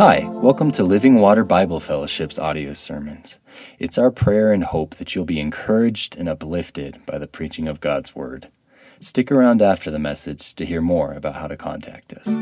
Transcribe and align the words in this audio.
Hi, 0.00 0.26
welcome 0.42 0.70
to 0.70 0.82
Living 0.82 1.16
Water 1.16 1.44
Bible 1.44 1.78
Fellowship's 1.78 2.38
audio 2.38 2.72
sermons. 2.72 3.38
It's 3.78 3.98
our 3.98 4.10
prayer 4.10 4.50
and 4.50 4.64
hope 4.64 4.94
that 4.94 5.14
you'll 5.14 5.26
be 5.26 5.38
encouraged 5.38 6.16
and 6.16 6.26
uplifted 6.26 7.04
by 7.04 7.18
the 7.18 7.26
preaching 7.26 7.68
of 7.68 7.82
God's 7.82 8.16
Word. 8.16 8.48
Stick 8.98 9.30
around 9.30 9.60
after 9.60 9.90
the 9.90 9.98
message 9.98 10.54
to 10.54 10.64
hear 10.64 10.80
more 10.80 11.12
about 11.12 11.34
how 11.34 11.46
to 11.48 11.56
contact 11.58 12.14
us. 12.14 12.34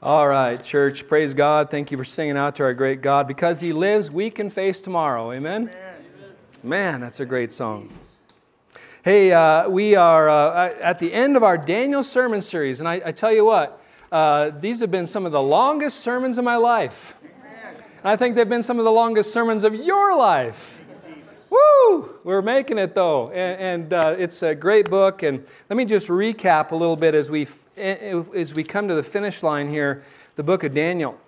All 0.00 0.28
right, 0.28 0.62
church, 0.62 1.08
praise 1.08 1.34
God. 1.34 1.68
Thank 1.68 1.90
you 1.90 1.98
for 1.98 2.04
singing 2.04 2.36
out 2.36 2.54
to 2.56 2.62
our 2.62 2.74
great 2.74 3.02
God. 3.02 3.26
Because 3.26 3.58
He 3.58 3.72
lives, 3.72 4.08
we 4.08 4.30
can 4.30 4.50
face 4.50 4.80
tomorrow. 4.80 5.32
Amen? 5.32 5.62
Amen. 5.62 5.93
Man, 6.64 7.02
that's 7.02 7.20
a 7.20 7.26
great 7.26 7.52
song. 7.52 7.90
Hey, 9.02 9.32
uh, 9.32 9.68
we 9.68 9.96
are 9.96 10.30
uh, 10.30 10.72
at 10.80 10.98
the 10.98 11.12
end 11.12 11.36
of 11.36 11.42
our 11.42 11.58
Daniel 11.58 12.02
sermon 12.02 12.40
series, 12.40 12.80
and 12.80 12.88
I, 12.88 13.02
I 13.04 13.12
tell 13.12 13.30
you 13.30 13.44
what, 13.44 13.84
uh, 14.10 14.50
these 14.60 14.80
have 14.80 14.90
been 14.90 15.06
some 15.06 15.26
of 15.26 15.32
the 15.32 15.42
longest 15.42 16.00
sermons 16.00 16.38
of 16.38 16.44
my 16.44 16.56
life. 16.56 17.16
And 18.02 18.08
I 18.08 18.16
think 18.16 18.34
they've 18.34 18.48
been 18.48 18.62
some 18.62 18.78
of 18.78 18.86
the 18.86 18.92
longest 18.92 19.30
sermons 19.30 19.62
of 19.62 19.74
your 19.74 20.16
life. 20.16 20.78
Woo! 21.50 22.14
We're 22.24 22.40
making 22.40 22.78
it 22.78 22.94
though, 22.94 23.30
and, 23.30 23.60
and 23.60 23.92
uh, 23.92 24.16
it's 24.18 24.42
a 24.42 24.54
great 24.54 24.88
book. 24.88 25.22
And 25.22 25.46
let 25.68 25.76
me 25.76 25.84
just 25.84 26.08
recap 26.08 26.70
a 26.70 26.76
little 26.76 26.96
bit 26.96 27.14
as 27.14 27.30
we 27.30 27.46
as 27.76 28.54
we 28.54 28.64
come 28.64 28.88
to 28.88 28.94
the 28.94 29.02
finish 29.02 29.42
line 29.42 29.68
here, 29.68 30.02
the 30.36 30.42
book 30.42 30.64
of 30.64 30.72
Daniel. 30.72 31.20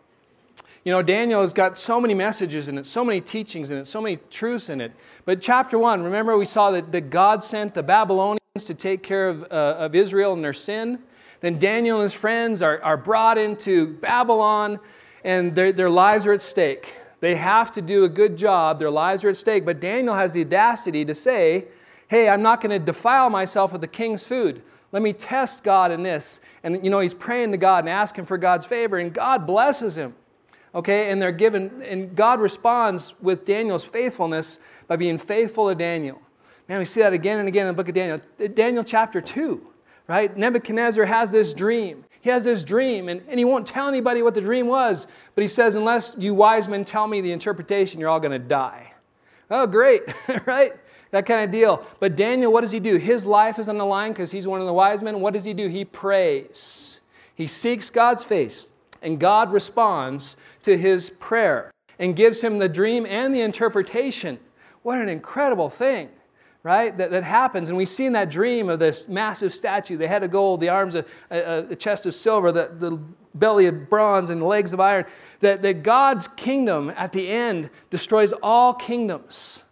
You 0.86 0.92
know, 0.92 1.02
Daniel 1.02 1.40
has 1.40 1.52
got 1.52 1.76
so 1.76 2.00
many 2.00 2.14
messages 2.14 2.68
in 2.68 2.78
it, 2.78 2.86
so 2.86 3.04
many 3.04 3.20
teachings 3.20 3.72
in 3.72 3.78
it, 3.78 3.88
so 3.88 4.00
many 4.00 4.20
truths 4.30 4.68
in 4.68 4.80
it. 4.80 4.92
But 5.24 5.40
chapter 5.40 5.80
one, 5.80 6.00
remember 6.04 6.38
we 6.38 6.46
saw 6.46 6.70
that, 6.70 6.92
that 6.92 7.10
God 7.10 7.42
sent 7.42 7.74
the 7.74 7.82
Babylonians 7.82 8.38
to 8.66 8.72
take 8.72 9.02
care 9.02 9.28
of, 9.28 9.42
uh, 9.50 9.78
of 9.78 9.96
Israel 9.96 10.32
and 10.32 10.44
their 10.44 10.52
sin. 10.52 11.00
Then 11.40 11.58
Daniel 11.58 11.96
and 11.96 12.04
his 12.04 12.14
friends 12.14 12.62
are, 12.62 12.80
are 12.84 12.96
brought 12.96 13.36
into 13.36 13.94
Babylon, 13.94 14.78
and 15.24 15.56
their, 15.56 15.72
their 15.72 15.90
lives 15.90 16.24
are 16.24 16.32
at 16.32 16.40
stake. 16.40 16.94
They 17.18 17.34
have 17.34 17.72
to 17.72 17.82
do 17.82 18.04
a 18.04 18.08
good 18.08 18.36
job, 18.36 18.78
their 18.78 18.88
lives 18.88 19.24
are 19.24 19.30
at 19.30 19.36
stake. 19.36 19.64
But 19.64 19.80
Daniel 19.80 20.14
has 20.14 20.30
the 20.30 20.42
audacity 20.42 21.04
to 21.04 21.16
say, 21.16 21.64
Hey, 22.06 22.28
I'm 22.28 22.42
not 22.42 22.60
going 22.60 22.70
to 22.70 22.78
defile 22.78 23.28
myself 23.28 23.72
with 23.72 23.80
the 23.80 23.88
king's 23.88 24.22
food. 24.22 24.62
Let 24.92 25.02
me 25.02 25.12
test 25.12 25.64
God 25.64 25.90
in 25.90 26.04
this. 26.04 26.38
And, 26.62 26.84
you 26.84 26.90
know, 26.90 27.00
he's 27.00 27.12
praying 27.12 27.50
to 27.50 27.56
God 27.56 27.80
and 27.80 27.88
asking 27.88 28.26
for 28.26 28.38
God's 28.38 28.66
favor, 28.66 28.98
and 28.98 29.12
God 29.12 29.48
blesses 29.48 29.96
him 29.96 30.14
okay? 30.76 31.10
And 31.10 31.20
they're 31.20 31.32
given, 31.32 31.82
and 31.82 32.14
God 32.14 32.38
responds 32.38 33.14
with 33.20 33.44
Daniel's 33.44 33.84
faithfulness 33.84 34.60
by 34.86 34.94
being 34.94 35.18
faithful 35.18 35.68
to 35.68 35.74
Daniel. 35.74 36.20
Man, 36.68 36.78
we 36.78 36.84
see 36.84 37.00
that 37.00 37.12
again 37.12 37.38
and 37.38 37.48
again 37.48 37.66
in 37.66 37.74
the 37.74 37.76
book 37.76 37.88
of 37.88 37.94
Daniel. 37.94 38.20
Daniel 38.54 38.84
chapter 38.84 39.20
2, 39.20 39.66
right? 40.06 40.36
Nebuchadnezzar 40.36 41.06
has 41.06 41.30
this 41.30 41.54
dream. 41.54 42.04
He 42.20 42.30
has 42.30 42.44
this 42.44 42.64
dream, 42.64 43.08
and, 43.08 43.22
and 43.28 43.38
he 43.38 43.44
won't 43.44 43.66
tell 43.66 43.88
anybody 43.88 44.20
what 44.20 44.34
the 44.34 44.40
dream 44.40 44.66
was, 44.66 45.06
but 45.34 45.42
he 45.42 45.48
says, 45.48 45.76
Unless 45.76 46.16
you 46.18 46.34
wise 46.34 46.68
men 46.68 46.84
tell 46.84 47.06
me 47.06 47.20
the 47.20 47.32
interpretation, 47.32 48.00
you're 48.00 48.08
all 48.08 48.20
going 48.20 48.32
to 48.32 48.38
die. 48.38 48.92
Oh, 49.50 49.66
great, 49.66 50.02
right? 50.46 50.72
That 51.12 51.24
kind 51.24 51.44
of 51.44 51.52
deal. 51.52 51.86
But 52.00 52.16
Daniel, 52.16 52.52
what 52.52 52.62
does 52.62 52.72
he 52.72 52.80
do? 52.80 52.96
His 52.96 53.24
life 53.24 53.60
is 53.60 53.68
on 53.68 53.78
the 53.78 53.84
line 53.84 54.12
because 54.12 54.32
he's 54.32 54.46
one 54.46 54.60
of 54.60 54.66
the 54.66 54.72
wise 54.72 55.02
men. 55.02 55.20
What 55.20 55.34
does 55.34 55.44
he 55.44 55.54
do? 55.54 55.68
He 55.68 55.84
prays. 55.84 56.98
He 57.36 57.46
seeks 57.46 57.90
God's 57.90 58.24
face, 58.24 58.66
and 59.06 59.20
God 59.20 59.52
responds 59.52 60.36
to 60.64 60.76
his 60.76 61.10
prayer 61.10 61.70
and 62.00 62.16
gives 62.16 62.40
him 62.40 62.58
the 62.58 62.68
dream 62.68 63.06
and 63.06 63.32
the 63.32 63.40
interpretation. 63.40 64.38
What 64.82 65.00
an 65.00 65.08
incredible 65.08 65.70
thing, 65.70 66.08
right? 66.64 66.96
That, 66.98 67.12
that 67.12 67.22
happens. 67.22 67.68
And 67.68 67.78
we 67.78 67.86
see 67.86 68.04
in 68.04 68.14
that 68.14 68.30
dream 68.30 68.68
of 68.68 68.80
this 68.80 69.06
massive 69.06 69.54
statue, 69.54 69.96
the 69.96 70.08
head 70.08 70.24
of 70.24 70.32
gold, 70.32 70.60
the 70.60 70.70
arms, 70.70 70.96
of, 70.96 71.06
uh, 71.30 71.34
uh, 71.34 71.66
a, 71.70 71.72
a 71.72 71.76
chest 71.76 72.04
of 72.04 72.16
silver, 72.16 72.50
the, 72.50 72.68
the 72.78 72.98
belly 73.36 73.66
of 73.66 73.88
bronze, 73.88 74.30
and 74.30 74.42
legs 74.42 74.72
of 74.72 74.80
iron, 74.80 75.04
that, 75.38 75.62
that 75.62 75.84
God's 75.84 76.28
kingdom 76.36 76.92
at 76.96 77.12
the 77.12 77.30
end 77.30 77.70
destroys 77.90 78.32
all 78.42 78.74
kingdoms. 78.74 79.62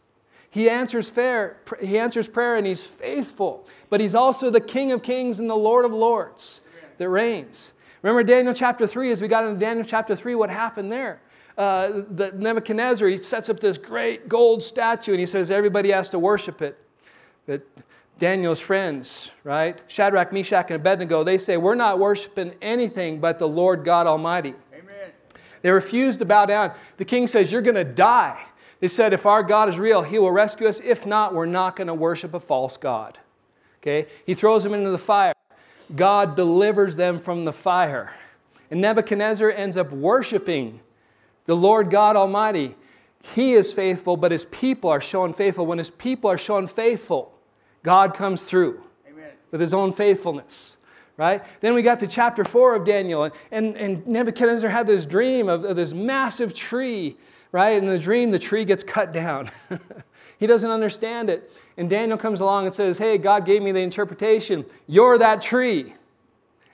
He 0.50 0.70
answers, 0.70 1.10
fair, 1.10 1.56
he 1.82 1.98
answers 1.98 2.28
prayer 2.28 2.56
and 2.56 2.64
he's 2.64 2.84
faithful, 2.84 3.66
but 3.90 4.00
he's 4.00 4.14
also 4.14 4.48
the 4.48 4.60
King 4.60 4.92
of 4.92 5.02
kings 5.02 5.40
and 5.40 5.50
the 5.50 5.56
Lord 5.56 5.84
of 5.84 5.92
lords 5.92 6.60
that 6.98 7.08
reigns. 7.08 7.72
Remember 8.04 8.22
Daniel 8.22 8.52
chapter 8.52 8.86
3, 8.86 9.12
as 9.12 9.22
we 9.22 9.28
got 9.28 9.46
into 9.46 9.58
Daniel 9.58 9.86
chapter 9.86 10.14
3, 10.14 10.34
what 10.34 10.50
happened 10.50 10.92
there? 10.92 11.22
Uh, 11.56 12.02
the 12.10 12.32
Nebuchadnezzar, 12.34 13.08
he 13.08 13.22
sets 13.22 13.48
up 13.48 13.60
this 13.60 13.78
great 13.78 14.28
gold 14.28 14.62
statue 14.62 15.12
and 15.12 15.20
he 15.20 15.24
says 15.24 15.50
everybody 15.50 15.90
has 15.90 16.10
to 16.10 16.18
worship 16.18 16.60
it. 16.60 16.78
But 17.46 17.66
Daniel's 18.18 18.60
friends, 18.60 19.30
right? 19.42 19.80
Shadrach, 19.86 20.34
Meshach, 20.34 20.66
and 20.68 20.76
Abednego, 20.76 21.24
they 21.24 21.38
say, 21.38 21.56
We're 21.56 21.74
not 21.76 21.98
worshiping 21.98 22.52
anything 22.60 23.20
but 23.20 23.38
the 23.38 23.48
Lord 23.48 23.86
God 23.86 24.06
Almighty. 24.06 24.52
Amen. 24.74 25.10
They 25.62 25.70
refuse 25.70 26.18
to 26.18 26.26
bow 26.26 26.44
down. 26.44 26.72
The 26.98 27.06
king 27.06 27.26
says, 27.26 27.50
You're 27.50 27.62
going 27.62 27.74
to 27.74 27.84
die. 27.84 28.44
They 28.80 28.88
said, 28.88 29.14
If 29.14 29.24
our 29.24 29.42
God 29.42 29.70
is 29.70 29.78
real, 29.78 30.02
he 30.02 30.18
will 30.18 30.30
rescue 30.30 30.68
us. 30.68 30.78
If 30.84 31.06
not, 31.06 31.34
we're 31.34 31.46
not 31.46 31.74
going 31.74 31.86
to 31.86 31.94
worship 31.94 32.34
a 32.34 32.40
false 32.40 32.76
God. 32.76 33.18
Okay? 33.80 34.08
He 34.26 34.34
throws 34.34 34.62
them 34.62 34.74
into 34.74 34.90
the 34.90 34.98
fire. 34.98 35.33
God 35.94 36.36
delivers 36.36 36.96
them 36.96 37.18
from 37.18 37.44
the 37.44 37.52
fire. 37.52 38.12
And 38.70 38.80
Nebuchadnezzar 38.80 39.50
ends 39.50 39.76
up 39.76 39.92
worshiping 39.92 40.80
the 41.46 41.54
Lord 41.54 41.90
God 41.90 42.16
Almighty. 42.16 42.74
He 43.34 43.54
is 43.54 43.72
faithful, 43.72 44.16
but 44.16 44.32
his 44.32 44.44
people 44.46 44.90
are 44.90 45.00
shown 45.00 45.32
faithful. 45.32 45.66
When 45.66 45.78
his 45.78 45.90
people 45.90 46.30
are 46.30 46.38
shown 46.38 46.66
faithful, 46.66 47.32
God 47.82 48.14
comes 48.14 48.42
through 48.44 48.82
Amen. 49.08 49.30
with 49.50 49.60
his 49.60 49.74
own 49.74 49.92
faithfulness. 49.92 50.76
Right? 51.16 51.44
Then 51.60 51.74
we 51.74 51.82
got 51.82 52.00
to 52.00 52.08
chapter 52.08 52.44
4 52.44 52.74
of 52.74 52.84
Daniel, 52.84 53.30
and, 53.52 53.76
and 53.76 54.04
Nebuchadnezzar 54.04 54.68
had 54.68 54.88
this 54.88 55.06
dream 55.06 55.48
of, 55.48 55.64
of 55.64 55.76
this 55.76 55.92
massive 55.92 56.52
tree, 56.52 57.16
right? 57.52 57.80
In 57.80 57.86
the 57.86 58.00
dream, 58.00 58.32
the 58.32 58.38
tree 58.38 58.64
gets 58.64 58.82
cut 58.82 59.12
down. 59.12 59.48
he 60.44 60.46
doesn't 60.46 60.70
understand 60.70 61.30
it. 61.30 61.50
And 61.78 61.88
Daniel 61.88 62.18
comes 62.18 62.42
along 62.42 62.66
and 62.66 62.74
says, 62.74 62.98
Hey, 62.98 63.16
God 63.16 63.46
gave 63.46 63.62
me 63.62 63.72
the 63.72 63.78
interpretation. 63.78 64.66
You're 64.86 65.16
that 65.16 65.40
tree. 65.40 65.94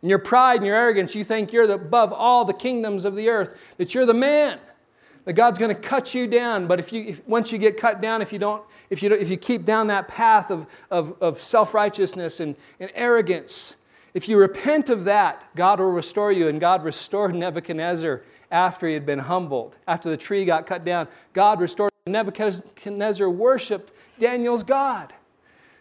And 0.00 0.10
your 0.10 0.18
pride 0.18 0.56
and 0.56 0.66
your 0.66 0.74
arrogance, 0.74 1.14
you 1.14 1.22
think 1.22 1.52
you're 1.52 1.70
above 1.70 2.12
all 2.12 2.44
the 2.44 2.52
kingdoms 2.52 3.04
of 3.04 3.14
the 3.14 3.28
earth, 3.28 3.56
that 3.76 3.94
you're 3.94 4.06
the 4.06 4.12
man, 4.12 4.58
that 5.24 5.34
God's 5.34 5.60
going 5.60 5.72
to 5.72 5.80
cut 5.80 6.16
you 6.16 6.26
down. 6.26 6.66
But 6.66 6.80
if 6.80 6.92
you, 6.92 7.02
if, 7.10 7.28
once 7.28 7.52
you 7.52 7.58
get 7.58 7.78
cut 7.78 8.00
down, 8.00 8.22
if 8.22 8.32
you 8.32 8.40
don't, 8.40 8.64
if 8.88 9.04
you, 9.04 9.08
don't, 9.08 9.22
if 9.22 9.28
you 9.28 9.36
keep 9.36 9.64
down 9.64 9.86
that 9.86 10.08
path 10.08 10.50
of, 10.50 10.66
of, 10.90 11.14
of 11.22 11.40
self 11.40 11.72
righteousness 11.72 12.40
and, 12.40 12.56
and 12.80 12.90
arrogance, 12.96 13.76
if 14.14 14.28
you 14.28 14.36
repent 14.36 14.90
of 14.90 15.04
that, 15.04 15.44
God 15.54 15.78
will 15.78 15.92
restore 15.92 16.32
you. 16.32 16.48
And 16.48 16.60
God 16.60 16.82
restored 16.82 17.32
Nebuchadnezzar 17.36 18.22
after 18.50 18.88
he 18.88 18.94
had 18.94 19.06
been 19.06 19.20
humbled, 19.20 19.76
after 19.86 20.10
the 20.10 20.16
tree 20.16 20.44
got 20.44 20.66
cut 20.66 20.84
down. 20.84 21.06
God 21.34 21.60
restored 21.60 21.89
Nebuchadnezzar 22.06 23.28
worshiped 23.28 23.92
Daniel's 24.18 24.62
God. 24.62 25.12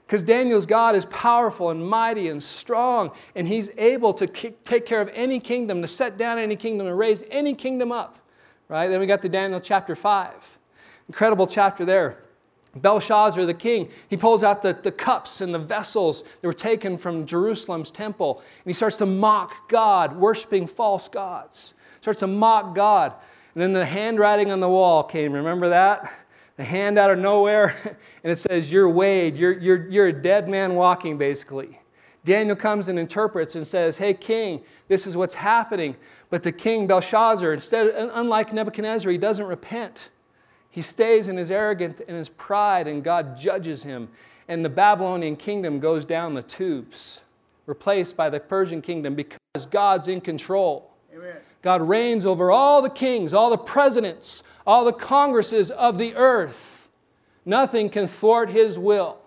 Because 0.05 0.23
Daniel's 0.23 0.65
God 0.65 0.95
is 0.95 1.05
powerful 1.05 1.69
and 1.69 1.87
mighty 1.87 2.29
and 2.29 2.41
strong, 2.41 3.11
and 3.35 3.47
he's 3.47 3.69
able 3.77 4.13
to 4.15 4.25
take 4.25 4.85
care 4.85 5.01
of 5.01 5.09
any 5.13 5.39
kingdom, 5.39 5.81
to 5.81 5.87
set 5.87 6.17
down 6.17 6.39
any 6.39 6.55
kingdom, 6.55 6.87
to 6.87 6.95
raise 6.95 7.23
any 7.29 7.53
kingdom 7.53 7.91
up. 7.91 8.17
Right? 8.67 8.87
Then 8.87 8.99
we 8.99 9.05
got 9.05 9.21
to 9.21 9.29
Daniel 9.29 9.59
chapter 9.59 9.95
5. 9.95 10.57
Incredible 11.07 11.47
chapter 11.47 11.85
there. 11.85 12.23
Belshazzar, 12.75 13.45
the 13.45 13.53
king, 13.53 13.89
he 14.09 14.17
pulls 14.17 14.43
out 14.43 14.61
the, 14.61 14.77
the 14.81 14.91
cups 14.91 15.41
and 15.41 15.53
the 15.53 15.59
vessels 15.59 16.23
that 16.23 16.47
were 16.47 16.53
taken 16.53 16.97
from 16.97 17.25
Jerusalem's 17.25 17.91
temple, 17.91 18.39
and 18.39 18.65
he 18.65 18.73
starts 18.73 18.97
to 18.97 19.05
mock 19.05 19.69
God, 19.69 20.15
worshiping 20.15 20.67
false 20.67 21.07
gods. 21.07 21.73
Starts 22.01 22.19
to 22.21 22.27
mock 22.27 22.75
God. 22.75 23.13
And 23.53 23.61
then 23.61 23.73
the 23.73 23.85
handwriting 23.85 24.51
on 24.51 24.59
the 24.59 24.69
wall 24.69 25.03
came. 25.03 25.33
Remember 25.33 25.69
that? 25.69 26.11
The 26.57 26.63
hand 26.63 26.99
out 26.99 27.11
of 27.11 27.19
nowhere. 27.19 27.97
And 28.23 28.33
it 28.33 28.37
says, 28.37 28.69
You're 28.69 28.89
weighed. 28.89 29.37
You're, 29.37 29.57
you're, 29.57 29.89
you're 29.89 30.07
a 30.07 30.13
dead 30.13 30.49
man 30.49 30.75
walking, 30.75 31.17
basically. 31.17 31.79
Daniel 32.25 32.55
comes 32.55 32.89
and 32.89 32.99
interprets 32.99 33.55
and 33.55 33.65
says, 33.65 33.95
Hey, 33.95 34.13
king, 34.13 34.61
this 34.89 35.07
is 35.07 35.15
what's 35.15 35.33
happening. 35.33 35.95
But 36.29 36.43
the 36.43 36.51
king, 36.51 36.85
Belshazzar, 36.85 37.53
instead, 37.53 37.87
unlike 37.87 38.51
Nebuchadnezzar, 38.51 39.11
he 39.11 39.17
doesn't 39.17 39.45
repent. 39.45 40.09
He 40.69 40.81
stays 40.81 41.29
in 41.29 41.37
his 41.37 41.49
arrogance 41.49 42.01
and 42.07 42.15
his 42.15 42.29
pride, 42.29 42.87
and 42.87 43.03
God 43.03 43.37
judges 43.37 43.81
him. 43.81 44.09
And 44.47 44.63
the 44.63 44.69
Babylonian 44.69 45.35
kingdom 45.35 45.79
goes 45.79 46.05
down 46.05 46.33
the 46.33 46.41
tubes, 46.43 47.21
replaced 47.65 48.15
by 48.15 48.29
the 48.29 48.39
Persian 48.39 48.81
kingdom 48.81 49.15
because 49.15 49.65
God's 49.69 50.07
in 50.07 50.21
control. 50.21 50.91
Amen. 51.13 51.37
God 51.61 51.81
reigns 51.81 52.25
over 52.25 52.51
all 52.51 52.81
the 52.81 52.89
kings, 52.89 53.33
all 53.33 53.49
the 53.49 53.57
presidents, 53.57 54.43
all 54.65 54.85
the 54.85 54.93
congresses 54.93 55.71
of 55.71 55.97
the 55.97 56.15
earth. 56.15 56.87
Nothing 57.45 57.89
can 57.89 58.07
thwart 58.07 58.49
his 58.49 58.77
will. 58.77 59.17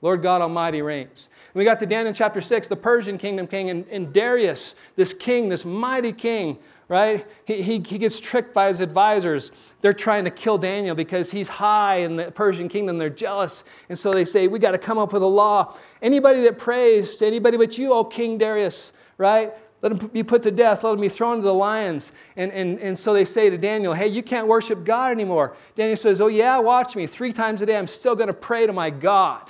Lord 0.00 0.22
God 0.22 0.40
Almighty 0.40 0.80
reigns. 0.80 1.28
And 1.52 1.58
we 1.58 1.64
got 1.64 1.80
to 1.80 1.86
Daniel 1.86 2.14
chapter 2.14 2.40
6, 2.40 2.68
the 2.68 2.76
Persian 2.76 3.18
kingdom 3.18 3.48
king, 3.48 3.70
and, 3.70 3.84
and 3.88 4.12
Darius, 4.12 4.76
this 4.94 5.12
king, 5.12 5.48
this 5.48 5.64
mighty 5.64 6.12
king, 6.12 6.56
right? 6.86 7.26
He, 7.44 7.62
he, 7.62 7.80
he 7.80 7.98
gets 7.98 8.20
tricked 8.20 8.54
by 8.54 8.68
his 8.68 8.78
advisors. 8.78 9.50
They're 9.80 9.92
trying 9.92 10.24
to 10.24 10.30
kill 10.30 10.56
Daniel 10.56 10.94
because 10.94 11.32
he's 11.32 11.48
high 11.48 11.96
in 11.96 12.14
the 12.14 12.30
Persian 12.30 12.68
kingdom. 12.68 12.96
They're 12.96 13.10
jealous. 13.10 13.64
And 13.88 13.98
so 13.98 14.12
they 14.12 14.24
say, 14.24 14.46
We 14.46 14.60
got 14.60 14.70
to 14.70 14.78
come 14.78 14.98
up 14.98 15.12
with 15.12 15.22
a 15.22 15.26
law. 15.26 15.76
Anybody 16.00 16.42
that 16.42 16.58
prays 16.58 17.16
to 17.16 17.26
anybody 17.26 17.56
but 17.56 17.76
you, 17.76 17.92
O 17.92 18.04
King 18.04 18.38
Darius, 18.38 18.92
right? 19.16 19.52
Let 19.80 19.92
him 19.92 19.98
be 20.08 20.22
put 20.22 20.42
to 20.42 20.50
death. 20.50 20.82
Let 20.82 20.94
him 20.94 21.00
be 21.00 21.08
thrown 21.08 21.36
to 21.36 21.42
the 21.42 21.54
lions. 21.54 22.10
And, 22.36 22.50
and, 22.52 22.80
and 22.80 22.98
so 22.98 23.12
they 23.12 23.24
say 23.24 23.48
to 23.48 23.56
Daniel, 23.56 23.94
Hey, 23.94 24.08
you 24.08 24.22
can't 24.22 24.48
worship 24.48 24.84
God 24.84 25.12
anymore. 25.12 25.56
Daniel 25.76 25.96
says, 25.96 26.20
Oh, 26.20 26.26
yeah, 26.26 26.58
watch 26.58 26.96
me. 26.96 27.06
Three 27.06 27.32
times 27.32 27.62
a 27.62 27.66
day, 27.66 27.76
I'm 27.76 27.86
still 27.86 28.16
going 28.16 28.26
to 28.26 28.34
pray 28.34 28.66
to 28.66 28.72
my 28.72 28.90
God. 28.90 29.48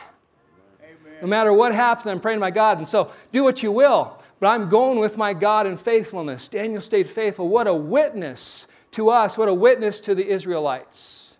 No 1.20 1.26
matter 1.26 1.52
what 1.52 1.74
happens, 1.74 2.06
I'm 2.06 2.20
praying 2.20 2.36
to 2.36 2.40
my 2.40 2.50
God. 2.50 2.78
And 2.78 2.86
so 2.86 3.10
do 3.32 3.42
what 3.42 3.62
you 3.62 3.72
will, 3.72 4.22
but 4.38 4.48
I'm 4.48 4.68
going 4.68 4.98
with 4.98 5.16
my 5.16 5.32
God 5.34 5.66
in 5.66 5.76
faithfulness. 5.76 6.46
Daniel 6.48 6.80
stayed 6.80 7.10
faithful. 7.10 7.48
What 7.48 7.66
a 7.66 7.74
witness 7.74 8.66
to 8.92 9.08
us. 9.08 9.36
What 9.36 9.48
a 9.48 9.54
witness 9.54 9.98
to 10.00 10.14
the 10.14 10.28
Israelites. 10.28 11.36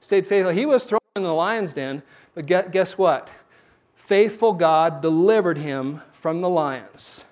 Stayed 0.00 0.26
faithful. 0.26 0.52
He 0.52 0.66
was 0.66 0.84
thrown 0.84 1.00
in 1.16 1.22
the 1.22 1.32
lion's 1.32 1.72
den, 1.72 2.02
but 2.34 2.46
guess 2.46 2.98
what? 2.98 3.30
Faithful 3.94 4.52
God 4.52 5.00
delivered 5.00 5.58
him 5.58 6.02
from 6.12 6.40
the 6.40 6.48
lions. 6.48 7.24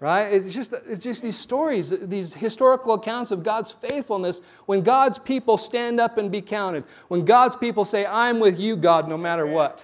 Right? 0.00 0.34
It's 0.34 0.52
just, 0.52 0.72
it's 0.86 1.02
just 1.02 1.22
these 1.22 1.38
stories, 1.38 1.92
these 2.02 2.34
historical 2.34 2.94
accounts 2.94 3.30
of 3.30 3.42
God's 3.42 3.70
faithfulness 3.70 4.40
when 4.66 4.82
God's 4.82 5.18
people 5.18 5.56
stand 5.56 6.00
up 6.00 6.18
and 6.18 6.30
be 6.30 6.42
counted. 6.42 6.84
When 7.08 7.24
God's 7.24 7.56
people 7.56 7.84
say, 7.84 8.04
I'm 8.04 8.38
with 8.38 8.58
you, 8.58 8.76
God, 8.76 9.08
no 9.08 9.16
matter 9.16 9.46
what. 9.46 9.82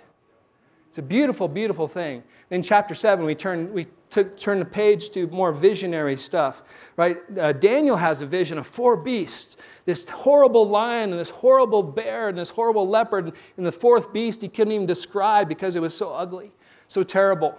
It's 0.90 0.98
a 0.98 1.02
beautiful, 1.02 1.46
beautiful 1.48 1.86
thing. 1.86 2.22
In 2.50 2.62
chapter 2.62 2.96
7, 2.96 3.24
we 3.24 3.36
turn, 3.36 3.72
we 3.72 3.86
took, 4.10 4.36
turn 4.36 4.58
the 4.58 4.64
page 4.64 5.10
to 5.10 5.28
more 5.28 5.52
visionary 5.52 6.16
stuff, 6.16 6.62
right? 6.96 7.18
Uh, 7.38 7.52
Daniel 7.52 7.96
has 7.96 8.20
a 8.20 8.26
vision 8.26 8.58
of 8.58 8.66
four 8.66 8.96
beasts 8.96 9.56
this 9.86 10.08
horrible 10.08 10.68
lion 10.68 11.10
and 11.10 11.18
this 11.18 11.30
horrible 11.30 11.82
bear 11.82 12.28
and 12.28 12.38
this 12.38 12.50
horrible 12.50 12.88
leopard. 12.88 13.32
And 13.56 13.66
the 13.66 13.72
fourth 13.72 14.12
beast 14.12 14.40
he 14.42 14.48
couldn't 14.48 14.72
even 14.72 14.86
describe 14.86 15.48
because 15.48 15.76
it 15.76 15.80
was 15.80 15.96
so 15.96 16.12
ugly, 16.12 16.52
so 16.88 17.02
terrible. 17.02 17.56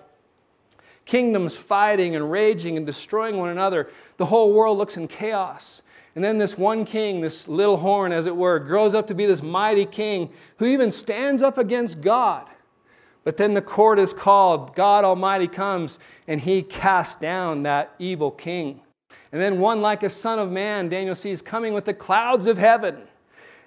Kingdoms 1.05 1.55
fighting 1.55 2.15
and 2.15 2.31
raging 2.31 2.77
and 2.77 2.85
destroying 2.85 3.37
one 3.37 3.49
another. 3.49 3.89
The 4.17 4.25
whole 4.25 4.53
world 4.53 4.77
looks 4.77 4.97
in 4.97 5.07
chaos. 5.07 5.81
And 6.15 6.23
then 6.23 6.37
this 6.37 6.57
one 6.57 6.85
king, 6.85 7.21
this 7.21 7.47
little 7.47 7.77
horn, 7.77 8.11
as 8.11 8.25
it 8.25 8.35
were, 8.35 8.59
grows 8.59 8.93
up 8.93 9.07
to 9.07 9.13
be 9.13 9.25
this 9.25 9.41
mighty 9.41 9.85
king 9.85 10.29
who 10.57 10.65
even 10.65 10.91
stands 10.91 11.41
up 11.41 11.57
against 11.57 12.01
God 12.01 12.47
but 13.23 13.37
then 13.37 13.53
the 13.53 13.61
court 13.61 13.99
is 13.99 14.13
called, 14.13 14.75
God 14.75 15.03
Almighty 15.03 15.47
comes, 15.47 15.99
and 16.27 16.41
he 16.41 16.63
casts 16.63 17.15
down 17.15 17.63
that 17.63 17.93
evil 17.99 18.31
king. 18.31 18.81
And 19.31 19.41
then 19.41 19.59
one 19.59 19.81
like 19.81 20.03
a 20.03 20.09
son 20.09 20.39
of 20.39 20.51
man, 20.51 20.89
Daniel 20.89 21.15
sees 21.15 21.41
coming 21.41 21.73
with 21.73 21.85
the 21.85 21.93
clouds 21.93 22.47
of 22.47 22.57
heaven. 22.57 22.97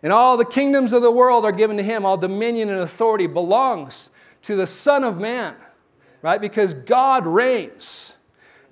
And 0.03 0.13
all 0.13 0.37
the 0.37 0.45
kingdoms 0.45 0.93
of 0.93 1.03
the 1.03 1.11
world 1.11 1.45
are 1.45 1.53
given 1.53 1.77
to 1.77 1.83
him. 1.83 2.05
All 2.05 2.17
dominion 2.17 2.69
and 2.69 2.81
authority 2.81 3.27
belongs 3.27 4.11
to 4.43 4.57
the 4.57 4.67
Son 4.67 5.05
of 5.05 5.19
Man, 5.19 5.55
right? 6.25 6.41
Because 6.41 6.73
God 6.73 7.27
reigns. 7.27 8.15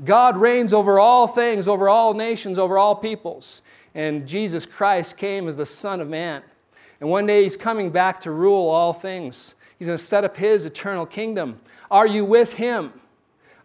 God 0.04 0.38
reigns 0.38 0.72
over 0.72 0.98
all 0.98 1.26
things, 1.26 1.68
over 1.68 1.86
all 1.86 2.14
nations, 2.14 2.58
over 2.58 2.78
all 2.78 2.96
peoples. 2.96 3.60
And 3.94 4.26
Jesus 4.26 4.64
Christ 4.64 5.18
came 5.18 5.46
as 5.46 5.54
the 5.54 5.66
Son 5.66 6.00
of 6.00 6.08
Man. 6.08 6.42
And 6.98 7.10
one 7.10 7.26
day 7.26 7.42
he's 7.42 7.58
coming 7.58 7.90
back 7.90 8.22
to 8.22 8.30
rule 8.30 8.68
all 8.68 8.94
things. 8.94 9.54
He's 9.78 9.86
going 9.86 9.98
to 9.98 10.02
set 10.02 10.24
up 10.24 10.34
his 10.34 10.64
eternal 10.64 11.04
kingdom. 11.04 11.60
Are 11.90 12.06
you 12.06 12.24
with 12.24 12.54
him? 12.54 12.94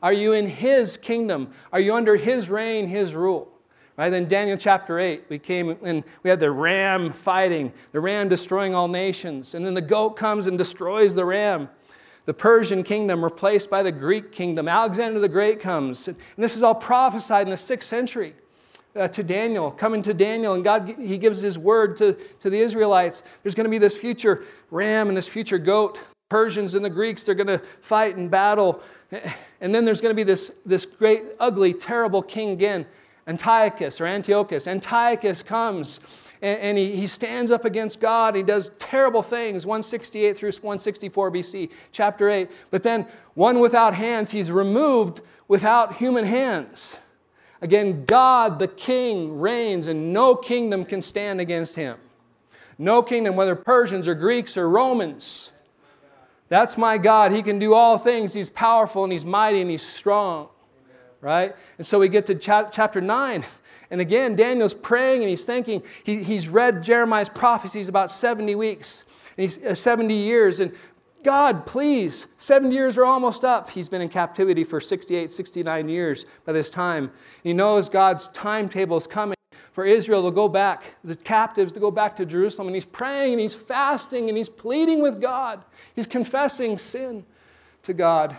Are 0.03 0.11
you 0.11 0.33
in 0.33 0.47
his 0.47 0.97
kingdom? 0.97 1.53
Are 1.71 1.79
you 1.79 1.95
under 1.95 2.17
his 2.17 2.49
reign, 2.49 2.87
his 2.87 3.15
rule? 3.15 3.47
Right, 3.95 4.09
then 4.09 4.27
Daniel 4.27 4.57
chapter 4.57 4.99
8, 4.99 5.23
we 5.29 5.39
came 5.39 5.75
and 5.83 6.03
we 6.21 6.29
had 6.29 6.39
the 6.39 6.51
ram 6.51 7.11
fighting, 7.13 7.71
the 7.93 7.99
ram 8.01 8.29
destroying 8.29 8.75
all 8.75 8.87
nations. 8.87 9.55
And 9.55 9.65
then 9.65 9.73
the 9.73 9.81
goat 9.81 10.11
comes 10.11 10.45
and 10.45 10.57
destroys 10.57 11.15
the 11.15 11.25
ram. 11.25 11.69
The 12.27 12.33
Persian 12.33 12.83
kingdom 12.83 13.23
replaced 13.23 13.69
by 13.69 13.81
the 13.81 13.91
Greek 13.91 14.33
kingdom. 14.33 14.67
Alexander 14.67 15.19
the 15.21 15.29
Great 15.29 15.61
comes. 15.61 16.09
And 16.09 16.17
this 16.37 16.57
is 16.57 16.61
all 16.61 16.75
prophesied 16.75 17.47
in 17.47 17.51
the 17.51 17.57
sixth 17.57 17.87
century 17.87 18.35
uh, 18.97 19.07
to 19.07 19.23
Daniel, 19.23 19.71
coming 19.71 20.01
to 20.03 20.13
Daniel, 20.13 20.53
and 20.53 20.61
God, 20.61 20.93
he 20.99 21.17
gives 21.17 21.39
his 21.39 21.57
word 21.57 21.95
to, 21.97 22.17
to 22.41 22.49
the 22.49 22.59
Israelites. 22.59 23.23
There's 23.43 23.55
going 23.55 23.63
to 23.63 23.71
be 23.71 23.77
this 23.77 23.95
future 23.95 24.43
ram 24.71 25.07
and 25.07 25.17
this 25.17 25.27
future 25.27 25.57
goat. 25.57 25.99
Persians 26.27 26.75
and 26.75 26.83
the 26.83 26.89
Greeks, 26.89 27.23
they're 27.23 27.33
going 27.33 27.47
to 27.47 27.61
fight 27.79 28.17
and 28.17 28.29
battle. 28.29 28.81
And 29.61 29.73
then 29.73 29.85
there's 29.85 30.01
going 30.01 30.13
to 30.13 30.15
be 30.15 30.25
this, 30.25 30.51
this 30.65 30.85
great, 30.85 31.23
ugly, 31.39 31.73
terrible 31.73 32.21
king 32.21 32.49
again, 32.49 32.85
Antiochus 33.25 34.01
or 34.01 34.05
Antiochus. 34.05 34.67
Antiochus 34.67 35.43
comes 35.43 36.01
and, 36.41 36.59
and 36.59 36.77
he, 36.77 36.95
he 36.95 37.07
stands 37.07 37.51
up 37.51 37.65
against 37.65 37.99
God. 37.99 38.35
He 38.35 38.43
does 38.43 38.71
terrible 38.79 39.23
things, 39.23 39.65
168 39.65 40.37
through 40.37 40.51
164 40.51 41.31
BC, 41.31 41.69
chapter 41.91 42.29
8. 42.29 42.49
But 42.71 42.83
then, 42.83 43.07
one 43.33 43.59
without 43.59 43.93
hands, 43.93 44.31
he's 44.31 44.51
removed 44.51 45.21
without 45.47 45.97
human 45.97 46.25
hands. 46.25 46.97
Again, 47.61 48.05
God, 48.05 48.59
the 48.59 48.67
King, 48.67 49.39
reigns, 49.39 49.87
and 49.87 50.13
no 50.13 50.35
kingdom 50.35 50.85
can 50.85 51.01
stand 51.01 51.41
against 51.41 51.75
him. 51.75 51.97
No 52.77 53.01
kingdom, 53.01 53.35
whether 53.35 53.55
Persians 53.55 54.07
or 54.07 54.13
Greeks 54.13 54.55
or 54.55 54.69
Romans. 54.69 55.51
That's 56.49 56.77
my 56.77 56.97
God. 56.97 57.31
He 57.31 57.41
can 57.41 57.59
do 57.59 57.73
all 57.73 57.97
things. 57.97 58.33
He's 58.33 58.49
powerful 58.49 59.03
and 59.03 59.11
he's 59.11 59.25
mighty 59.25 59.61
and 59.61 59.69
he's 59.69 59.85
strong. 59.85 60.49
Right? 61.19 61.55
And 61.77 61.85
so 61.85 61.97
we 61.97 62.09
get 62.09 62.27
to 62.27 62.35
chapter 62.35 63.01
9. 63.01 63.45
And 63.89 64.01
again, 64.01 64.35
Daniel's 64.35 64.73
praying 64.73 65.21
and 65.21 65.29
he's 65.29 65.43
thinking. 65.43 65.81
He, 66.03 66.23
he's 66.23 66.49
read 66.49 66.83
Jeremiah's 66.83 67.29
prophecies 67.29 67.87
about 67.87 68.11
70 68.11 68.55
weeks, 68.55 69.05
and 69.37 69.43
he's 69.43 69.57
uh, 69.59 69.73
70 69.73 70.13
years. 70.13 70.59
And 70.59 70.73
God, 71.23 71.65
please, 71.65 72.27
70 72.37 72.73
years 72.73 72.97
are 72.97 73.05
almost 73.05 73.43
up. 73.43 73.69
He's 73.69 73.89
been 73.89 74.01
in 74.01 74.09
captivity 74.09 74.63
for 74.63 74.79
68, 74.79 75.31
69 75.31 75.89
years 75.89 76.25
by 76.45 76.53
this 76.53 76.69
time. 76.69 77.11
He 77.43 77.53
knows 77.53 77.89
God's 77.89 78.29
timetable 78.29 78.97
is 78.97 79.07
coming 79.07 79.35
for 79.73 79.85
Israel 79.85 80.23
to 80.23 80.33
go 80.33 80.47
back, 80.47 80.83
the 81.03 81.15
captives 81.15 81.71
to 81.73 81.79
go 81.79 81.91
back 81.91 82.15
to 82.15 82.25
Jerusalem. 82.25 82.67
And 82.67 82.75
he's 82.75 82.85
praying 82.85 83.33
and 83.33 83.39
he's 83.39 83.53
fasting 83.53 84.27
and 84.27 84.37
he's 84.37 84.49
pleading 84.49 85.01
with 85.01 85.21
God. 85.21 85.63
He's 85.95 86.07
confessing 86.07 86.77
sin 86.77 87.23
to 87.83 87.93
God. 87.93 88.35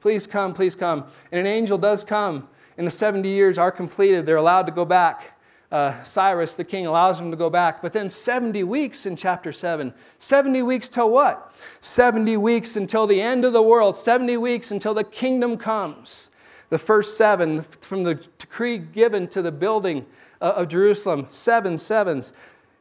Please 0.00 0.26
come, 0.26 0.54
please 0.54 0.74
come. 0.74 1.04
And 1.30 1.38
an 1.38 1.46
angel 1.46 1.78
does 1.78 2.04
come. 2.04 2.48
And 2.78 2.86
the 2.86 2.90
70 2.90 3.28
years 3.28 3.58
are 3.58 3.72
completed. 3.72 4.26
They're 4.26 4.36
allowed 4.36 4.66
to 4.66 4.72
go 4.72 4.84
back 4.84 5.36
uh, 5.72 6.02
Cyrus, 6.04 6.54
the 6.54 6.64
king, 6.64 6.86
allows 6.86 7.18
them 7.18 7.30
to 7.30 7.36
go 7.36 7.50
back. 7.50 7.82
But 7.82 7.92
then 7.92 8.08
70 8.08 8.62
weeks 8.64 9.06
in 9.06 9.16
chapter 9.16 9.52
7. 9.52 9.92
70 10.18 10.62
weeks 10.62 10.88
till 10.88 11.10
what? 11.10 11.52
70 11.80 12.36
weeks 12.36 12.76
until 12.76 13.06
the 13.06 13.20
end 13.20 13.44
of 13.44 13.52
the 13.52 13.62
world. 13.62 13.96
70 13.96 14.36
weeks 14.36 14.70
until 14.70 14.94
the 14.94 15.04
kingdom 15.04 15.58
comes. 15.58 16.30
The 16.68 16.78
first 16.78 17.16
seven 17.16 17.62
from 17.62 18.04
the 18.04 18.14
decree 18.38 18.78
given 18.78 19.28
to 19.28 19.42
the 19.42 19.52
building 19.52 20.06
uh, 20.40 20.54
of 20.56 20.68
Jerusalem, 20.68 21.26
seven 21.30 21.78
sevens. 21.78 22.32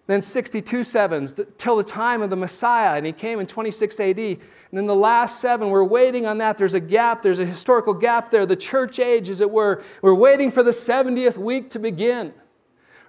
Then 0.07 0.21
62 0.21 0.83
sevens 0.83 1.33
till 1.57 1.77
the 1.77 1.83
time 1.83 2.21
of 2.21 2.29
the 2.29 2.35
Messiah, 2.35 2.95
and 2.95 3.05
he 3.05 3.11
came 3.11 3.39
in 3.39 3.47
26 3.47 3.99
AD. 3.99 4.19
And 4.19 4.39
then 4.71 4.85
the 4.85 4.95
last 4.95 5.41
seven, 5.41 5.69
we're 5.69 5.83
waiting 5.83 6.27
on 6.27 6.37
that. 6.37 6.57
There's 6.57 6.75
a 6.75 6.79
gap, 6.79 7.23
there's 7.23 7.39
a 7.39 7.45
historical 7.45 7.93
gap 7.93 8.29
there, 8.29 8.45
the 8.45 8.55
church 8.55 8.99
age, 8.99 9.29
as 9.29 9.41
it 9.41 9.49
were. 9.49 9.83
We're 10.03 10.13
waiting 10.13 10.51
for 10.51 10.61
the 10.61 10.71
70th 10.71 11.37
week 11.37 11.71
to 11.71 11.79
begin. 11.79 12.33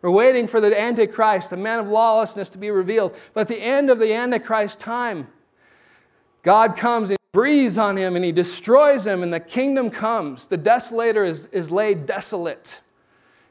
We're 0.00 0.10
waiting 0.10 0.46
for 0.46 0.60
the 0.60 0.78
Antichrist, 0.78 1.50
the 1.50 1.56
man 1.56 1.80
of 1.80 1.88
lawlessness, 1.88 2.48
to 2.50 2.58
be 2.58 2.70
revealed. 2.70 3.14
But 3.34 3.42
at 3.42 3.48
the 3.48 3.60
end 3.60 3.90
of 3.90 3.98
the 3.98 4.14
Antichrist 4.14 4.78
time, 4.78 5.28
God 6.42 6.76
comes 6.76 7.10
and 7.10 7.18
breathes 7.32 7.76
on 7.76 7.98
him 7.98 8.16
and 8.16 8.24
he 8.24 8.32
destroys 8.32 9.06
him, 9.06 9.22
and 9.22 9.32
the 9.32 9.40
kingdom 9.40 9.90
comes. 9.90 10.46
The 10.46 10.56
desolator 10.56 11.28
is, 11.28 11.46
is 11.52 11.70
laid 11.70 12.06
desolate. 12.06 12.80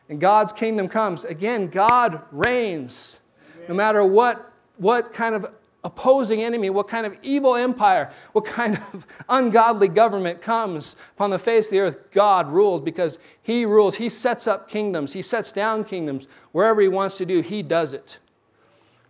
And 0.10 0.20
God's 0.20 0.54
kingdom 0.54 0.88
comes. 0.88 1.26
Again, 1.26 1.68
God 1.68 2.22
reigns. 2.32 3.20
No 3.68 3.76
matter 3.76 4.04
what, 4.04 4.52
what 4.78 5.14
kind 5.14 5.36
of 5.36 5.48
opposing 5.86 6.42
enemy, 6.42 6.72
what 6.72 6.88
kind 6.88 7.06
of 7.06 7.16
evil 7.22 7.56
empire, 7.56 8.12
what 8.34 8.44
kind 8.44 8.82
of 8.94 9.06
ungodly 9.30 9.88
government 9.88 10.42
comes 10.42 10.96
upon 11.16 11.30
the 11.30 11.40
face 11.40 11.68
of 11.68 11.72
the 11.72 11.80
earth, 11.80 11.98
God 12.12 12.50
rules 12.52 12.82
because 12.82 13.20
He 13.44 13.66
rules. 13.66 13.96
He 13.96 14.10
sets 14.10 14.48
up 14.48 14.68
kingdoms, 14.68 15.14
He 15.14 15.22
sets 15.22 15.52
down 15.52 15.86
kingdoms. 15.86 16.28
Wherever 16.52 16.82
He 16.82 16.88
wants 16.88 17.18
to 17.18 17.26
do, 17.26 17.42
He 17.42 17.62
does 17.62 17.94
it. 17.94 18.18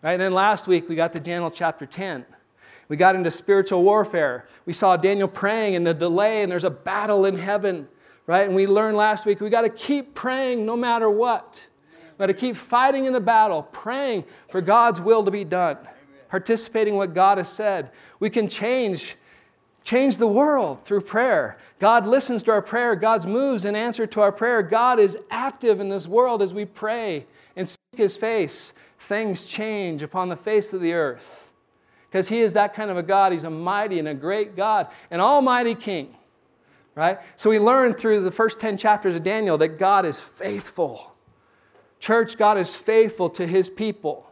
Right? 0.04 0.14
And 0.14 0.22
then 0.22 0.34
last 0.34 0.68
week 0.68 0.88
we 0.90 0.96
got 0.96 1.14
to 1.14 1.20
Daniel 1.20 1.50
chapter 1.50 1.86
10. 1.86 2.26
We 2.88 2.98
got 2.98 3.16
into 3.16 3.32
spiritual 3.32 3.82
warfare. 3.82 4.48
We 4.66 4.74
saw 4.74 4.98
Daniel 4.98 5.28
praying 5.28 5.76
and 5.76 5.88
the 5.88 5.94
delay, 5.94 6.44
and 6.44 6.52
there's 6.52 6.64
a 6.66 6.70
battle 6.70 7.26
in 7.26 7.38
heaven. 7.38 7.88
Right? 8.28 8.46
And 8.46 8.56
we 8.56 8.68
learned 8.68 8.98
last 8.98 9.26
week 9.26 9.40
we 9.40 9.50
got 9.50 9.62
to 9.62 9.70
keep 9.70 10.14
praying 10.14 10.66
no 10.66 10.76
matter 10.76 11.10
what. 11.10 11.66
Got 12.18 12.28
to 12.28 12.34
keep 12.34 12.56
fighting 12.56 13.06
in 13.06 13.14
the 13.14 13.20
battle, 13.20 13.64
praying 13.64 14.24
for 14.50 14.62
God's 14.62 15.02
will 15.02 15.24
to 15.24 15.32
be 15.32 15.44
done 15.44 15.78
participating 16.36 16.96
in 16.96 16.98
what 16.98 17.14
God 17.14 17.38
has 17.38 17.48
said. 17.48 17.92
We 18.20 18.30
can 18.30 18.50
change 18.50 19.16
change 19.86 20.18
the 20.18 20.28
world 20.28 20.84
through 20.84 21.00
prayer. 21.00 21.58
God 21.80 22.06
listens 22.08 22.44
to 22.44 22.52
our 22.52 22.62
prayer. 22.62 22.94
God's 22.96 23.26
moves 23.26 23.64
in 23.64 23.74
answer 23.74 24.06
to 24.08 24.20
our 24.20 24.34
prayer. 24.34 24.62
God 24.62 25.00
is 25.00 25.16
active 25.32 25.80
in 25.80 25.88
this 25.88 26.08
world 26.08 26.42
as 26.42 26.54
we 26.54 26.66
pray 26.66 27.26
and 27.56 27.70
seek 27.70 27.78
His 27.94 28.18
face. 28.18 28.74
Things 29.00 29.46
change 29.46 30.02
upon 30.02 30.28
the 30.28 30.36
face 30.36 30.74
of 30.74 30.82
the 30.82 30.92
earth 30.92 31.54
because 32.10 32.28
He 32.28 32.42
is 32.42 32.52
that 32.54 32.74
kind 32.74 32.92
of 32.92 32.98
a 32.98 33.04
God. 33.04 33.32
He's 33.32 33.46
a 33.46 33.50
mighty 33.50 34.00
and 34.00 34.10
a 34.10 34.14
great 34.14 34.58
God, 34.58 34.88
an 35.12 35.22
almighty 35.22 35.76
King. 35.76 36.16
Right? 36.96 37.20
So 37.38 37.50
we 37.50 37.60
learn 37.60 37.94
through 37.94 38.26
the 38.26 38.32
first 38.32 38.60
10 38.60 38.78
chapters 38.78 39.16
of 39.16 39.24
Daniel 39.24 39.58
that 39.60 39.80
God 39.80 40.06
is 40.06 40.20
faithful. 40.20 41.15
Church, 42.06 42.38
God 42.38 42.60
is 42.60 42.76
faithful 42.76 43.32
to 43.32 43.48
His 43.48 43.68
people. 43.68 44.30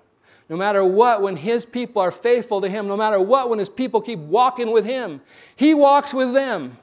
No 0.48 0.56
matter 0.56 0.86
what, 0.86 1.24
when 1.24 1.36
His 1.36 1.66
people 1.66 2.04
are 2.04 2.12
faithful 2.12 2.62
to 2.62 2.70
Him, 2.70 2.88
no 2.88 2.96
matter 2.96 3.20
what, 3.20 3.50
when 3.50 3.58
His 3.58 3.68
people 3.68 4.00
keep 4.00 4.20
walking 4.20 4.72
with 4.72 4.86
Him, 4.86 5.22
He 5.56 5.74
walks 5.74 6.14
with 6.14 6.34
them. 6.34 6.78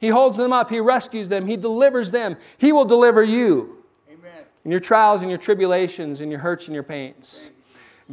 He 0.00 0.08
holds 0.08 0.38
them 0.38 0.50
up, 0.50 0.70
He 0.70 0.80
rescues 0.80 1.28
them, 1.28 1.46
He 1.46 1.58
delivers 1.58 2.10
them. 2.10 2.38
He 2.56 2.72
will 2.72 2.86
deliver 2.86 3.22
you 3.22 3.84
Amen. 4.10 4.44
in 4.64 4.70
your 4.70 4.80
trials 4.80 5.20
and 5.20 5.30
your 5.30 5.38
tribulations, 5.38 6.22
in 6.22 6.30
your 6.30 6.40
hurts 6.40 6.68
and 6.68 6.74
your 6.74 6.84
pains. 6.84 7.50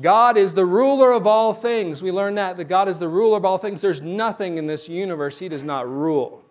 God 0.02 0.36
is 0.36 0.54
the 0.54 0.66
ruler 0.66 1.14
of 1.14 1.26
all 1.26 1.54
things. 1.54 2.04
We 2.04 2.12
learn 2.12 2.36
that, 2.36 2.58
that 2.58 2.66
God 2.66 2.90
is 2.90 3.00
the 3.00 3.08
ruler 3.08 3.38
of 3.38 3.46
all 3.46 3.58
things. 3.58 3.80
There's 3.80 4.02
nothing 4.02 4.58
in 4.58 4.68
this 4.68 4.90
universe 4.90 5.38
He 5.38 5.48
does 5.48 5.64
not 5.64 5.90
rule. 5.90 6.44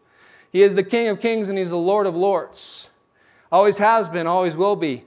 He 0.53 0.63
is 0.63 0.75
the 0.75 0.83
King 0.83 1.09
of 1.09 1.21
kings 1.21 1.51
and 1.51 1.59
He's 1.59 1.69
the 1.69 1.77
Lord 1.77 2.07
of 2.07 2.17
lords. 2.17 2.89
Always 3.53 3.77
has 3.77 4.09
been, 4.09 4.27
always 4.27 4.57
will 4.57 4.75
be. 4.75 5.05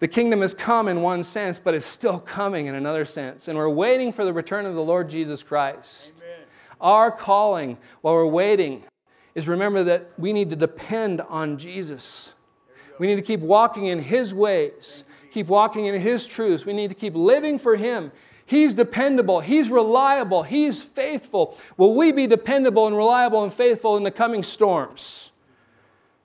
The 0.00 0.08
kingdom 0.08 0.40
has 0.40 0.54
come 0.54 0.88
in 0.88 1.02
one 1.02 1.22
sense, 1.22 1.60
but 1.62 1.74
it's 1.74 1.86
still 1.86 2.18
coming 2.18 2.66
in 2.66 2.74
another 2.74 3.04
sense. 3.04 3.48
And 3.48 3.56
we're 3.56 3.68
waiting 3.68 4.12
for 4.12 4.24
the 4.24 4.32
return 4.32 4.64
of 4.64 4.74
the 4.74 4.82
Lord 4.82 5.10
Jesus 5.10 5.42
Christ. 5.42 6.14
Amen. 6.16 6.46
Our 6.80 7.12
calling 7.12 7.76
while 8.00 8.14
we're 8.14 8.26
waiting 8.26 8.82
is 9.34 9.46
remember 9.46 9.84
that 9.84 10.10
we 10.18 10.32
need 10.32 10.48
to 10.50 10.56
depend 10.56 11.20
on 11.20 11.58
Jesus. 11.58 12.32
We 12.98 13.06
need 13.06 13.16
to 13.16 13.22
keep 13.22 13.40
walking 13.40 13.86
in 13.86 14.00
His 14.00 14.32
ways, 14.32 15.04
keep 15.32 15.48
walking 15.48 15.84
in 15.84 16.00
His 16.00 16.26
truths. 16.26 16.64
We 16.64 16.72
need 16.72 16.88
to 16.88 16.94
keep 16.94 17.14
living 17.14 17.58
for 17.58 17.76
Him. 17.76 18.10
He's 18.46 18.72
dependable, 18.72 19.40
He's 19.40 19.68
reliable, 19.68 20.42
He's 20.42 20.80
faithful. 20.80 21.58
Will 21.76 21.94
we 21.94 22.10
be 22.10 22.26
dependable 22.26 22.86
and 22.86 22.96
reliable 22.96 23.44
and 23.44 23.52
faithful 23.52 23.98
in 23.98 24.02
the 24.02 24.10
coming 24.10 24.42
storms? 24.42 25.30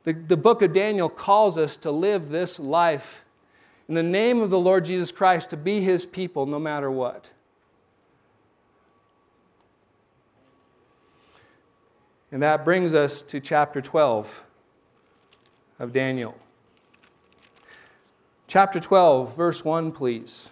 The, 0.06 0.14
the 0.14 0.38
book 0.38 0.62
of 0.62 0.74
Daniel 0.74 1.10
calls 1.10 1.58
us 1.58 1.76
to 1.78 1.92
live 1.92 2.30
this 2.30 2.58
life 2.58 3.25
in 3.88 3.96
the 3.96 4.04
name 4.04 4.42
of 4.42 4.50
the 4.50 4.60
Lord 4.60 4.86
Jesus 4.86 5.12
Christ 5.12 5.52
to 5.52 5.58
be 5.58 5.82
his 5.82 6.06
people 6.06 6.46
no 6.46 6.60
matter 6.60 6.90
what. 6.90 7.30
And 12.32 12.42
that 12.42 12.66
brings 12.66 12.94
us 12.94 13.22
to 13.24 13.40
chapter 13.40 13.82
12 13.82 14.44
of 15.80 15.94
Daniel. 15.94 16.36
Chapter 18.48 18.80
12, 18.80 19.36
verse 19.36 19.64
1, 19.64 19.92
please. 19.92 20.50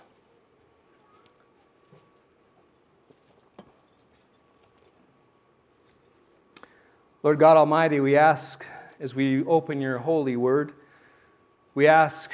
Lord 7.24 7.40
God 7.40 7.58
Almighty, 7.58 8.00
we 8.00 8.18
ask 8.18 8.66
as 9.00 9.16
we 9.16 9.44
open 9.46 9.82
your 9.82 9.98
holy 9.98 10.36
word, 10.36 10.74
we 11.74 11.88
ask 11.88 12.32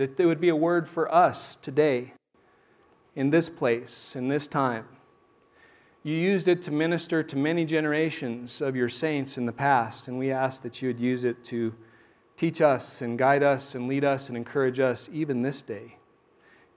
that 0.00 0.16
there 0.16 0.26
would 0.26 0.40
be 0.40 0.48
a 0.48 0.56
word 0.56 0.88
for 0.88 1.14
us 1.14 1.56
today, 1.56 2.14
in 3.14 3.28
this 3.28 3.50
place, 3.50 4.16
in 4.16 4.28
this 4.28 4.46
time. 4.46 4.86
You 6.02 6.14
used 6.14 6.48
it 6.48 6.62
to 6.62 6.70
minister 6.70 7.22
to 7.22 7.36
many 7.36 7.66
generations 7.66 8.62
of 8.62 8.74
your 8.74 8.88
saints 8.88 9.36
in 9.36 9.44
the 9.44 9.52
past, 9.52 10.08
and 10.08 10.18
we 10.18 10.32
ask 10.32 10.62
that 10.62 10.80
you 10.80 10.88
would 10.88 10.98
use 10.98 11.24
it 11.24 11.44
to 11.44 11.74
teach 12.38 12.62
us 12.62 13.02
and 13.02 13.18
guide 13.18 13.42
us 13.42 13.74
and 13.74 13.88
lead 13.88 14.02
us 14.02 14.28
and 14.28 14.38
encourage 14.38 14.80
us 14.80 15.10
even 15.12 15.42
this 15.42 15.60
day. 15.60 15.98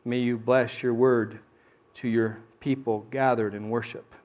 May 0.04 0.20
you 0.20 0.38
bless 0.38 0.84
your 0.84 0.94
word 0.94 1.40
to 1.94 2.10
your 2.10 2.40
people 2.60 3.08
gathered 3.10 3.54
in 3.54 3.70
worship. 3.70 4.16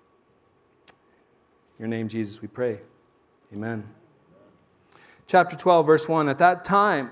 In 1.78 1.84
your 1.84 1.88
name, 1.88 2.08
Jesus, 2.08 2.42
we 2.42 2.48
pray. 2.48 2.80
Amen. 3.52 3.88
Chapter 5.28 5.54
12, 5.54 5.86
verse 5.86 6.08
1 6.08 6.28
At 6.28 6.38
that 6.38 6.64
time, 6.64 7.10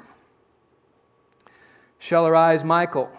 shall 1.99 2.27
arise 2.27 2.65
Michael, 2.65 3.11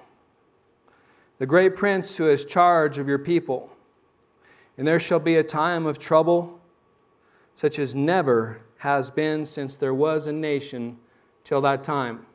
the 1.40 1.46
great 1.46 1.76
prince 1.76 2.18
who 2.18 2.26
has 2.26 2.46
charge 2.46 2.98
of 2.98 3.08
your 3.08 3.20
people. 3.20 3.70
And 4.78 4.88
there 4.88 5.00
shall 5.00 5.20
be 5.20 5.36
a 5.36 5.44
time 5.44 5.86
of 5.86 5.98
trouble, 5.98 6.60
such 7.56 7.80
as 7.80 7.96
never 7.96 8.62
has 8.78 9.10
been 9.10 9.46
since 9.46 9.76
there 9.76 9.94
was 9.94 10.28
a 10.28 10.32
nation 10.32 10.98
till 11.44 11.62
that 11.62 11.84
time. 11.84 12.26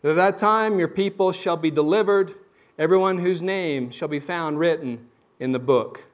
But 0.00 0.12
at 0.12 0.16
that 0.16 0.38
time 0.38 0.78
your 0.78 0.88
people 0.88 1.30
shall 1.30 1.56
be 1.56 1.70
delivered, 1.70 2.34
everyone 2.78 3.18
whose 3.18 3.42
name 3.42 3.90
shall 3.90 4.08
be 4.08 4.18
found 4.18 4.58
written 4.58 5.06
in 5.38 5.52
the 5.52 5.60
book. 5.60 6.04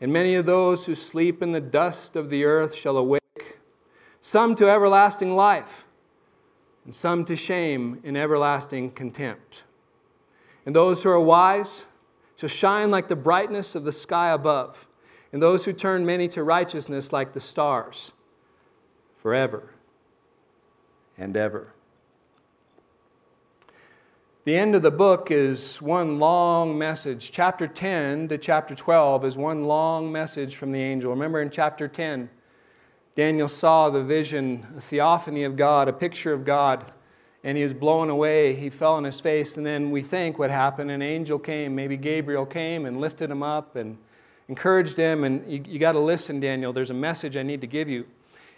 And 0.00 0.12
many 0.12 0.34
of 0.34 0.46
those 0.46 0.86
who 0.86 0.94
sleep 0.94 1.42
in 1.42 1.52
the 1.52 1.60
dust 1.60 2.16
of 2.16 2.30
the 2.30 2.44
earth 2.44 2.74
shall 2.74 2.96
awake, 2.96 3.20
some 4.22 4.56
to 4.56 4.68
everlasting 4.68 5.36
life 5.36 5.84
and 6.84 6.94
some 6.94 7.24
to 7.26 7.36
shame 7.36 8.00
and 8.04 8.16
everlasting 8.16 8.90
contempt. 8.92 9.62
And 10.66 10.74
those 10.74 11.02
who 11.02 11.10
are 11.10 11.20
wise 11.20 11.84
shall 12.36 12.48
shine 12.48 12.90
like 12.90 13.08
the 13.08 13.16
brightness 13.16 13.74
of 13.74 13.84
the 13.84 13.92
sky 13.92 14.30
above, 14.30 14.86
and 15.32 15.42
those 15.42 15.64
who 15.64 15.72
turn 15.72 16.04
many 16.04 16.28
to 16.28 16.42
righteousness 16.42 17.12
like 17.12 17.32
the 17.32 17.40
stars, 17.40 18.12
forever 19.16 19.74
and 21.16 21.36
ever. 21.36 21.72
The 24.44 24.56
end 24.56 24.74
of 24.74 24.82
the 24.82 24.90
book 24.90 25.30
is 25.30 25.80
one 25.80 26.18
long 26.18 26.76
message. 26.76 27.30
Chapter 27.30 27.68
10 27.68 28.26
to 28.28 28.38
chapter 28.38 28.74
12 28.74 29.24
is 29.24 29.36
one 29.36 29.62
long 29.62 30.10
message 30.10 30.56
from 30.56 30.72
the 30.72 30.80
angel. 30.80 31.12
Remember 31.12 31.40
in 31.40 31.48
chapter 31.48 31.86
10, 31.86 32.28
Daniel 33.14 33.48
saw 33.48 33.90
the 33.90 34.02
vision, 34.02 34.66
a 34.76 34.80
theophany 34.80 35.44
of 35.44 35.56
God, 35.56 35.88
a 35.88 35.92
picture 35.92 36.32
of 36.32 36.44
God, 36.44 36.92
and 37.44 37.56
he 37.56 37.62
was 37.62 37.74
blown 37.74 38.08
away. 38.08 38.54
He 38.54 38.70
fell 38.70 38.94
on 38.94 39.04
his 39.04 39.20
face, 39.20 39.56
and 39.56 39.66
then 39.66 39.90
we 39.90 40.02
think 40.02 40.38
what 40.38 40.50
happened 40.50 40.90
an 40.90 41.02
angel 41.02 41.38
came, 41.38 41.74
maybe 41.74 41.96
Gabriel 41.96 42.46
came 42.46 42.86
and 42.86 43.00
lifted 43.00 43.30
him 43.30 43.42
up 43.42 43.76
and 43.76 43.98
encouraged 44.48 44.96
him. 44.96 45.24
And 45.24 45.50
you, 45.50 45.62
you 45.66 45.78
got 45.78 45.92
to 45.92 46.00
listen, 46.00 46.40
Daniel. 46.40 46.72
There's 46.72 46.90
a 46.90 46.94
message 46.94 47.36
I 47.36 47.42
need 47.42 47.60
to 47.60 47.66
give 47.66 47.88
you. 47.88 48.06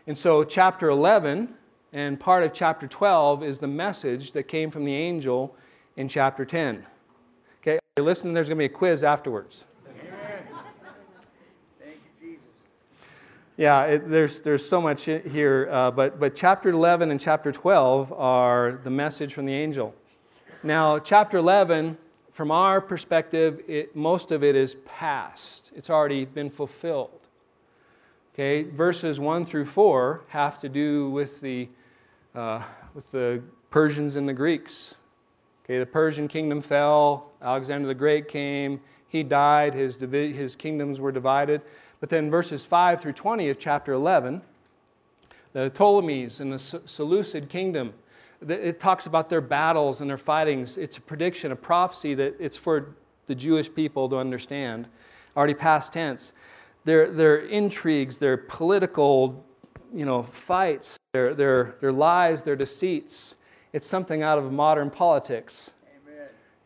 And 0.06 0.16
so, 0.16 0.44
chapter 0.44 0.88
11 0.88 1.48
and 1.92 2.20
part 2.20 2.44
of 2.44 2.52
chapter 2.52 2.86
12 2.86 3.42
is 3.42 3.58
the 3.58 3.66
message 3.66 4.32
that 4.32 4.44
came 4.44 4.70
from 4.70 4.84
the 4.84 4.94
angel 4.94 5.56
in 5.96 6.08
chapter 6.08 6.44
10. 6.44 6.84
Okay, 7.62 7.78
listen, 7.98 8.34
there's 8.34 8.48
going 8.48 8.58
to 8.58 8.68
be 8.68 8.72
a 8.72 8.76
quiz 8.76 9.02
afterwards. 9.02 9.64
Yeah, 13.56 13.84
it, 13.84 14.10
there's, 14.10 14.40
there's 14.40 14.68
so 14.68 14.80
much 14.80 15.04
here, 15.04 15.68
uh, 15.70 15.92
but, 15.92 16.18
but 16.18 16.34
chapter 16.34 16.70
11 16.70 17.12
and 17.12 17.20
chapter 17.20 17.52
12 17.52 18.12
are 18.12 18.80
the 18.82 18.90
message 18.90 19.32
from 19.32 19.46
the 19.46 19.52
angel. 19.52 19.94
Now, 20.64 20.98
chapter 20.98 21.36
11, 21.38 21.96
from 22.32 22.50
our 22.50 22.80
perspective, 22.80 23.60
it, 23.68 23.94
most 23.94 24.32
of 24.32 24.42
it 24.42 24.56
is 24.56 24.74
past, 24.84 25.70
it's 25.76 25.88
already 25.88 26.24
been 26.24 26.50
fulfilled. 26.50 27.20
Okay, 28.34 28.64
verses 28.64 29.20
1 29.20 29.46
through 29.46 29.66
4 29.66 30.22
have 30.26 30.58
to 30.58 30.68
do 30.68 31.10
with 31.10 31.40
the, 31.40 31.68
uh, 32.34 32.60
with 32.92 33.08
the 33.12 33.40
Persians 33.70 34.16
and 34.16 34.28
the 34.28 34.32
Greeks. 34.32 34.96
Okay, 35.64 35.78
the 35.78 35.86
Persian 35.86 36.26
kingdom 36.26 36.60
fell, 36.60 37.30
Alexander 37.40 37.86
the 37.86 37.94
Great 37.94 38.26
came, 38.26 38.80
he 39.06 39.22
died, 39.22 39.74
his, 39.74 39.94
his 39.94 40.56
kingdoms 40.56 40.98
were 40.98 41.12
divided. 41.12 41.62
But 42.04 42.10
then 42.10 42.30
verses 42.30 42.66
5 42.66 43.00
through 43.00 43.14
20 43.14 43.48
of 43.48 43.58
chapter 43.58 43.94
11, 43.94 44.42
the 45.54 45.70
Ptolemies 45.70 46.38
and 46.38 46.52
the 46.52 46.58
Seleucid 46.58 47.48
kingdom, 47.48 47.94
it 48.46 48.78
talks 48.78 49.06
about 49.06 49.30
their 49.30 49.40
battles 49.40 50.02
and 50.02 50.10
their 50.10 50.18
fightings. 50.18 50.76
It's 50.76 50.98
a 50.98 51.00
prediction, 51.00 51.50
a 51.50 51.56
prophecy 51.56 52.12
that 52.12 52.34
it's 52.38 52.58
for 52.58 52.94
the 53.26 53.34
Jewish 53.34 53.74
people 53.74 54.10
to 54.10 54.18
understand, 54.18 54.86
already 55.34 55.54
past 55.54 55.94
tense. 55.94 56.34
Their, 56.84 57.10
their 57.10 57.38
intrigues, 57.38 58.18
their 58.18 58.36
political 58.36 59.42
you 59.90 60.04
know, 60.04 60.22
fights, 60.22 60.98
their, 61.14 61.32
their, 61.32 61.76
their 61.80 61.92
lies, 61.92 62.42
their 62.42 62.54
deceits. 62.54 63.34
It's 63.72 63.86
something 63.86 64.22
out 64.22 64.36
of 64.36 64.52
modern 64.52 64.90
politics. 64.90 65.70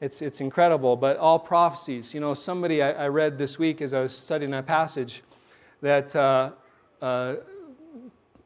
It's, 0.00 0.20
it's 0.20 0.40
incredible, 0.40 0.96
but 0.96 1.16
all 1.16 1.38
prophecies. 1.38 2.14
You 2.14 2.18
know, 2.18 2.34
somebody 2.34 2.82
I, 2.82 3.04
I 3.04 3.08
read 3.08 3.38
this 3.38 3.58
week 3.58 3.80
as 3.80 3.94
I 3.94 4.00
was 4.00 4.16
studying 4.16 4.50
that 4.52 4.66
passage 4.66 5.22
that 5.80 6.14
uh, 6.16 6.50
uh, 7.00 7.36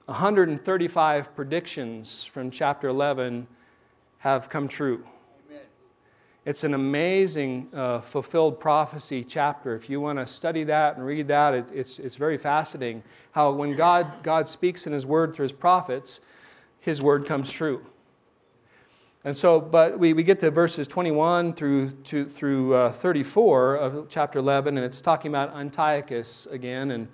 135 0.07 1.35
predictions 1.35 2.25
from 2.25 2.51
chapter 2.51 2.89
11 2.89 3.47
have 4.19 4.49
come 4.51 4.69
true. 4.69 5.05
Amen. 5.49 5.62
It's 6.45 6.65
an 6.65 6.75
amazing 6.75 7.69
uh, 7.73 8.01
fulfilled 8.01 8.61
prophecy 8.61 9.25
chapter. 9.25 9.75
If 9.75 9.89
you 9.89 10.01
want 10.01 10.19
to 10.19 10.27
study 10.27 10.65
that 10.65 10.97
and 10.97 11.07
read 11.07 11.29
that, 11.29 11.55
it, 11.55 11.71
it's, 11.73 11.99
it's 11.99 12.17
very 12.17 12.37
fascinating 12.37 13.03
how 13.31 13.53
when 13.53 13.75
God, 13.75 14.23
God 14.23 14.49
speaks 14.49 14.87
in 14.87 14.93
His 14.93 15.07
Word 15.07 15.35
through 15.35 15.45
His 15.45 15.53
prophets, 15.53 16.21
His 16.81 17.01
Word 17.01 17.27
comes 17.27 17.51
true. 17.51 17.85
And 19.25 19.37
so, 19.37 19.61
but 19.61 20.00
we, 20.00 20.14
we 20.14 20.25
get 20.25 20.41
to 20.41 20.50
verses 20.50 20.88
21 20.88 21.55
through, 21.55 21.91
to, 21.91 22.25
through 22.25 22.75
uh, 22.75 22.93
34 22.93 23.76
of 23.76 24.09
chapter 24.09 24.41
11, 24.41 24.76
and 24.76 24.85
it's 24.85 25.00
talking 25.00 25.31
about 25.31 25.55
Antiochus 25.55 26.49
again 26.50 26.91
and, 26.91 27.07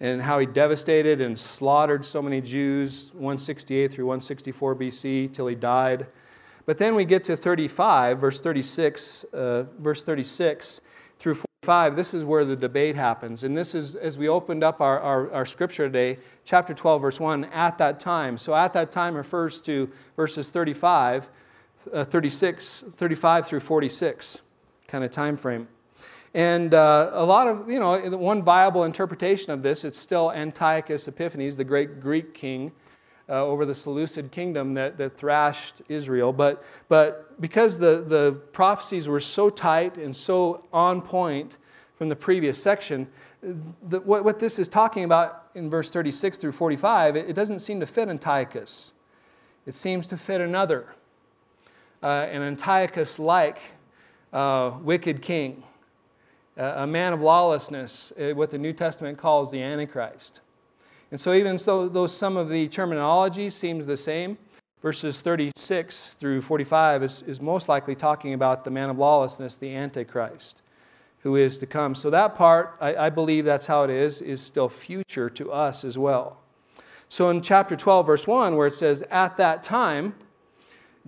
and 0.00 0.22
how 0.22 0.38
he 0.38 0.46
devastated 0.46 1.20
and 1.20 1.38
slaughtered 1.38 2.02
so 2.02 2.22
many 2.22 2.40
Jews, 2.40 3.10
168 3.12 3.92
through 3.92 4.06
164 4.06 4.74
BC, 4.74 5.34
till 5.34 5.46
he 5.48 5.54
died. 5.54 6.06
But 6.64 6.78
then 6.78 6.94
we 6.94 7.04
get 7.04 7.24
to 7.24 7.36
35, 7.36 8.18
verse 8.18 8.40
36, 8.40 9.24
uh, 9.34 9.64
verse 9.80 10.02
36 10.02 10.80
through 11.18 11.34
45. 11.34 11.94
This 11.94 12.14
is 12.14 12.24
where 12.24 12.46
the 12.46 12.56
debate 12.56 12.96
happens. 12.96 13.44
And 13.44 13.54
this 13.54 13.74
is, 13.74 13.96
as 13.96 14.16
we 14.16 14.28
opened 14.28 14.64
up 14.64 14.80
our, 14.80 14.98
our, 15.00 15.30
our 15.30 15.44
scripture 15.44 15.88
today, 15.88 16.18
chapter 16.46 16.72
12, 16.72 17.02
verse 17.02 17.20
1, 17.20 17.44
at 17.46 17.76
that 17.76 18.00
time. 18.00 18.38
So 18.38 18.54
at 18.54 18.72
that 18.72 18.90
time 18.90 19.14
refers 19.14 19.60
to 19.62 19.90
verses 20.16 20.48
35, 20.48 21.28
uh, 21.92 22.04
36, 22.04 22.84
35 22.96 23.46
through 23.46 23.60
46 23.60 24.40
kind 24.88 25.04
of 25.04 25.10
time 25.10 25.36
frame. 25.36 25.68
And 26.34 26.74
uh, 26.74 27.10
a 27.12 27.24
lot 27.24 27.48
of, 27.48 27.68
you 27.68 27.80
know, 27.80 27.98
one 28.16 28.42
viable 28.42 28.84
interpretation 28.84 29.50
of 29.52 29.62
this, 29.62 29.84
it's 29.84 29.98
still 29.98 30.30
Antiochus 30.30 31.08
Epiphanes, 31.08 31.56
the 31.56 31.64
great 31.64 32.00
Greek 32.00 32.34
king, 32.34 32.70
uh, 33.28 33.44
over 33.44 33.64
the 33.64 33.74
Seleucid 33.74 34.30
kingdom 34.30 34.74
that, 34.74 34.98
that 34.98 35.16
thrashed 35.16 35.82
Israel. 35.88 36.32
But, 36.32 36.64
but 36.88 37.40
because 37.40 37.78
the, 37.78 38.04
the 38.06 38.32
prophecies 38.52 39.08
were 39.08 39.20
so 39.20 39.50
tight 39.50 39.96
and 39.96 40.14
so 40.14 40.66
on 40.72 41.00
point 41.00 41.56
from 41.96 42.08
the 42.08 42.16
previous 42.16 42.60
section, 42.60 43.06
the, 43.88 44.00
what, 44.00 44.24
what 44.24 44.38
this 44.38 44.58
is 44.58 44.68
talking 44.68 45.04
about 45.04 45.48
in 45.54 45.70
verse 45.70 45.90
36 45.90 46.38
through 46.38 46.52
45, 46.52 47.16
it, 47.16 47.30
it 47.30 47.32
doesn't 47.32 47.60
seem 47.60 47.80
to 47.80 47.86
fit 47.86 48.08
Antiochus. 48.08 48.92
It 49.66 49.74
seems 49.74 50.06
to 50.08 50.16
fit 50.16 50.40
another, 50.40 50.86
uh, 52.02 52.06
an 52.06 52.42
Antiochus 52.42 53.18
like 53.18 53.58
uh, 54.32 54.72
wicked 54.82 55.22
king, 55.22 55.62
a 56.56 56.86
man 56.86 57.12
of 57.12 57.20
lawlessness, 57.20 58.12
uh, 58.20 58.34
what 58.34 58.50
the 58.50 58.58
New 58.58 58.72
Testament 58.72 59.18
calls 59.18 59.50
the 59.50 59.62
Antichrist. 59.62 60.40
And 61.10 61.20
so, 61.20 61.32
even 61.32 61.56
though, 61.56 61.88
though 61.88 62.06
some 62.06 62.36
of 62.36 62.48
the 62.48 62.68
terminology 62.68 63.50
seems 63.50 63.86
the 63.86 63.96
same, 63.96 64.38
verses 64.82 65.20
36 65.20 66.16
through 66.20 66.42
45 66.42 67.02
is, 67.02 67.22
is 67.22 67.40
most 67.40 67.68
likely 67.68 67.94
talking 67.94 68.34
about 68.34 68.64
the 68.64 68.70
man 68.70 68.90
of 68.90 68.98
lawlessness, 68.98 69.56
the 69.56 69.74
Antichrist, 69.74 70.62
who 71.20 71.36
is 71.36 71.58
to 71.58 71.66
come. 71.66 71.94
So, 71.94 72.10
that 72.10 72.36
part, 72.36 72.76
I, 72.80 72.94
I 72.94 73.10
believe 73.10 73.44
that's 73.44 73.66
how 73.66 73.82
it 73.82 73.90
is, 73.90 74.20
is 74.20 74.40
still 74.40 74.68
future 74.68 75.28
to 75.30 75.50
us 75.50 75.84
as 75.84 75.98
well. 75.98 76.38
So, 77.08 77.28
in 77.30 77.42
chapter 77.42 77.74
12, 77.74 78.06
verse 78.06 78.26
1, 78.26 78.54
where 78.54 78.68
it 78.68 78.74
says, 78.74 79.02
At 79.10 79.36
that 79.38 79.64
time, 79.64 80.14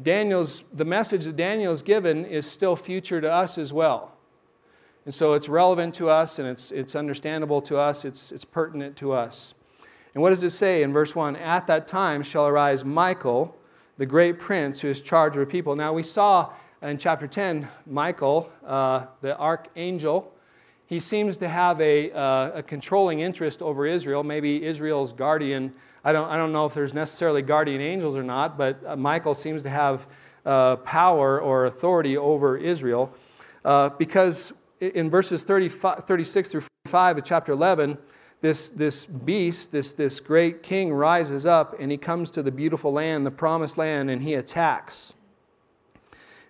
Daniel's, 0.03 0.65
the 0.73 0.85
message 0.85 1.25
that 1.25 1.37
Daniel 1.37 1.73
is 1.73 1.83
given 1.83 2.25
is 2.25 2.51
still 2.51 2.77
future 2.77 3.21
to 3.21 3.31
us 3.31 3.59
as 3.59 3.73
well. 3.73 4.13
And 5.05 5.15
so 5.15 5.35
it's 5.35 5.49
relevant 5.49 5.95
to 5.97 6.09
us 6.09 6.39
and 6.39 6.49
it's, 6.49 6.71
it's 6.71 6.95
understandable 6.95 7.61
to 7.63 7.79
us, 7.79 8.05
it's, 8.05 8.33
it's 8.33 8.45
pertinent 8.45 8.97
to 8.99 9.13
us. 9.13 9.55
And 10.15 10.23
what 10.23 10.31
does 10.31 10.45
it 10.45 10.51
say 10.51 10.83
in 10.83 10.93
verse 10.93 11.15
1? 11.17 11.37
At 11.37 11.67
that 11.67 11.87
time 11.87 12.23
shall 12.23 12.47
arise 12.47 12.85
Michael, 12.85 13.57
the 13.99 14.07
great 14.07 14.39
prince 14.39 14.81
who 14.81 14.89
is 14.89 15.01
charged 15.01 15.37
of 15.37 15.49
people. 15.49 15.75
Now 15.75 15.93
we 15.93 16.03
saw 16.03 16.53
in 16.83 16.99
chapter 16.99 17.27
10, 17.27 17.69
Michael, 17.87 18.51
uh, 18.67 19.07
the 19.21 19.37
archangel, 19.39 20.33
he 20.87 21.01
seems 21.01 21.37
to 21.39 21.49
have 21.49 21.81
a, 21.81 22.11
uh, 22.13 22.51
a 22.57 22.63
controlling 22.63 23.21
interest 23.21 23.63
over 23.63 23.87
Israel, 23.87 24.23
maybe 24.23 24.65
Israel's 24.65 25.13
guardian. 25.13 25.73
I 26.05 26.13
don't, 26.13 26.29
I 26.29 26.37
don't 26.37 26.53
know 26.53 26.67
if 26.67 26.75
there's 26.75 26.95
necessarily 26.95 27.43
guardian 27.43 27.81
angels 27.81 28.17
or 28.17 28.23
not, 28.23 28.59
but 28.59 28.81
uh, 28.87 28.97
Michael 28.97 29.35
seems 29.35 29.63
to 29.63 29.71
have 29.71 30.07
uh, 30.45 30.77
power 30.77 31.41
or 31.41 31.67
authority 31.67 32.17
over 32.17 32.57
Israel. 32.57 33.15
Uh, 33.65 33.91
because 33.91 34.53
in 34.81 35.09
verses 35.09 35.45
36 35.45 36.49
through 36.49 36.63
45 36.87 37.19
of 37.19 37.25
chapter 37.25 37.53
11, 37.53 37.97
this, 38.41 38.71
this 38.71 39.07
beast, 39.07 39.71
this, 39.71 39.93
this 39.93 40.19
great 40.19 40.65
king, 40.65 40.93
rises 40.93 41.47
up 41.47 41.79
and 41.79 41.91
he 41.91 41.97
comes 41.97 42.29
to 42.31 42.43
the 42.43 42.51
beautiful 42.51 42.93
land, 42.93 43.25
the 43.25 43.31
promised 43.31 43.79
land, 43.79 44.11
and 44.11 44.21
he 44.21 44.35
attacks. 44.35 45.15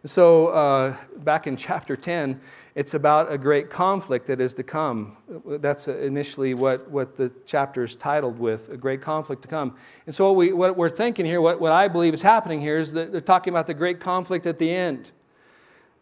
So, 0.04 0.48
uh, 0.48 0.96
back 1.18 1.46
in 1.46 1.56
chapter 1.56 1.94
10, 1.94 2.40
it's 2.74 2.94
about 2.94 3.30
a 3.30 3.36
great 3.36 3.68
conflict 3.68 4.26
that 4.28 4.40
is 4.40 4.54
to 4.54 4.62
come. 4.62 5.16
That's 5.46 5.88
initially 5.88 6.54
what, 6.54 6.90
what 6.90 7.16
the 7.16 7.30
chapter 7.44 7.84
is 7.84 7.94
titled 7.94 8.38
with 8.38 8.70
a 8.70 8.76
great 8.78 9.02
conflict 9.02 9.42
to 9.42 9.48
come. 9.48 9.76
And 10.06 10.14
so, 10.14 10.28
what, 10.28 10.36
we, 10.36 10.52
what 10.52 10.76
we're 10.76 10.88
thinking 10.88 11.26
here, 11.26 11.42
what, 11.42 11.60
what 11.60 11.72
I 11.72 11.88
believe 11.88 12.14
is 12.14 12.22
happening 12.22 12.62
here, 12.62 12.78
is 12.78 12.92
that 12.92 13.12
they're 13.12 13.20
talking 13.20 13.52
about 13.52 13.66
the 13.66 13.74
great 13.74 14.00
conflict 14.00 14.46
at 14.46 14.58
the 14.58 14.70
end. 14.70 15.10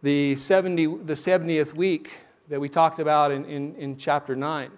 The, 0.03 0.37
70, 0.37 0.87
the 1.05 1.15
70th 1.15 1.75
week 1.75 2.11
that 2.49 2.61
we 2.61 2.69
talked 2.69 3.01
about 3.01 3.33
in, 3.33 3.45
in, 3.47 3.75
in 3.75 3.97
chapter 3.97 4.37
9. 4.37 4.71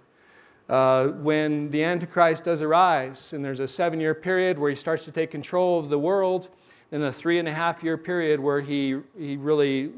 Uh, 0.69 1.07
when 1.07 1.69
the 1.69 1.83
Antichrist 1.83 2.45
does 2.45 2.61
arise, 2.61 3.33
and 3.33 3.45
there's 3.45 3.59
a 3.59 3.67
seven 3.67 3.99
year 3.99 4.15
period 4.15 4.57
where 4.57 4.69
he 4.69 4.75
starts 4.75 5.05
to 5.05 5.11
take 5.11 5.29
control 5.29 5.79
of 5.79 5.89
the 5.89 5.99
world, 5.99 6.49
and 6.91 7.03
a 7.03 7.11
three 7.11 7.39
and 7.39 7.47
a 7.47 7.53
half 7.53 7.83
year 7.83 7.97
period 7.97 8.39
where 8.39 8.61
he, 8.61 8.99
he 9.17 9.35
really 9.35 9.91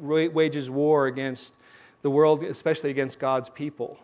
wages 0.00 0.70
war 0.70 1.06
against 1.06 1.54
the 2.02 2.10
world, 2.10 2.42
especially 2.44 2.90
against 2.90 3.18
God's 3.18 3.48
people. 3.48 3.98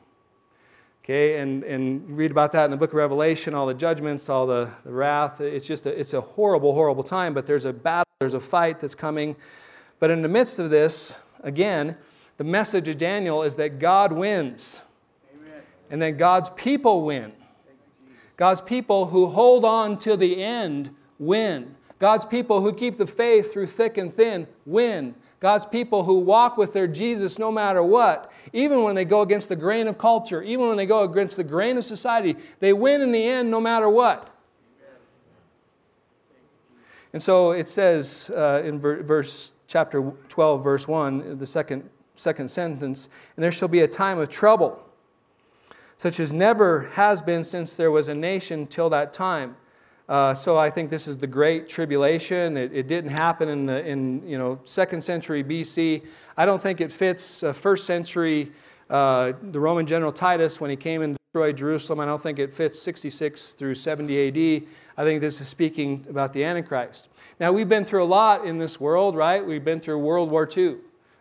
Okay, 1.04 1.38
and, 1.38 1.64
and 1.64 2.16
read 2.16 2.30
about 2.30 2.52
that 2.52 2.66
in 2.66 2.70
the 2.70 2.76
book 2.76 2.90
of 2.90 2.96
Revelation, 2.96 3.54
all 3.54 3.66
the 3.66 3.74
judgments, 3.74 4.28
all 4.28 4.46
the, 4.46 4.70
the 4.84 4.92
wrath. 4.92 5.40
It's 5.40 5.66
just 5.66 5.86
a, 5.86 5.98
it's 5.98 6.14
a 6.14 6.20
horrible, 6.20 6.72
horrible 6.74 7.02
time, 7.02 7.34
but 7.34 7.46
there's 7.46 7.64
a 7.64 7.72
battle, 7.72 8.04
there's 8.20 8.34
a 8.34 8.40
fight 8.40 8.80
that's 8.80 8.94
coming. 8.94 9.34
But 9.98 10.10
in 10.10 10.22
the 10.22 10.28
midst 10.28 10.58
of 10.58 10.70
this, 10.70 11.14
again, 11.42 11.96
the 12.36 12.44
message 12.44 12.88
of 12.88 12.98
Daniel 12.98 13.42
is 13.42 13.56
that 13.56 13.78
God 13.78 14.12
wins 14.12 14.80
Amen. 15.34 15.62
and 15.90 16.02
that 16.02 16.12
God's 16.12 16.50
people 16.50 17.04
win. 17.04 17.32
God's 18.36 18.62
people 18.62 19.06
who 19.06 19.26
hold 19.26 19.66
on 19.66 19.98
till 19.98 20.16
the 20.16 20.42
end 20.42 20.94
win. 21.18 21.74
God's 21.98 22.24
people 22.24 22.62
who 22.62 22.72
keep 22.72 22.96
the 22.96 23.06
faith 23.06 23.52
through 23.52 23.66
thick 23.66 23.98
and 23.98 24.14
thin 24.16 24.46
win. 24.64 25.14
God's 25.40 25.64
people 25.64 26.04
who 26.04 26.18
walk 26.18 26.56
with 26.56 26.72
their 26.72 26.86
Jesus 26.86 27.38
no 27.38 27.50
matter 27.50 27.82
what, 27.82 28.30
even 28.52 28.82
when 28.82 28.94
they 28.94 29.06
go 29.06 29.22
against 29.22 29.48
the 29.48 29.56
grain 29.56 29.88
of 29.88 29.96
culture, 29.96 30.42
even 30.42 30.68
when 30.68 30.76
they 30.76 30.86
go 30.86 31.02
against 31.02 31.36
the 31.36 31.44
grain 31.44 31.78
of 31.78 31.84
society, 31.84 32.36
they 32.60 32.72
win 32.72 33.00
in 33.00 33.10
the 33.10 33.24
end 33.24 33.50
no 33.50 33.60
matter 33.60 33.88
what. 33.88 34.28
And 37.12 37.22
so 37.22 37.52
it 37.52 37.68
says 37.68 38.30
uh, 38.36 38.62
in 38.64 38.78
verse 38.78 39.52
chapter 39.66 40.12
12, 40.28 40.62
verse 40.62 40.86
1, 40.86 41.38
the 41.38 41.46
second, 41.46 41.88
second 42.14 42.48
sentence, 42.48 43.08
and 43.36 43.42
there 43.42 43.50
shall 43.50 43.66
be 43.66 43.80
a 43.80 43.88
time 43.88 44.18
of 44.18 44.28
trouble 44.28 44.80
such 46.00 46.18
as 46.18 46.32
never 46.32 46.88
has 46.92 47.20
been 47.20 47.44
since 47.44 47.76
there 47.76 47.90
was 47.90 48.08
a 48.08 48.14
nation 48.14 48.66
till 48.66 48.88
that 48.88 49.12
time. 49.12 49.54
Uh, 50.10 50.34
so 50.34 50.58
I 50.58 50.68
think 50.70 50.90
this 50.90 51.06
is 51.06 51.16
the 51.16 51.26
Great 51.28 51.68
Tribulation. 51.68 52.56
It, 52.56 52.72
it 52.74 52.88
didn't 52.88 53.12
happen 53.12 53.48
in 53.48 53.64
the 53.64 53.86
in 53.86 54.26
you 54.26 54.38
know 54.38 54.58
second 54.64 55.02
century 55.02 55.44
BC. 55.44 56.02
I 56.36 56.44
don't 56.44 56.60
think 56.60 56.80
it 56.80 56.90
fits 56.90 57.44
uh, 57.44 57.52
first 57.52 57.86
century. 57.86 58.50
Uh, 58.90 59.34
the 59.52 59.60
Roman 59.60 59.86
general 59.86 60.10
Titus 60.10 60.60
when 60.60 60.68
he 60.68 60.74
came 60.74 61.02
and 61.02 61.16
destroyed 61.16 61.56
Jerusalem. 61.56 62.00
I 62.00 62.06
don't 62.06 62.20
think 62.20 62.40
it 62.40 62.52
fits 62.52 62.82
66 62.82 63.52
through 63.52 63.76
70 63.76 64.58
AD. 64.58 64.66
I 64.96 65.04
think 65.04 65.20
this 65.20 65.40
is 65.40 65.46
speaking 65.46 66.04
about 66.10 66.32
the 66.32 66.42
Antichrist. 66.42 67.06
Now 67.38 67.52
we've 67.52 67.68
been 67.68 67.84
through 67.84 68.02
a 68.02 68.04
lot 68.04 68.44
in 68.44 68.58
this 68.58 68.80
world, 68.80 69.14
right? 69.14 69.46
We've 69.46 69.64
been 69.64 69.78
through 69.78 69.98
World 69.98 70.32
War 70.32 70.48
II. 70.56 70.78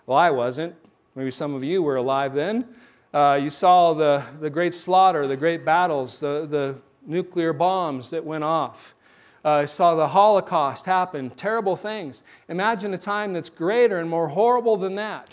Well, 0.07 0.17
I 0.17 0.31
wasn't. 0.31 0.73
Maybe 1.13 1.29
some 1.29 1.53
of 1.53 1.63
you 1.63 1.83
were 1.83 1.97
alive 1.97 2.33
then. 2.33 2.65
Uh, 3.13 3.39
you 3.39 3.51
saw 3.51 3.93
the, 3.93 4.23
the 4.39 4.49
great 4.49 4.73
slaughter, 4.73 5.27
the 5.27 5.37
great 5.37 5.63
battles, 5.63 6.19
the, 6.19 6.47
the 6.49 6.75
nuclear 7.05 7.53
bombs 7.53 8.09
that 8.09 8.23
went 8.23 8.43
off. 8.43 8.95
Uh, 9.43 9.65
saw 9.65 9.95
the 9.95 10.07
Holocaust 10.07 10.85
happen, 10.85 11.29
terrible 11.31 11.75
things. 11.75 12.23
Imagine 12.49 12.93
a 12.93 12.97
time 12.97 13.33
that's 13.33 13.49
greater 13.49 13.99
and 13.99 14.09
more 14.09 14.27
horrible 14.27 14.75
than 14.75 14.95
that. 14.95 15.29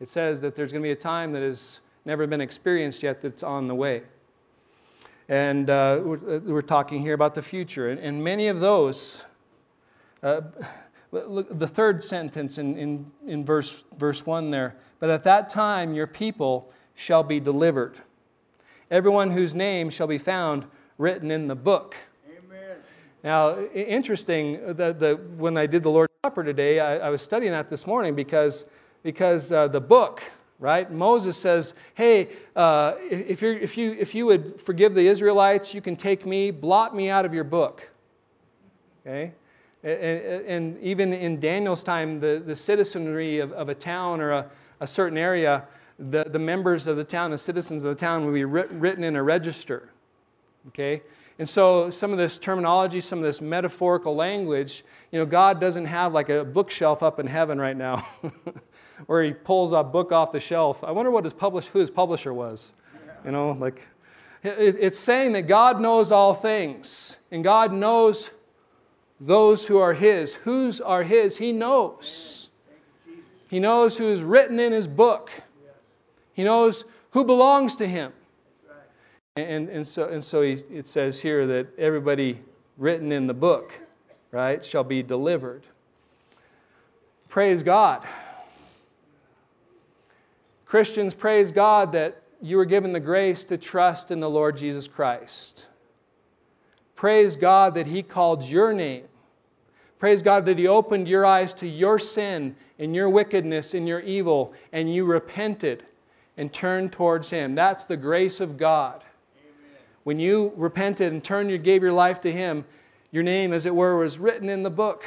It 0.00 0.08
says 0.08 0.40
that 0.40 0.56
there's 0.56 0.72
going 0.72 0.82
to 0.82 0.86
be 0.86 0.92
a 0.92 0.96
time 0.96 1.32
that 1.32 1.42
has 1.42 1.80
never 2.04 2.26
been 2.26 2.40
experienced 2.40 3.02
yet 3.02 3.20
that's 3.20 3.42
on 3.42 3.68
the 3.68 3.74
way. 3.74 4.02
And 5.28 5.70
uh, 5.70 6.00
we're, 6.02 6.36
uh, 6.36 6.40
we're, 6.40 6.62
talking 6.62 7.00
here 7.00 7.14
about 7.14 7.34
the 7.34 7.42
future. 7.42 7.90
And, 7.90 8.00
and 8.00 8.24
many 8.24 8.48
of 8.48 8.60
those, 8.60 9.24
uh, 10.22 10.40
look, 11.12 11.58
the 11.58 11.68
third 11.68 12.02
sentence 12.02 12.58
in, 12.58 12.76
in, 12.76 13.10
in 13.26 13.44
verse, 13.44 13.84
verse 13.96 14.26
1 14.26 14.50
there 14.50 14.74
but 15.02 15.10
at 15.10 15.24
that 15.24 15.48
time 15.48 15.94
your 15.94 16.06
people 16.06 16.70
shall 16.94 17.24
be 17.24 17.40
delivered. 17.40 17.96
Everyone 18.92 19.30
whose 19.30 19.54
name 19.54 19.88
shall 19.88 20.06
be 20.06 20.18
found 20.18 20.66
written 20.98 21.30
in 21.30 21.48
the 21.48 21.54
book. 21.54 21.96
Amen. 22.28 22.76
Now, 23.24 23.58
interesting, 23.74 24.60
the, 24.66 24.92
the, 24.92 25.18
when 25.38 25.56
I 25.56 25.64
did 25.64 25.82
the 25.82 25.88
Lord's 25.88 26.12
supper 26.22 26.44
today, 26.44 26.78
I, 26.78 26.98
I, 26.98 27.08
was 27.08 27.22
studying 27.22 27.52
that 27.52 27.70
this 27.70 27.86
morning 27.86 28.14
because, 28.14 28.66
because 29.02 29.50
uh, 29.50 29.68
the 29.68 29.80
book, 29.80 30.22
right? 30.58 30.92
Moses 30.92 31.38
says, 31.38 31.72
hey, 31.94 32.28
uh, 32.54 32.92
if, 33.00 33.40
you're, 33.40 33.56
if, 33.56 33.78
you, 33.78 33.92
if 33.92 34.14
you 34.14 34.26
would 34.26 34.60
forgive 34.60 34.92
the 34.92 35.08
Israelites, 35.08 35.72
you 35.72 35.80
can 35.80 35.96
take 35.96 36.26
me, 36.26 36.50
blot 36.50 36.94
me 36.94 37.08
out 37.08 37.24
of 37.24 37.32
your 37.32 37.44
book. 37.44 37.88
Okay? 39.06 39.32
And, 39.82 40.44
and 40.46 40.78
even 40.80 41.14
in 41.14 41.40
Daniel's 41.40 41.82
time, 41.82 42.20
the, 42.20 42.42
the 42.44 42.54
citizenry 42.54 43.38
of, 43.38 43.52
of 43.52 43.70
a 43.70 43.74
town 43.74 44.20
or 44.20 44.32
a, 44.32 44.50
a 44.80 44.86
certain 44.86 45.16
area, 45.16 45.64
the, 45.98 46.24
the 46.24 46.38
members 46.38 46.86
of 46.86 46.96
the 46.96 47.04
town, 47.04 47.30
the 47.30 47.38
citizens 47.38 47.82
of 47.82 47.90
the 47.90 48.00
town, 48.00 48.24
would 48.24 48.34
be 48.34 48.44
written 48.44 49.04
in 49.04 49.16
a 49.16 49.22
register. 49.22 49.90
Okay? 50.68 51.02
And 51.38 51.48
so 51.48 51.90
some 51.90 52.12
of 52.12 52.18
this 52.18 52.38
terminology, 52.38 53.00
some 53.00 53.18
of 53.18 53.24
this 53.24 53.40
metaphorical 53.40 54.14
language, 54.14 54.84
you 55.10 55.18
know, 55.18 55.26
God 55.26 55.60
doesn't 55.60 55.86
have 55.86 56.12
like 56.12 56.28
a 56.28 56.44
bookshelf 56.44 57.02
up 57.02 57.18
in 57.18 57.26
heaven 57.26 57.60
right 57.60 57.76
now 57.76 58.06
where 59.06 59.24
he 59.24 59.32
pulls 59.32 59.72
a 59.72 59.82
book 59.82 60.12
off 60.12 60.32
the 60.32 60.40
shelf. 60.40 60.84
I 60.84 60.92
wonder 60.92 61.10
what 61.10 61.24
his 61.24 61.32
publish, 61.32 61.66
who 61.66 61.78
his 61.78 61.90
publisher 61.90 62.32
was. 62.32 62.72
You 63.24 63.30
know, 63.30 63.52
like 63.52 63.80
it's 64.42 64.98
saying 64.98 65.32
that 65.32 65.42
God 65.42 65.80
knows 65.80 66.10
all 66.10 66.34
things 66.34 67.16
and 67.30 67.44
God 67.44 67.72
knows 67.72 68.30
those 69.20 69.66
who 69.66 69.78
are 69.78 69.94
his. 69.94 70.34
Whose 70.34 70.80
are 70.80 71.04
his? 71.04 71.36
He 71.36 71.52
knows. 71.52 72.48
He 73.48 73.60
knows 73.60 73.98
who 73.98 74.08
is 74.10 74.22
written 74.22 74.58
in 74.58 74.72
his 74.72 74.86
book. 74.86 75.30
He 76.34 76.44
knows 76.44 76.84
who 77.10 77.24
belongs 77.24 77.76
to 77.76 77.86
him. 77.86 78.12
And, 79.36 79.68
and 79.68 79.86
so, 79.88 80.08
and 80.08 80.22
so 80.22 80.42
he, 80.42 80.52
it 80.70 80.88
says 80.88 81.20
here 81.20 81.46
that 81.46 81.78
everybody 81.78 82.40
written 82.76 83.12
in 83.12 83.26
the 83.26 83.34
book, 83.34 83.72
right, 84.30 84.62
shall 84.62 84.84
be 84.84 85.02
delivered. 85.02 85.62
Praise 87.28 87.62
God. 87.62 88.06
Christians, 90.66 91.14
praise 91.14 91.52
God 91.52 91.92
that 91.92 92.22
you 92.42 92.56
were 92.56 92.64
given 92.64 92.92
the 92.92 93.00
grace 93.00 93.44
to 93.44 93.56
trust 93.56 94.10
in 94.10 94.20
the 94.20 94.28
Lord 94.28 94.56
Jesus 94.56 94.88
Christ. 94.88 95.66
Praise 96.94 97.36
God 97.36 97.74
that 97.74 97.86
He 97.86 98.02
called 98.02 98.44
your 98.44 98.72
name. 98.72 99.04
Praise 99.98 100.22
God 100.22 100.44
that 100.46 100.58
He 100.58 100.66
opened 100.66 101.08
your 101.08 101.24
eyes 101.24 101.54
to 101.54 101.68
your 101.68 101.98
sin 101.98 102.54
and 102.78 102.94
your 102.94 103.08
wickedness 103.08 103.72
and 103.72 103.86
your 103.86 104.00
evil, 104.00 104.52
and 104.72 104.92
you 104.92 105.04
repented 105.04 105.84
and 106.36 106.52
turned 106.52 106.92
towards 106.92 107.30
Him. 107.30 107.54
That's 107.54 107.84
the 107.84 107.96
grace 107.96 108.40
of 108.40 108.56
God 108.56 109.04
when 110.04 110.18
you 110.18 110.52
repented 110.56 111.12
and 111.12 111.22
turned, 111.22 111.50
you 111.50 111.58
gave 111.58 111.82
your 111.82 111.92
life 111.92 112.20
to 112.22 112.32
Him, 112.32 112.64
your 113.10 113.22
name, 113.22 113.52
as 113.52 113.66
it 113.66 113.74
were, 113.74 113.98
was 113.98 114.18
written 114.18 114.48
in 114.48 114.62
the 114.62 114.70
book 114.70 115.04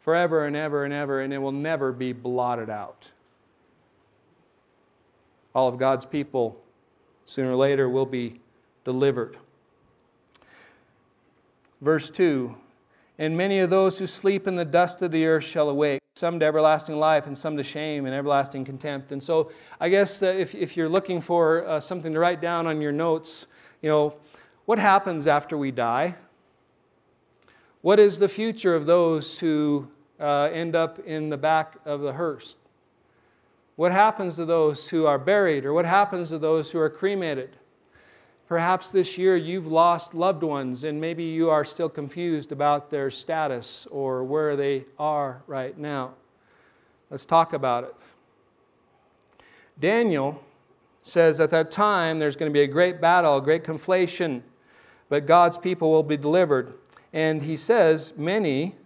forever 0.00 0.46
and 0.46 0.56
ever 0.56 0.84
and 0.84 0.94
ever, 0.94 1.20
and 1.20 1.32
it 1.32 1.38
will 1.38 1.52
never 1.52 1.92
be 1.92 2.12
blotted 2.12 2.70
out. 2.70 3.08
All 5.54 5.68
of 5.68 5.78
God's 5.78 6.06
people, 6.06 6.58
sooner 7.26 7.52
or 7.52 7.56
later, 7.56 7.88
will 7.88 8.06
be 8.06 8.40
delivered. 8.84 9.36
Verse 11.80 12.10
2 12.10 12.54
And 13.18 13.36
many 13.36 13.58
of 13.58 13.70
those 13.70 13.98
who 13.98 14.06
sleep 14.06 14.46
in 14.46 14.56
the 14.56 14.64
dust 14.64 15.02
of 15.02 15.10
the 15.10 15.26
earth 15.26 15.44
shall 15.44 15.68
awake, 15.68 16.00
some 16.18 16.40
to 16.40 16.44
everlasting 16.44 16.96
life, 16.96 17.26
and 17.26 17.38
some 17.38 17.56
to 17.56 17.62
shame 17.62 18.06
and 18.06 18.14
everlasting 18.14 18.64
contempt. 18.64 19.12
And 19.12 19.22
so, 19.22 19.52
I 19.80 19.88
guess 19.88 20.20
if, 20.20 20.54
if 20.54 20.76
you're 20.76 20.88
looking 20.88 21.20
for 21.20 21.66
uh, 21.66 21.80
something 21.80 22.12
to 22.12 22.18
write 22.18 22.40
down 22.40 22.66
on 22.66 22.80
your 22.80 22.92
notes, 22.92 23.46
you 23.80 23.88
know, 23.88 24.14
what 24.66 24.78
happens 24.78 25.26
after 25.26 25.56
we 25.56 25.70
die? 25.70 26.16
What 27.80 28.00
is 28.00 28.18
the 28.18 28.28
future 28.28 28.74
of 28.74 28.86
those 28.86 29.38
who 29.38 29.88
uh, 30.18 30.50
end 30.52 30.74
up 30.74 30.98
in 31.06 31.30
the 31.30 31.36
back 31.36 31.76
of 31.84 32.00
the 32.00 32.14
hearse? 32.14 32.56
What 33.76 33.92
happens 33.92 34.34
to 34.34 34.44
those 34.44 34.88
who 34.88 35.06
are 35.06 35.18
buried, 35.18 35.64
or 35.64 35.72
what 35.72 35.84
happens 35.84 36.30
to 36.30 36.38
those 36.38 36.72
who 36.72 36.80
are 36.80 36.90
cremated? 36.90 37.57
Perhaps 38.48 38.90
this 38.90 39.18
year 39.18 39.36
you've 39.36 39.66
lost 39.66 40.14
loved 40.14 40.42
ones 40.42 40.84
and 40.84 40.98
maybe 40.98 41.22
you 41.22 41.50
are 41.50 41.66
still 41.66 41.90
confused 41.90 42.50
about 42.50 42.90
their 42.90 43.10
status 43.10 43.86
or 43.90 44.24
where 44.24 44.56
they 44.56 44.86
are 44.98 45.42
right 45.46 45.76
now. 45.76 46.14
Let's 47.10 47.26
talk 47.26 47.52
about 47.52 47.84
it. 47.84 47.94
Daniel 49.78 50.42
says 51.02 51.40
at 51.40 51.50
that 51.50 51.70
time 51.70 52.18
there's 52.18 52.36
going 52.36 52.50
to 52.50 52.54
be 52.54 52.62
a 52.62 52.66
great 52.66 53.02
battle, 53.02 53.36
a 53.36 53.42
great 53.42 53.64
conflation, 53.64 54.40
but 55.10 55.26
God's 55.26 55.58
people 55.58 55.90
will 55.90 56.02
be 56.02 56.16
delivered. 56.16 56.72
And 57.12 57.42
he 57.42 57.56
says, 57.56 58.14
Many 58.16 58.76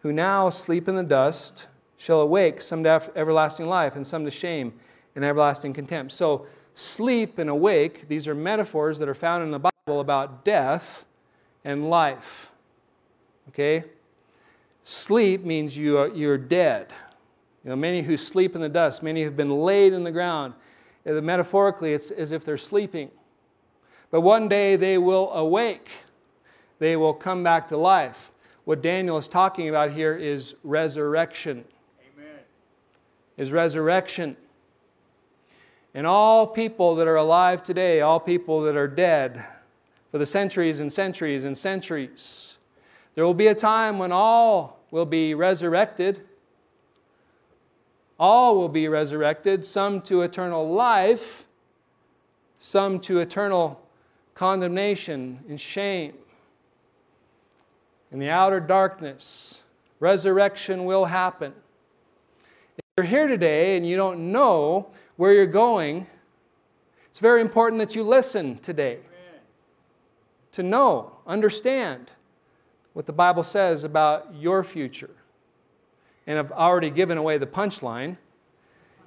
who 0.00 0.12
now 0.12 0.50
sleep 0.50 0.88
in 0.88 0.96
the 0.96 1.02
dust 1.04 1.68
shall 1.96 2.20
awake, 2.20 2.60
some 2.60 2.82
to 2.82 3.10
everlasting 3.14 3.66
life, 3.66 3.94
and 3.94 4.06
some 4.06 4.24
to 4.24 4.30
shame 4.30 4.72
and 5.14 5.24
everlasting 5.24 5.72
contempt. 5.72 6.12
So, 6.12 6.46
sleep 6.76 7.38
and 7.38 7.48
awake, 7.48 8.06
these 8.06 8.28
are 8.28 8.34
metaphors 8.34 8.98
that 8.98 9.08
are 9.08 9.14
found 9.14 9.42
in 9.42 9.50
the 9.50 9.58
Bible 9.58 10.00
about 10.00 10.44
death 10.44 11.06
and 11.64 11.88
life. 11.88 12.50
Okay? 13.48 13.82
Sleep 14.84 15.42
means 15.42 15.76
you 15.76 15.98
are, 15.98 16.08
you're 16.08 16.38
dead. 16.38 16.92
You 17.64 17.70
know, 17.70 17.76
many 17.76 18.02
who 18.02 18.16
sleep 18.16 18.54
in 18.54 18.60
the 18.60 18.68
dust, 18.68 19.02
many 19.02 19.24
have 19.24 19.36
been 19.36 19.50
laid 19.50 19.94
in 19.94 20.04
the 20.04 20.12
ground. 20.12 20.52
Uh, 21.06 21.12
metaphorically, 21.12 21.94
it's 21.94 22.10
as 22.10 22.30
if 22.30 22.44
they're 22.44 22.58
sleeping. 22.58 23.10
But 24.10 24.20
one 24.20 24.46
day 24.46 24.76
they 24.76 24.98
will 24.98 25.32
awake, 25.32 25.88
they 26.78 26.94
will 26.94 27.14
come 27.14 27.42
back 27.42 27.68
to 27.68 27.76
life. 27.76 28.32
What 28.64 28.82
Daniel 28.82 29.16
is 29.16 29.28
talking 29.28 29.70
about 29.70 29.92
here 29.92 30.14
is 30.14 30.54
resurrection. 30.62 31.64
Amen. 32.14 32.36
Is 33.38 33.50
resurrection. 33.50 34.36
And 35.96 36.06
all 36.06 36.46
people 36.46 36.94
that 36.94 37.08
are 37.08 37.16
alive 37.16 37.64
today, 37.64 38.02
all 38.02 38.20
people 38.20 38.62
that 38.62 38.76
are 38.76 38.86
dead 38.86 39.44
for 40.12 40.18
the 40.18 40.26
centuries 40.26 40.78
and 40.78 40.92
centuries 40.92 41.42
and 41.42 41.58
centuries, 41.58 42.58
there 43.16 43.24
will 43.24 43.34
be 43.34 43.48
a 43.48 43.54
time 43.54 43.98
when 43.98 44.12
all 44.12 44.78
will 44.92 45.06
be 45.06 45.34
resurrected 45.34 46.22
all 48.18 48.56
will 48.56 48.68
be 48.68 48.88
resurrected, 48.88 49.64
some 49.64 50.00
to 50.02 50.22
eternal 50.22 50.72
life, 50.72 51.44
some 52.58 52.98
to 53.00 53.18
eternal 53.18 53.80
condemnation 54.34 55.40
and 55.48 55.60
shame. 55.60 56.14
In 58.10 58.18
the 58.18 58.30
outer 58.30 58.60
darkness, 58.60 59.60
resurrection 60.00 60.84
will 60.86 61.04
happen. 61.04 61.52
If 62.78 62.84
you're 62.96 63.06
here 63.06 63.26
today 63.26 63.76
and 63.76 63.86
you 63.86 63.96
don't 63.96 64.32
know 64.32 64.88
where 65.16 65.32
you're 65.32 65.46
going, 65.46 66.06
it's 67.10 67.20
very 67.20 67.40
important 67.40 67.80
that 67.80 67.94
you 67.94 68.02
listen 68.02 68.58
today. 68.58 68.98
To 70.52 70.62
know, 70.62 71.12
understand 71.26 72.10
what 72.94 73.04
the 73.04 73.12
Bible 73.12 73.44
says 73.44 73.84
about 73.84 74.34
your 74.34 74.64
future 74.64 75.10
and 76.26 76.38
I've 76.38 76.52
already 76.52 76.90
given 76.90 77.18
away 77.18 77.38
the 77.38 77.46
punchline. 77.46 78.16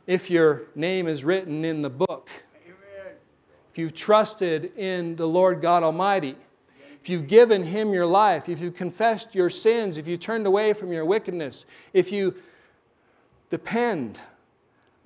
If 0.08 0.30
your 0.30 0.64
name 0.74 1.08
is 1.08 1.24
written 1.24 1.66
in 1.66 1.82
the 1.82 1.90
book, 1.90 2.30
Amen. 2.66 3.14
if 3.72 3.78
you've 3.78 3.94
trusted 3.94 4.78
in 4.78 5.16
the 5.16 5.28
Lord 5.28 5.62
God 5.62 5.84
Almighty, 5.84 6.36
if 7.02 7.10
you've 7.10 7.28
given 7.28 7.64
Him 7.64 7.94
your 7.94 8.06
life, 8.06 8.50
if 8.50 8.60
you've 8.60 8.76
confessed 8.76 9.36
your 9.36 9.50
sins, 9.50 9.98
if 9.98 10.08
you 10.08 10.18
turned 10.18 10.48
away 10.48 10.74
from 10.74 10.92
your 10.92 11.06
wickedness, 11.06 11.66
if 11.94 12.12
you 12.12 12.36
depend 13.50 14.20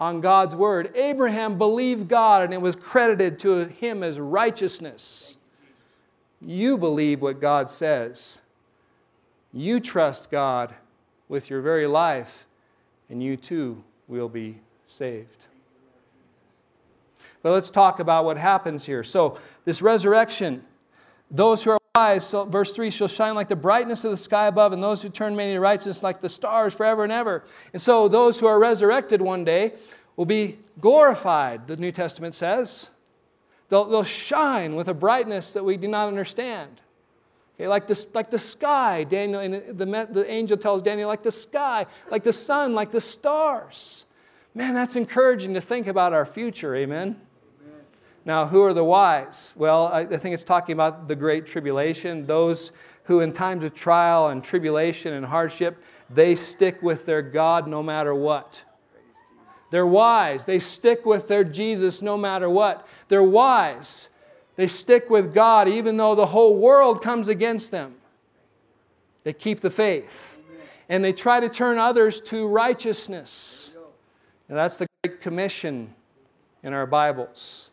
on 0.04 0.20
God's 0.20 0.54
word. 0.54 0.92
Abraham 0.98 1.58
believed 1.58 2.10
God 2.10 2.44
and 2.44 2.54
it 2.54 2.60
was 2.60 2.76
credited 2.76 3.40
to 3.40 3.68
him 3.68 4.04
as 4.04 4.20
righteousness. 4.20 5.38
You 6.42 6.78
believe 6.78 7.22
what 7.22 7.40
God 7.40 7.72
says. 7.72 8.40
You 9.54 9.80
trust 9.80 10.30
God 10.30 10.76
with 11.30 11.50
your 11.50 11.62
very 11.62 11.88
life, 11.88 12.46
and 13.10 13.24
you 13.24 13.38
too 13.38 13.82
will 14.10 14.28
be 14.28 14.60
saved. 14.88 15.46
But 17.42 17.54
let's 17.54 17.70
talk 17.70 18.00
about 18.00 18.26
what 18.26 18.38
happens 18.38 18.84
here. 18.86 19.04
So, 19.04 19.40
this 19.64 19.82
resurrection, 19.82 20.66
those 21.32 21.64
who 21.64 21.72
are 21.72 21.80
so 21.96 22.46
verse 22.46 22.74
3 22.74 22.90
shall 22.90 23.08
shine 23.08 23.36
like 23.36 23.50
the 23.50 23.56
brightness 23.56 24.04
of 24.04 24.10
the 24.10 24.18
sky 24.18 24.48
above, 24.48 24.74
and 24.74 24.82
those 24.82 25.04
who 25.04 25.10
turn 25.10 25.36
many 25.36 25.54
to 25.54 25.60
righteousness 25.60 26.02
like 26.02 26.22
the 26.22 26.30
stars 26.30 26.74
forever 26.74 27.04
and 27.04 27.14
ever. 27.14 27.44
And 27.72 27.80
so, 27.80 28.08
those 28.08 28.40
who 28.40 28.48
are 28.48 28.58
resurrected 28.58 29.22
one 29.22 29.44
day 29.44 29.74
will 30.16 30.26
be 30.26 30.58
glorified, 30.82 31.68
the 31.68 31.78
New 31.78 31.92
Testament 31.92 32.34
says. 32.34 32.88
They'll, 33.70 33.86
they'll 33.86 34.04
shine 34.04 34.76
with 34.76 34.88
a 34.88 34.94
brightness 34.96 35.54
that 35.54 35.64
we 35.64 35.78
do 35.78 35.88
not 35.88 36.08
understand. 36.08 36.82
Okay, 37.58 37.68
like, 37.68 37.88
the, 37.88 38.08
like 38.16 38.32
the 38.32 38.40
sky, 38.40 39.04
Daniel, 39.04 39.42
and 39.42 39.78
the, 39.78 40.08
the 40.12 40.26
angel 40.28 40.58
tells 40.58 40.82
Daniel, 40.82 41.08
like 41.08 41.22
the 41.22 41.32
sky, 41.32 41.86
like 42.10 42.24
the 42.24 42.34
sun, 42.34 42.74
like 42.74 42.92
the 42.92 43.02
stars. 43.02 44.06
Man, 44.56 44.74
that's 44.74 44.96
encouraging 44.96 45.54
to 45.54 45.62
think 45.62 45.86
about 45.86 46.12
our 46.12 46.26
future, 46.26 46.76
amen? 46.76 47.22
Now, 48.26 48.48
who 48.48 48.62
are 48.62 48.74
the 48.74 48.84
wise? 48.84 49.54
Well, 49.58 49.88
I, 49.88 50.02
I 50.02 50.18
think 50.18 50.34
it's 50.34 50.44
talking 50.44 50.74
about 50.74 51.08
the 51.08 51.16
great 51.16 51.46
tribulation, 51.46 52.26
those 52.26 52.72
who 53.04 53.20
in 53.20 53.34
times 53.34 53.64
of 53.64 53.74
trial 53.74 54.30
and 54.30 54.44
tribulation 54.44 55.14
and 55.14 55.26
hardship 55.26 55.82
They 56.10 56.36
stick 56.36 56.82
with 56.82 57.06
their 57.06 57.22
God 57.22 57.68
no 57.68 57.82
matter 57.82 58.14
what. 58.14 58.62
They're 59.72 59.88
wise. 59.88 60.46
They 60.46 60.60
stick 60.60 61.06
with 61.06 61.28
their 61.28 61.44
Jesus 61.44 62.02
no 62.02 62.18
matter 62.18 62.50
what. 62.50 62.88
They're 63.08 63.24
wise. 63.24 64.10
They 64.56 64.68
stick 64.68 65.10
with 65.10 65.34
God 65.34 65.68
even 65.68 65.98
though 65.98 66.14
the 66.14 66.28
whole 66.28 66.56
world 66.58 67.02
comes 67.02 67.28
against 67.28 67.72
them. 67.72 67.96
They 69.24 69.34
keep 69.34 69.62
the 69.62 69.72
faith. 69.72 70.12
And 70.90 71.04
they 71.04 71.14
try 71.14 71.40
to 71.40 71.50
turn 71.50 71.80
others 71.80 72.22
to 72.22 72.46
righteousness. 72.46 73.74
And 74.48 74.58
that's 74.58 74.78
the 74.78 74.86
Great 75.04 75.22
Commission 75.22 75.94
in 76.62 76.74
our 76.74 76.86
Bibles. 76.86 77.72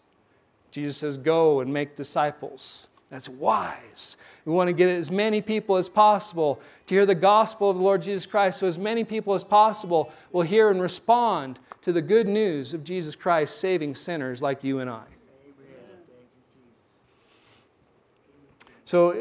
Jesus 0.71 0.97
says, 0.97 1.17
Go 1.17 1.61
and 1.61 1.73
make 1.73 1.97
disciples. 1.97 2.89
That's 3.11 3.29
wise. 3.29 4.17
We 4.45 4.53
want 4.53 4.69
to 4.69 4.73
get 4.73 4.89
as 4.89 5.11
many 5.11 5.43
people 5.43 5.77
as 5.77 5.89
possible 5.89 6.61
to 6.87 6.95
hear 6.95 7.07
the 7.07 7.15
gospel 7.15 7.71
of 7.71 7.77
the 7.77 7.83
Lord 7.83 8.03
Jesus 8.03 8.25
Christ, 8.25 8.61
so 8.61 8.69
as 8.69 8.79
many 8.79 9.03
people 9.03 9.35
as 9.35 9.43
possible 9.43 10.13
will 10.31 10.43
hear 10.43 10.71
and 10.71 10.81
respond 10.81 11.59
to 11.83 11.93
the 11.93 12.03
good 12.03 12.29
news 12.29 12.73
of 12.73 12.85
Jesus 12.85 13.17
Christ 13.17 13.59
saving 13.59 13.97
sinners 13.97 14.41
like 14.41 14.63
you 14.63 14.79
and 14.79 14.89
I. 14.89 15.03
So, 18.85 19.13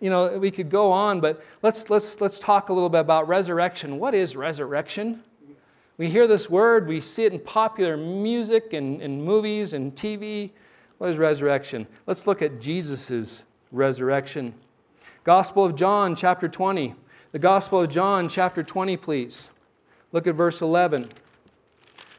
you 0.00 0.08
know, 0.08 0.38
we 0.38 0.52
could 0.52 0.70
go 0.70 0.92
on, 0.92 1.20
but 1.20 1.42
let's, 1.60 1.90
let's, 1.90 2.20
let's 2.20 2.38
talk 2.38 2.68
a 2.68 2.72
little 2.72 2.88
bit 2.88 3.00
about 3.00 3.26
resurrection. 3.26 3.98
What 3.98 4.14
is 4.14 4.36
resurrection? 4.36 5.22
We 5.98 6.08
hear 6.08 6.28
this 6.28 6.48
word, 6.48 6.86
we 6.86 7.00
see 7.00 7.24
it 7.24 7.32
in 7.32 7.40
popular 7.40 7.96
music 7.96 8.72
and, 8.72 9.00
and 9.00 9.24
movies 9.24 9.72
and 9.72 9.94
TV. 9.96 10.50
What 10.98 11.10
is 11.10 11.18
resurrection? 11.18 11.86
Let's 12.06 12.26
look 12.26 12.42
at 12.42 12.60
Jesus' 12.60 13.44
resurrection. 13.70 14.54
Gospel 15.24 15.64
of 15.64 15.74
John, 15.74 16.14
chapter 16.14 16.48
20. 16.48 16.94
The 17.32 17.38
Gospel 17.38 17.82
of 17.82 17.90
John, 17.90 18.28
chapter 18.28 18.62
20, 18.62 18.96
please. 18.96 19.50
Look 20.12 20.26
at 20.26 20.34
verse 20.34 20.62
11. 20.62 21.08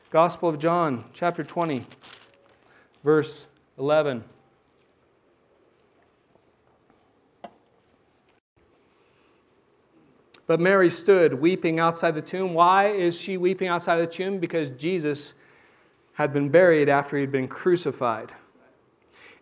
Gospel 0.09 0.49
of 0.49 0.59
John, 0.59 1.03
chapter 1.13 1.43
20, 1.43 1.85
verse 3.03 3.45
11. 3.77 4.23
But 10.45 10.61
Mary 10.61 10.89
stood 10.89 11.33
weeping 11.33 11.79
outside 11.79 12.15
the 12.15 12.21
tomb. 12.21 12.53
Why 12.53 12.87
is 12.87 13.19
she 13.19 13.35
weeping 13.35 13.67
outside 13.67 13.97
the 13.97 14.07
tomb? 14.07 14.39
Because 14.39 14.69
Jesus 14.69 15.33
had 16.13 16.31
been 16.31 16.47
buried 16.47 16.87
after 16.87 17.17
he 17.17 17.21
had 17.21 17.31
been 17.31 17.49
crucified. 17.49 18.31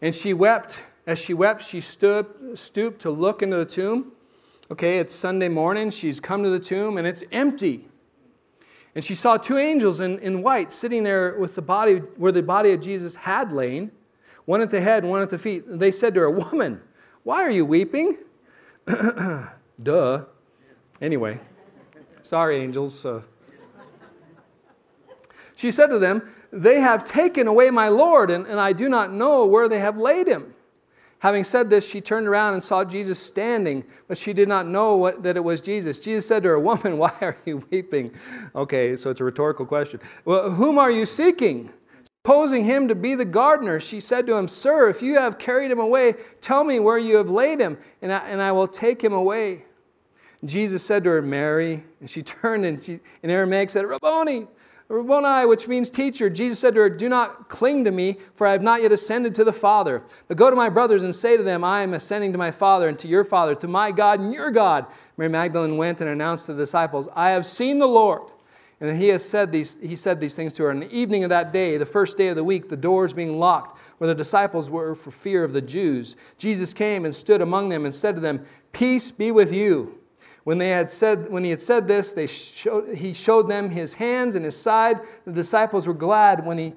And 0.05 0.13
she 0.13 0.35
wept. 0.35 0.77
As 1.07 1.17
she 1.17 1.33
wept, 1.33 1.63
she 1.63 1.81
stood, 1.81 2.27
stooped 2.53 3.01
to 3.01 3.09
look 3.09 3.41
into 3.41 3.57
the 3.57 3.65
tomb. 3.65 4.11
Okay, 4.69 4.99
it's 4.99 5.15
Sunday 5.15 5.47
morning. 5.47 5.89
She's 5.89 6.19
come 6.19 6.43
to 6.43 6.51
the 6.51 6.59
tomb 6.59 6.99
and 6.99 7.07
it's 7.07 7.23
empty. 7.31 7.87
And 8.93 9.03
she 9.03 9.15
saw 9.15 9.37
two 9.37 9.57
angels 9.57 10.01
in, 10.01 10.19
in 10.19 10.43
white 10.43 10.71
sitting 10.71 11.03
there 11.03 11.35
with 11.39 11.55
the 11.55 11.63
body 11.63 11.95
where 12.17 12.31
the 12.31 12.43
body 12.43 12.69
of 12.71 12.81
Jesus 12.81 13.15
had 13.15 13.51
lain, 13.51 13.89
one 14.45 14.61
at 14.61 14.69
the 14.69 14.79
head 14.79 15.03
one 15.03 15.23
at 15.23 15.31
the 15.31 15.39
feet. 15.39 15.65
And 15.65 15.79
they 15.79 15.89
said 15.91 16.13
to 16.13 16.19
her, 16.19 16.29
Woman, 16.29 16.81
why 17.23 17.41
are 17.41 17.49
you 17.49 17.65
weeping? 17.65 18.19
Duh. 19.81 20.23
Anyway, 21.01 21.39
sorry, 22.21 22.61
angels. 22.61 23.03
Uh, 23.07 23.23
she 25.55 25.71
said 25.71 25.87
to 25.87 25.97
them, 25.97 26.31
They 26.55 26.79
have 26.79 27.03
taken 27.03 27.47
away 27.47 27.69
my 27.69 27.89
Lord, 27.89 28.31
and, 28.31 28.47
and 28.47 28.61
I 28.61 28.71
do 28.71 28.87
not 28.87 29.11
know 29.11 29.45
where 29.45 29.67
they 29.67 29.79
have 29.79 29.97
laid 29.97 30.25
him. 30.25 30.53
Having 31.19 31.43
said 31.43 31.69
this, 31.69 31.85
she 31.85 31.99
turned 31.99 32.27
around 32.27 32.53
and 32.53 32.63
saw 32.63 32.85
Jesus 32.85 33.19
standing, 33.19 33.83
but 34.07 34.17
she 34.17 34.31
did 34.31 34.47
not 34.47 34.65
know 34.65 34.95
what, 34.95 35.21
that 35.23 35.35
it 35.35 35.43
was 35.43 35.59
Jesus. 35.59 35.99
Jesus 35.99 36.25
said 36.25 36.43
to 36.43 36.49
her, 36.49 36.59
Woman, 36.59 36.97
why 36.99 37.11
are 37.19 37.35
you 37.45 37.61
weeping? 37.69 38.11
Okay, 38.55 38.95
so 38.95 39.09
it's 39.09 39.19
a 39.19 39.25
rhetorical 39.25 39.65
question. 39.65 39.99
Well, 40.23 40.49
whom 40.49 40.79
are 40.79 40.91
you 40.91 41.05
seeking? 41.05 41.71
Supposing 42.23 42.63
him 42.63 42.87
to 42.87 42.95
be 42.95 43.15
the 43.15 43.25
gardener, 43.25 43.81
she 43.81 43.99
said 43.99 44.25
to 44.27 44.35
him, 44.35 44.47
Sir, 44.47 44.89
if 44.89 45.01
you 45.01 45.15
have 45.15 45.37
carried 45.37 45.71
him 45.71 45.79
away, 45.79 46.15
tell 46.39 46.63
me 46.63 46.79
where 46.79 46.97
you 46.97 47.17
have 47.17 47.29
laid 47.29 47.59
him, 47.59 47.77
and 48.01 48.13
I, 48.13 48.19
and 48.29 48.41
I 48.41 48.53
will 48.53 48.67
take 48.67 49.03
him 49.03 49.13
away. 49.13 49.65
Jesus 50.45 50.83
said 50.83 51.03
to 51.03 51.09
her, 51.09 51.21
Mary, 51.21 51.83
and 51.99 52.09
she 52.09 52.23
turned 52.23 52.63
and 52.63 52.81
she, 52.81 53.01
in 53.23 53.29
Aramaic 53.29 53.71
said, 53.71 53.85
Rabboni, 53.85 54.47
Rabboni, 54.87 55.47
which 55.47 55.67
means 55.67 55.89
teacher. 55.89 56.29
Jesus 56.29 56.59
said 56.59 56.75
to 56.75 56.81
her, 56.81 56.89
Do 56.89 57.09
not 57.09 57.49
cling 57.49 57.85
to 57.85 57.91
me, 57.91 58.17
for 58.35 58.45
I 58.45 58.51
have 58.51 58.61
not 58.61 58.83
yet 58.83 58.91
ascended 58.91 59.33
to 59.35 59.43
the 59.43 59.53
Father. 59.53 60.03
But 60.27 60.37
go 60.37 60.49
to 60.51 60.55
my 60.55 60.69
brothers 60.69 61.01
and 61.01 61.13
say 61.13 61.37
to 61.37 61.43
them, 61.43 61.63
I 61.63 61.81
am 61.81 61.95
ascending 61.95 62.31
to 62.33 62.37
my 62.37 62.51
Father 62.51 62.87
and 62.87 62.99
to 62.99 63.07
your 63.07 63.23
Father, 63.23 63.55
to 63.55 63.67
my 63.67 63.91
God 63.91 64.19
and 64.19 64.31
your 64.31 64.51
God. 64.51 64.85
Mary 65.17 65.29
Magdalene 65.29 65.77
went 65.77 66.01
and 66.01 66.09
announced 66.09 66.45
to 66.45 66.53
the 66.53 66.61
disciples, 66.61 67.07
I 67.15 67.29
have 67.29 67.47
seen 67.47 67.79
the 67.79 67.87
Lord. 67.87 68.31
And 68.81 68.95
he 68.95 69.07
has 69.07 69.27
said 69.27 69.51
these, 69.51 69.77
he 69.81 69.95
said 69.95 70.19
these 70.19 70.35
things 70.35 70.53
to 70.53 70.63
her. 70.63 70.69
And 70.69 70.81
the 70.81 70.93
evening 70.93 71.23
of 71.23 71.29
that 71.29 71.51
day, 71.51 71.77
the 71.77 71.85
first 71.85 72.17
day 72.17 72.27
of 72.27 72.35
the 72.35 72.43
week, 72.43 72.69
the 72.69 72.75
doors 72.75 73.13
being 73.13 73.39
locked, 73.39 73.79
where 73.97 74.07
the 74.07 74.13
disciples 74.13 74.69
were 74.69 74.93
for 74.93 75.11
fear 75.11 75.43
of 75.43 75.53
the 75.53 75.61
Jews, 75.61 76.15
Jesus 76.37 76.73
came 76.73 77.05
and 77.05 77.15
stood 77.15 77.41
among 77.41 77.69
them 77.69 77.85
and 77.85 77.95
said 77.95 78.15
to 78.15 78.21
them, 78.21 78.45
Peace 78.73 79.09
be 79.09 79.31
with 79.31 79.51
you. 79.51 79.97
When, 80.45 80.59
they 80.59 80.69
had 80.69 80.91
said, 80.91 81.31
when 81.31 81.43
he 81.43 81.49
had 81.49 81.59
said 81.59 81.87
this, 81.87 82.13
they 82.13 82.27
showed, 82.27 82.95
he 82.95 83.13
showed 83.13 83.49
them 83.49 83.67
his 83.67 83.95
hands 83.95 84.35
and 84.35 84.45
his 84.45 84.55
side. 84.55 85.01
The 85.25 85.31
disciples 85.31 85.87
were 85.87 85.93
glad 85.93 86.45
when, 86.45 86.59
he, 86.59 86.73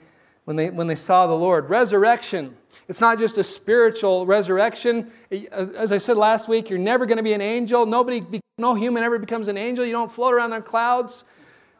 when, 0.46 0.56
they, 0.56 0.70
when 0.70 0.86
they 0.86 0.94
saw 0.94 1.26
the 1.26 1.34
Lord. 1.34 1.68
Resurrection. 1.68 2.56
It's 2.88 3.02
not 3.02 3.18
just 3.18 3.36
a 3.36 3.44
spiritual 3.44 4.24
resurrection. 4.24 5.12
Uh, 5.30 5.66
as 5.76 5.92
I 5.92 5.98
said 5.98 6.16
last 6.16 6.48
week, 6.48 6.70
you're 6.70 6.78
never 6.78 7.04
going 7.04 7.18
to 7.18 7.22
be 7.22 7.34
an 7.34 7.42
angel. 7.42 7.84
Nobody, 7.84 8.24
no 8.56 8.72
human 8.72 9.02
ever 9.02 9.18
becomes 9.18 9.48
an 9.48 9.58
angel. 9.58 9.84
You 9.84 9.92
don't 9.92 10.10
float 10.10 10.32
around 10.32 10.54
on 10.54 10.62
clouds. 10.62 11.24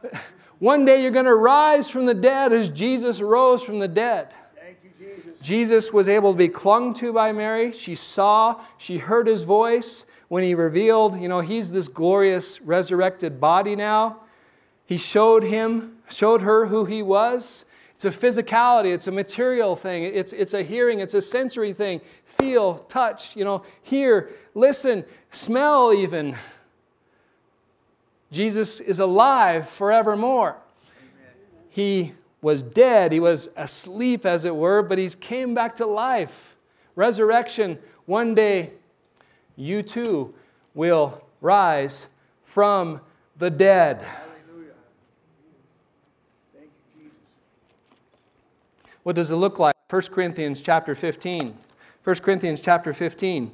One 0.59 0.85
day 0.85 1.01
you're 1.01 1.11
going 1.11 1.25
to 1.25 1.37
rise 1.37 1.89
from 1.89 2.05
the 2.05 2.13
dead 2.13 2.53
as 2.53 2.69
Jesus 2.69 3.23
rose 3.23 3.63
from 3.63 3.79
the 3.79 3.89
dead. 3.89 4.29
Jesus. 4.99 5.41
Jesus 5.41 5.93
was 5.93 6.07
able 6.07 6.33
to 6.33 6.39
be 6.39 6.49
clung 6.49 6.93
to 6.95 7.15
by 7.15 7.33
Mary. 7.33 7.73
She 7.73 7.95
saw, 7.95 8.61
she 8.77 8.99
heard 8.99 9.27
his 9.27 9.43
voice 9.45 10.05
when 10.29 10.45
he 10.45 10.55
revealed, 10.55 11.21
you 11.21 11.29
know, 11.29 11.41
he's 11.41 11.71
this 11.71 11.89
glorious 11.89 12.61
resurrected 12.61 13.41
body 13.41 13.75
now. 13.75 14.19
He 14.87 14.97
showed 14.97 15.43
him, 15.43 15.97
showed 16.11 16.43
her 16.43 16.67
who 16.67 16.85
he 16.85 17.03
was. 17.03 17.65
It's 17.95 18.05
a 18.05 18.11
physicality, 18.11 18.95
it's 18.95 19.09
a 19.09 19.13
material 19.13 19.75
thing, 19.75 20.05
it's, 20.05 20.33
it's 20.33 20.55
a 20.55 20.63
hearing, 20.63 21.01
it's 21.01 21.15
a 21.15 21.23
sensory 21.23 21.73
thing. 21.73 22.01
Feel, 22.25 22.79
touch, 22.89 23.35
you 23.35 23.45
know, 23.45 23.65
hear, 23.83 24.31
listen, 24.55 25.05
smell 25.33 25.93
even. 25.93 26.37
Jesus 28.31 28.79
is 28.79 29.01
alive 29.01 29.69
forevermore. 29.71 30.57
He 31.71 32.13
was 32.41 32.63
dead, 32.63 33.11
he 33.11 33.19
was 33.19 33.49
asleep, 33.57 34.25
as 34.25 34.45
it 34.45 34.55
were, 34.55 34.81
but 34.83 34.97
he's 34.97 35.17
came 35.17 35.53
back 35.53 35.77
to 35.79 35.87
life. 35.87 36.55
Resurrection, 36.95 37.79
one 38.07 38.33
day 38.33 38.71
you 39.59 39.83
too 39.83 40.33
will 40.73 41.21
rise 41.41 42.07
from 42.45 43.01
the 43.37 43.51
dead. 43.51 44.03
What 49.03 49.17
does 49.17 49.31
it 49.31 49.37
look 49.37 49.59
like? 49.59 49.75
1 49.91 50.03
Corinthians 50.03 50.61
chapter 50.61 50.95
15. 50.95 51.57
1 52.05 52.17
Corinthians 52.17 52.61
chapter 52.61 52.93
15, 52.93 53.51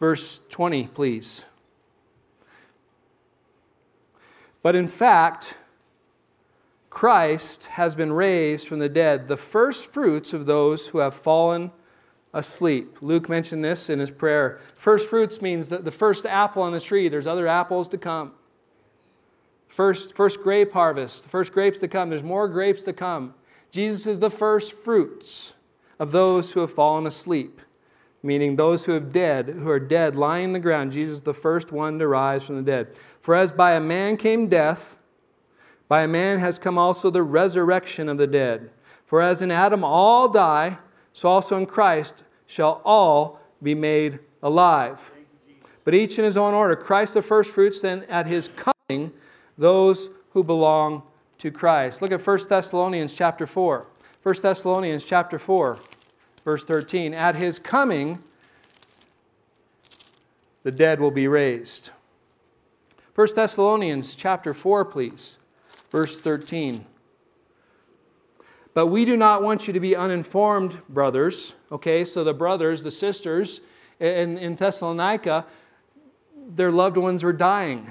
verse 0.00 0.40
20, 0.50 0.88
please. 0.88 1.44
But 4.62 4.74
in 4.74 4.88
fact, 4.88 5.56
Christ 6.90 7.66
has 7.66 7.94
been 7.94 8.12
raised 8.12 8.66
from 8.66 8.80
the 8.80 8.88
dead, 8.88 9.28
the 9.28 9.36
first 9.36 9.92
fruits 9.92 10.32
of 10.32 10.46
those 10.46 10.88
who 10.88 10.98
have 10.98 11.14
fallen 11.14 11.70
asleep. 12.36 12.98
Luke 13.00 13.30
mentioned 13.30 13.64
this 13.64 13.88
in 13.88 13.98
his 13.98 14.10
prayer. 14.10 14.60
First 14.76 15.08
fruits 15.08 15.40
means 15.40 15.68
that 15.70 15.84
the 15.84 15.90
first 15.90 16.26
apple 16.26 16.62
on 16.62 16.72
the 16.72 16.80
tree, 16.80 17.08
there's 17.08 17.26
other 17.26 17.48
apples 17.48 17.88
to 17.88 17.98
come. 17.98 18.32
First, 19.68 20.14
first 20.14 20.42
grape 20.42 20.72
harvest, 20.72 21.24
the 21.24 21.28
first 21.30 21.52
grapes 21.52 21.78
to 21.80 21.88
come, 21.88 22.10
there's 22.10 22.22
more 22.22 22.46
grapes 22.46 22.82
to 22.84 22.92
come. 22.92 23.34
Jesus 23.70 24.06
is 24.06 24.18
the 24.18 24.30
first 24.30 24.74
fruits 24.74 25.54
of 25.98 26.12
those 26.12 26.52
who 26.52 26.60
have 26.60 26.72
fallen 26.72 27.06
asleep, 27.06 27.60
meaning 28.22 28.54
those 28.54 28.84
who 28.84 28.92
have 28.92 29.12
dead, 29.12 29.48
who 29.48 29.70
are 29.70 29.80
dead, 29.80 30.14
lying 30.14 30.44
in 30.44 30.52
the 30.52 30.58
ground. 30.58 30.92
Jesus 30.92 31.16
is 31.16 31.20
the 31.22 31.34
first 31.34 31.72
one 31.72 31.98
to 31.98 32.06
rise 32.06 32.44
from 32.44 32.56
the 32.56 32.62
dead. 32.62 32.88
For 33.20 33.34
as 33.34 33.50
by 33.50 33.72
a 33.72 33.80
man 33.80 34.18
came 34.18 34.46
death, 34.46 34.96
by 35.88 36.02
a 36.02 36.08
man 36.08 36.38
has 36.38 36.58
come 36.58 36.76
also 36.76 37.10
the 37.10 37.22
resurrection 37.22 38.08
of 38.10 38.18
the 38.18 38.26
dead. 38.26 38.70
For 39.06 39.22
as 39.22 39.40
in 39.40 39.50
Adam 39.50 39.84
all 39.84 40.28
die, 40.28 40.78
so 41.16 41.30
also 41.30 41.56
in 41.56 41.64
Christ 41.64 42.24
shall 42.46 42.82
all 42.84 43.40
be 43.62 43.74
made 43.74 44.18
alive. 44.42 45.10
But 45.82 45.94
each 45.94 46.18
in 46.18 46.26
his 46.26 46.36
own 46.36 46.52
order. 46.52 46.76
Christ 46.76 47.14
the 47.14 47.22
firstfruits, 47.22 47.80
then 47.80 48.04
at 48.10 48.26
his 48.26 48.50
coming, 48.54 49.10
those 49.56 50.10
who 50.34 50.44
belong 50.44 51.02
to 51.38 51.50
Christ. 51.50 52.02
Look 52.02 52.12
at 52.12 52.24
1 52.24 52.38
Thessalonians 52.50 53.14
chapter 53.14 53.46
4. 53.46 53.86
1 54.22 54.34
Thessalonians 54.42 55.06
chapter 55.06 55.38
4, 55.38 55.78
verse 56.44 56.66
13. 56.66 57.14
At 57.14 57.34
his 57.34 57.58
coming, 57.58 58.22
the 60.64 60.70
dead 60.70 61.00
will 61.00 61.10
be 61.10 61.28
raised. 61.28 61.92
1 63.14 63.28
Thessalonians 63.34 64.14
chapter 64.14 64.52
4, 64.52 64.84
please, 64.84 65.38
verse 65.90 66.20
13. 66.20 66.84
But 68.76 68.88
we 68.88 69.06
do 69.06 69.16
not 69.16 69.42
want 69.42 69.66
you 69.66 69.72
to 69.72 69.80
be 69.80 69.96
uninformed, 69.96 70.76
brothers. 70.90 71.54
Okay, 71.72 72.04
so 72.04 72.22
the 72.22 72.34
brothers, 72.34 72.82
the 72.82 72.90
sisters 72.90 73.62
in, 74.00 74.36
in 74.36 74.54
Thessalonica, 74.54 75.46
their 76.54 76.70
loved 76.70 76.98
ones 76.98 77.24
were 77.24 77.32
dying. 77.32 77.90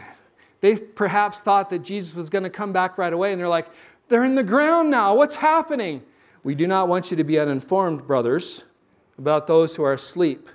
They 0.61 0.75
perhaps 0.77 1.41
thought 1.41 1.71
that 1.71 1.79
Jesus 1.79 2.13
was 2.13 2.29
going 2.29 2.43
to 2.43 2.51
come 2.51 2.71
back 2.71 2.99
right 2.99 3.11
away, 3.11 3.31
and 3.31 3.41
they're 3.41 3.49
like, 3.49 3.67
they're 4.09 4.25
in 4.25 4.35
the 4.35 4.43
ground 4.43 4.91
now. 4.91 5.15
What's 5.15 5.33
happening? 5.33 6.03
We 6.43 6.53
do 6.53 6.67
not 6.67 6.87
want 6.87 7.09
you 7.09 7.17
to 7.17 7.23
be 7.23 7.39
uninformed, 7.39 8.05
brothers, 8.05 8.63
about 9.17 9.47
those 9.47 9.75
who 9.75 9.81
are 9.81 9.93
asleep, 9.93 10.47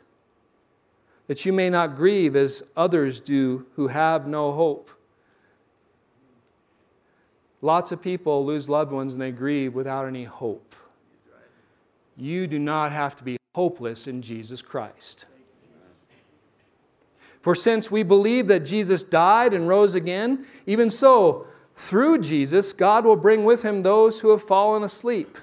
that 1.26 1.44
you 1.44 1.52
may 1.52 1.70
not 1.70 1.96
grieve 1.96 2.36
as 2.36 2.62
others 2.76 3.18
do 3.18 3.66
who 3.74 3.88
have 3.88 4.28
no 4.28 4.52
hope. 4.52 4.90
Lots 7.62 7.92
of 7.92 8.00
people 8.00 8.44
lose 8.44 8.68
loved 8.68 8.92
ones 8.92 9.12
and 9.12 9.20
they 9.20 9.32
grieve 9.32 9.74
without 9.74 10.06
any 10.06 10.24
hope. 10.24 10.74
You 12.16 12.46
do 12.46 12.58
not 12.58 12.92
have 12.92 13.16
to 13.16 13.24
be 13.24 13.36
hopeless 13.54 14.06
in 14.06 14.22
Jesus 14.22 14.62
Christ. 14.62 15.26
For 17.40 17.54
since 17.54 17.90
we 17.90 18.02
believe 18.02 18.46
that 18.48 18.60
Jesus 18.60 19.02
died 19.02 19.54
and 19.54 19.66
rose 19.66 19.94
again, 19.94 20.46
even 20.66 20.90
so, 20.90 21.46
through 21.76 22.18
Jesus, 22.18 22.74
God 22.74 23.06
will 23.06 23.16
bring 23.16 23.44
with 23.44 23.62
him 23.62 23.80
those 23.80 24.20
who 24.20 24.30
have 24.30 24.42
fallen 24.42 24.82
asleep. 24.84 25.38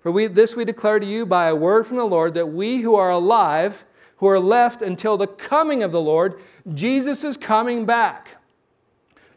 For 0.00 0.12
we, 0.12 0.28
this 0.28 0.54
we 0.54 0.64
declare 0.64 1.00
to 1.00 1.06
you 1.06 1.26
by 1.26 1.48
a 1.48 1.56
word 1.56 1.86
from 1.86 1.96
the 1.96 2.04
Lord 2.04 2.34
that 2.34 2.46
we 2.46 2.82
who 2.82 2.94
are 2.94 3.10
alive, 3.10 3.84
who 4.18 4.28
are 4.28 4.38
left 4.38 4.82
until 4.82 5.16
the 5.16 5.26
coming 5.26 5.82
of 5.82 5.90
the 5.90 6.00
Lord, 6.00 6.40
Jesus 6.72 7.24
is 7.24 7.36
coming 7.36 7.84
back. 7.84 8.36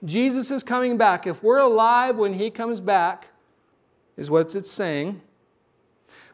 Jesus 0.03 0.51
is 0.51 0.63
coming 0.63 0.97
back. 0.97 1.25
If 1.25 1.43
we're 1.43 1.59
alive 1.59 2.17
when 2.17 2.33
he 2.33 2.49
comes 2.49 2.79
back, 2.79 3.27
is 4.15 4.29
what 4.29 4.55
it's 4.55 4.71
saying, 4.71 5.21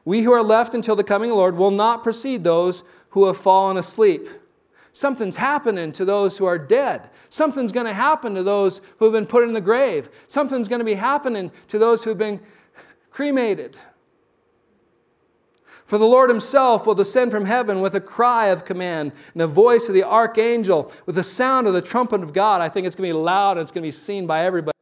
we 0.05 0.21
who 0.21 0.31
are 0.31 0.43
left 0.43 0.73
until 0.73 0.95
the 0.95 1.03
coming 1.03 1.29
of 1.29 1.35
the 1.35 1.39
Lord 1.39 1.55
will 1.55 1.71
not 1.71 2.03
precede 2.03 2.43
those 2.43 2.83
who 3.09 3.27
have 3.27 3.37
fallen 3.37 3.77
asleep. 3.77 4.27
Something's 4.91 5.35
happening 5.35 5.91
to 5.93 6.05
those 6.05 6.37
who 6.37 6.45
are 6.45 6.57
dead. 6.57 7.09
Something's 7.29 7.71
going 7.71 7.85
to 7.85 7.93
happen 7.93 8.35
to 8.35 8.43
those 8.43 8.79
who 8.97 9.05
have 9.05 9.13
been 9.13 9.25
put 9.25 9.43
in 9.43 9.53
the 9.53 9.61
grave. 9.61 10.09
Something's 10.27 10.67
going 10.67 10.79
to 10.79 10.85
be 10.85 10.93
happening 10.93 11.51
to 11.69 11.79
those 11.79 12.03
who've 12.03 12.17
been 12.17 12.39
cremated. 13.11 13.77
For 15.85 15.97
the 15.97 16.05
Lord 16.05 16.29
himself 16.29 16.87
will 16.87 16.95
descend 16.95 17.31
from 17.31 17.45
heaven 17.45 17.81
with 17.81 17.95
a 17.95 18.01
cry 18.01 18.47
of 18.47 18.65
command 18.65 19.11
and 19.33 19.41
the 19.41 19.47
voice 19.47 19.87
of 19.87 19.93
the 19.93 20.03
archangel, 20.03 20.91
with 21.05 21.15
the 21.15 21.23
sound 21.23 21.67
of 21.67 21.73
the 21.73 21.81
trumpet 21.81 22.23
of 22.23 22.33
God. 22.33 22.61
I 22.61 22.69
think 22.69 22.87
it's 22.87 22.95
going 22.95 23.09
to 23.09 23.13
be 23.13 23.19
loud 23.19 23.57
and 23.57 23.61
it's 23.61 23.71
going 23.71 23.83
to 23.83 23.87
be 23.87 23.91
seen 23.91 24.25
by 24.25 24.45
everybody. 24.45 24.73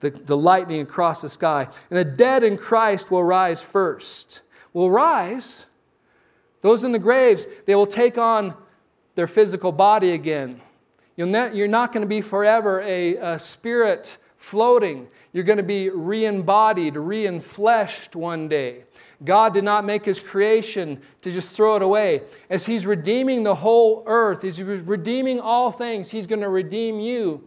The, 0.00 0.10
the 0.10 0.36
lightning 0.36 0.80
across 0.80 1.20
the 1.20 1.28
sky. 1.28 1.68
And 1.90 1.98
the 1.98 2.04
dead 2.04 2.42
in 2.42 2.56
Christ 2.56 3.10
will 3.10 3.22
rise 3.22 3.60
first. 3.60 4.40
Will 4.72 4.90
rise. 4.90 5.66
Those 6.62 6.84
in 6.84 6.92
the 6.92 6.98
graves, 6.98 7.46
they 7.66 7.74
will 7.74 7.86
take 7.86 8.16
on 8.16 8.54
their 9.14 9.26
physical 9.26 9.72
body 9.72 10.12
again. 10.12 10.62
You'll 11.16 11.28
not, 11.28 11.54
you're 11.54 11.68
not 11.68 11.92
going 11.92 12.00
to 12.00 12.08
be 12.08 12.22
forever 12.22 12.80
a, 12.80 13.16
a 13.16 13.38
spirit 13.38 14.16
floating. 14.38 15.08
You're 15.32 15.44
going 15.44 15.58
to 15.58 15.62
be 15.62 15.90
re 15.90 16.26
embodied, 16.26 16.96
re 16.96 17.24
enfleshed 17.24 18.14
one 18.14 18.48
day. 18.48 18.84
God 19.24 19.52
did 19.52 19.64
not 19.64 19.84
make 19.84 20.04
his 20.04 20.18
creation 20.18 21.00
to 21.22 21.30
just 21.30 21.54
throw 21.54 21.76
it 21.76 21.82
away. 21.82 22.22
As 22.48 22.64
he's 22.64 22.86
redeeming 22.86 23.42
the 23.42 23.54
whole 23.54 24.02
earth, 24.06 24.42
he's 24.42 24.60
redeeming 24.62 25.38
all 25.38 25.70
things, 25.70 26.10
he's 26.10 26.26
going 26.26 26.40
to 26.40 26.48
redeem 26.48 27.00
you. 27.00 27.46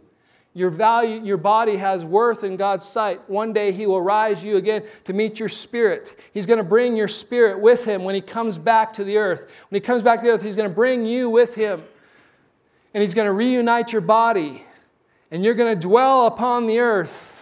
Your 0.55 0.69
value, 0.69 1.19
your 1.23 1.37
body 1.37 1.75
has 1.77 2.05
worth 2.05 2.43
in 2.43 2.57
God's 2.57 2.87
sight. 2.87 3.27
One 3.27 3.53
day 3.53 3.71
he 3.71 3.87
will 3.87 4.03
rise 4.03 4.43
you 4.43 4.57
again 4.57 4.83
to 5.05 5.13
meet 5.13 5.39
your 5.39 5.49
spirit. 5.49 6.19
He's 6.31 6.45
going 6.45 6.59
to 6.59 6.63
bring 6.63 6.95
your 6.95 7.07
spirit 7.07 7.59
with 7.59 7.83
him 7.83 8.03
when 8.03 8.13
he 8.13 8.21
comes 8.21 8.59
back 8.59 8.93
to 8.93 9.03
the 9.03 9.17
earth. 9.17 9.49
When 9.69 9.81
he 9.81 9.85
comes 9.85 10.03
back 10.03 10.19
to 10.19 10.27
the 10.27 10.33
earth, 10.33 10.43
he's 10.43 10.55
going 10.55 10.69
to 10.69 10.75
bring 10.75 11.07
you 11.07 11.27
with 11.27 11.55
him. 11.55 11.81
And 12.93 13.01
he's 13.01 13.15
going 13.15 13.25
to 13.25 13.33
reunite 13.33 13.91
your 13.91 14.01
body. 14.01 14.63
And 15.31 15.43
you're 15.43 15.55
going 15.55 15.73
to 15.73 15.87
dwell 15.87 16.27
upon 16.27 16.67
the 16.67 16.77
earth, 16.77 17.32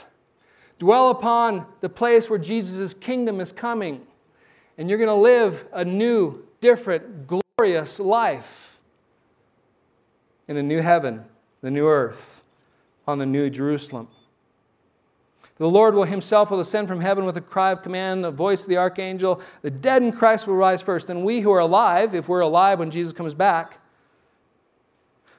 dwell 0.82 1.12
upon 1.12 1.64
the 1.82 1.90
place 1.90 2.28
where 2.28 2.40
Jesus' 2.40 2.96
kingdom 2.96 3.40
is 3.40 3.52
coming 3.52 4.02
and 4.80 4.90
you're 4.90 4.98
going 4.98 5.10
to 5.10 5.14
live 5.14 5.64
a 5.74 5.86
new, 5.86 6.44
different, 6.60 7.28
glorious 7.28 8.00
life 8.00 8.80
in 10.48 10.56
the 10.56 10.64
new 10.64 10.80
heaven, 10.80 11.24
the 11.62 11.70
new 11.70 11.88
earth, 11.88 12.42
on 13.08 13.20
the 13.20 13.28
new 13.28 13.48
Jerusalem. 13.48 14.08
The 15.58 15.70
Lord 15.70 15.94
will 15.94 16.06
himself 16.06 16.50
will 16.50 16.60
ascend 16.60 16.88
from 16.88 17.00
heaven 17.00 17.26
with 17.26 17.38
a 17.38 17.42
cry 17.42 17.70
of 17.72 17.84
command, 17.84 18.24
the 18.24 18.32
voice 18.32 18.64
of 18.64 18.68
the 18.68 18.78
archangel. 18.78 19.40
The 19.62 19.70
dead 19.70 20.02
in 20.02 20.12
Christ 20.12 20.48
will 20.48 20.56
rise 20.56 20.82
first. 20.82 21.12
And 21.12 21.24
we 21.24 21.42
who 21.42 21.52
are 21.52 21.60
alive, 21.60 22.16
if 22.16 22.28
we're 22.28 22.40
alive 22.40 22.80
when 22.80 22.90
Jesus 22.90 23.14
comes 23.14 23.36
back, 23.36 23.78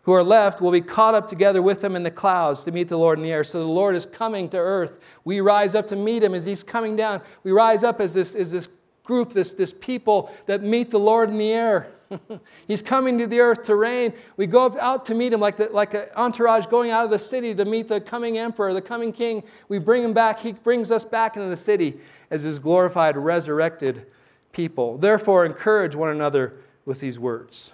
who 0.02 0.12
are 0.12 0.22
left 0.22 0.60
will 0.60 0.72
be 0.72 0.80
caught 0.80 1.14
up 1.14 1.28
together 1.28 1.62
with 1.62 1.82
him 1.82 1.94
in 1.94 2.02
the 2.02 2.10
clouds 2.10 2.64
to 2.64 2.72
meet 2.72 2.88
the 2.88 2.98
Lord 2.98 3.18
in 3.18 3.24
the 3.24 3.30
air. 3.30 3.44
So 3.44 3.60
the 3.60 3.70
Lord 3.70 3.94
is 3.94 4.04
coming 4.04 4.48
to 4.50 4.58
earth. 4.58 4.98
We 5.24 5.40
rise 5.40 5.74
up 5.74 5.86
to 5.88 5.96
meet 5.96 6.22
him 6.22 6.34
as 6.34 6.44
he's 6.44 6.62
coming 6.62 6.96
down. 6.96 7.22
We 7.44 7.52
rise 7.52 7.84
up 7.84 8.00
as 8.00 8.12
this, 8.12 8.34
as 8.34 8.50
this 8.50 8.68
group, 9.04 9.32
this, 9.32 9.52
this 9.52 9.72
people 9.72 10.32
that 10.46 10.62
meet 10.62 10.90
the 10.90 10.98
Lord 10.98 11.28
in 11.28 11.38
the 11.38 11.50
air. 11.50 11.92
He's 12.68 12.82
coming 12.82 13.18
to 13.18 13.26
the 13.26 13.40
earth 13.40 13.64
to 13.64 13.76
reign. 13.76 14.12
We 14.36 14.46
go 14.46 14.76
out 14.78 15.06
to 15.06 15.14
meet 15.14 15.32
him 15.32 15.40
like, 15.40 15.56
the, 15.56 15.68
like 15.72 15.94
an 15.94 16.06
entourage 16.14 16.66
going 16.66 16.90
out 16.90 17.04
of 17.04 17.10
the 17.10 17.18
city 17.18 17.54
to 17.54 17.64
meet 17.64 17.88
the 17.88 18.00
coming 18.00 18.38
emperor, 18.38 18.74
the 18.74 18.82
coming 18.82 19.12
king. 19.12 19.42
We 19.68 19.78
bring 19.78 20.02
him 20.02 20.12
back. 20.12 20.40
He 20.40 20.52
brings 20.52 20.90
us 20.90 21.04
back 21.04 21.36
into 21.36 21.48
the 21.48 21.56
city 21.56 22.00
as 22.30 22.42
his 22.42 22.58
glorified, 22.58 23.16
resurrected 23.16 24.06
people. 24.52 24.98
Therefore, 24.98 25.46
encourage 25.46 25.96
one 25.96 26.10
another 26.10 26.54
with 26.84 27.00
these 27.00 27.18
words. 27.18 27.72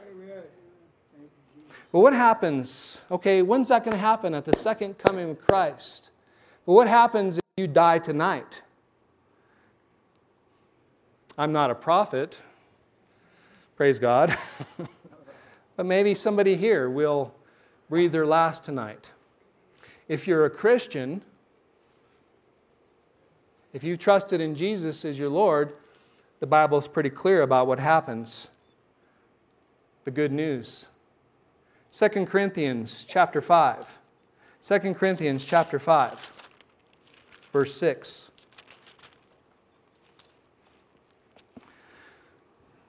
But 1.93 2.01
what 2.01 2.13
happens? 2.13 3.01
Okay, 3.11 3.43
when's 3.43 3.69
that 3.69 3.85
going 3.85 3.93
to 3.93 3.99
happen? 3.99 4.35
At 4.35 4.45
the 4.45 4.57
second 4.57 4.99
coming 4.99 5.31
of 5.31 5.47
Christ. 5.47 6.11
But 6.67 6.73
what 6.73 6.87
happens 6.87 7.39
if 7.39 7.45
you 7.57 7.67
die 7.67 7.99
tonight? 7.99 8.63
I'm 11.39 11.53
not 11.53 11.71
a 11.71 11.75
prophet, 11.75 12.39
praise 13.77 13.99
God. 13.99 14.37
but 15.77 15.87
maybe 15.87 16.15
somebody 16.15 16.57
here 16.57 16.91
will 16.91 17.33
breathe 17.89 18.13
their 18.13 18.27
last 18.27 18.65
tonight. 18.65 19.11
If 20.09 20.27
you're 20.27 20.45
a 20.45 20.51
Christian, 20.51 21.23
if 23.73 23.85
you 23.85 23.97
trusted 23.97 24.41
in 24.41 24.57
Jesus 24.57 25.05
as 25.05 25.19
your 25.19 25.29
Lord, 25.29 25.75
the 26.41 26.47
Bible 26.47 26.77
is 26.77 26.89
pretty 26.89 27.11
clear 27.11 27.43
about 27.43 27.67
what 27.67 27.79
happens. 27.79 28.49
The 30.05 30.11
good 30.11 30.33
news. 30.33 30.87
2 31.99 32.27
Corinthians 32.27 33.05
chapter 33.09 33.41
5. 33.41 33.99
2 34.63 34.95
Corinthians 34.95 35.45
chapter 35.45 35.81
5, 35.81 36.33
verse 37.53 37.75
6. 37.75 38.31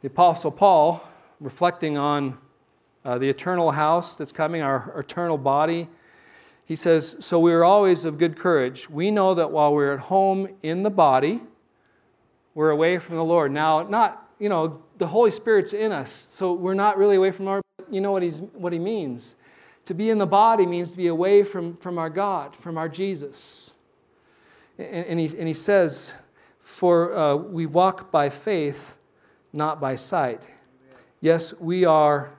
The 0.02 0.08
Apostle 0.08 0.52
Paul, 0.52 1.02
reflecting 1.40 1.98
on 1.98 2.38
uh, 3.04 3.18
the 3.18 3.28
eternal 3.28 3.72
house 3.72 4.16
that's 4.16 4.32
coming, 4.32 4.62
our 4.62 5.00
eternal 5.00 5.40
body, 5.40 5.90
he 6.66 6.76
says, 6.76 7.16
So 7.20 7.40
we 7.40 7.52
are 7.52 7.64
always 7.64 8.06
of 8.06 8.20
good 8.20 8.38
courage. 8.38 8.92
We 8.92 9.10
know 9.10 9.34
that 9.34 9.50
while 9.50 9.74
we're 9.74 9.96
at 9.96 10.02
home 10.02 10.50
in 10.62 10.84
the 10.84 10.92
body, 10.92 11.42
we're 12.54 12.70
away 12.70 13.00
from 13.00 13.16
the 13.16 13.26
Lord. 13.26 13.52
Now, 13.52 13.82
not, 13.82 14.30
you 14.38 14.50
know, 14.50 14.84
the 15.00 15.08
Holy 15.08 15.32
Spirit's 15.32 15.74
in 15.74 15.92
us, 15.92 16.28
so 16.30 16.54
we're 16.54 16.76
not 16.76 16.96
really 17.00 17.16
away 17.16 17.32
from 17.32 17.46
Lord. 17.46 17.64
You 17.92 18.02
know 18.02 18.12
what, 18.12 18.24
he's, 18.24 18.40
what 18.54 18.74
he 18.74 18.80
means. 18.80 19.36
To 19.86 19.94
be 19.94 20.10
in 20.10 20.18
the 20.18 20.26
body 20.26 20.66
means 20.66 20.92
to 20.92 20.98
be 20.98 21.08
away 21.08 21.44
from, 21.44 21.76
from 21.78 21.98
our 21.98 22.10
God, 22.10 22.56
from 22.56 22.78
our 22.78 22.90
Jesus. 22.90 23.74
And, 24.78 25.06
and, 25.06 25.20
he, 25.20 25.26
and 25.38 25.48
he 25.48 25.54
says, 25.54 26.14
For 26.62 27.16
uh, 27.16 27.36
we 27.36 27.66
walk 27.66 28.12
by 28.12 28.30
faith 28.30 28.98
not 29.54 29.82
by 29.82 29.96
sight. 29.96 30.46
Yes, 31.22 31.54
we 31.60 31.86
are 31.86 32.32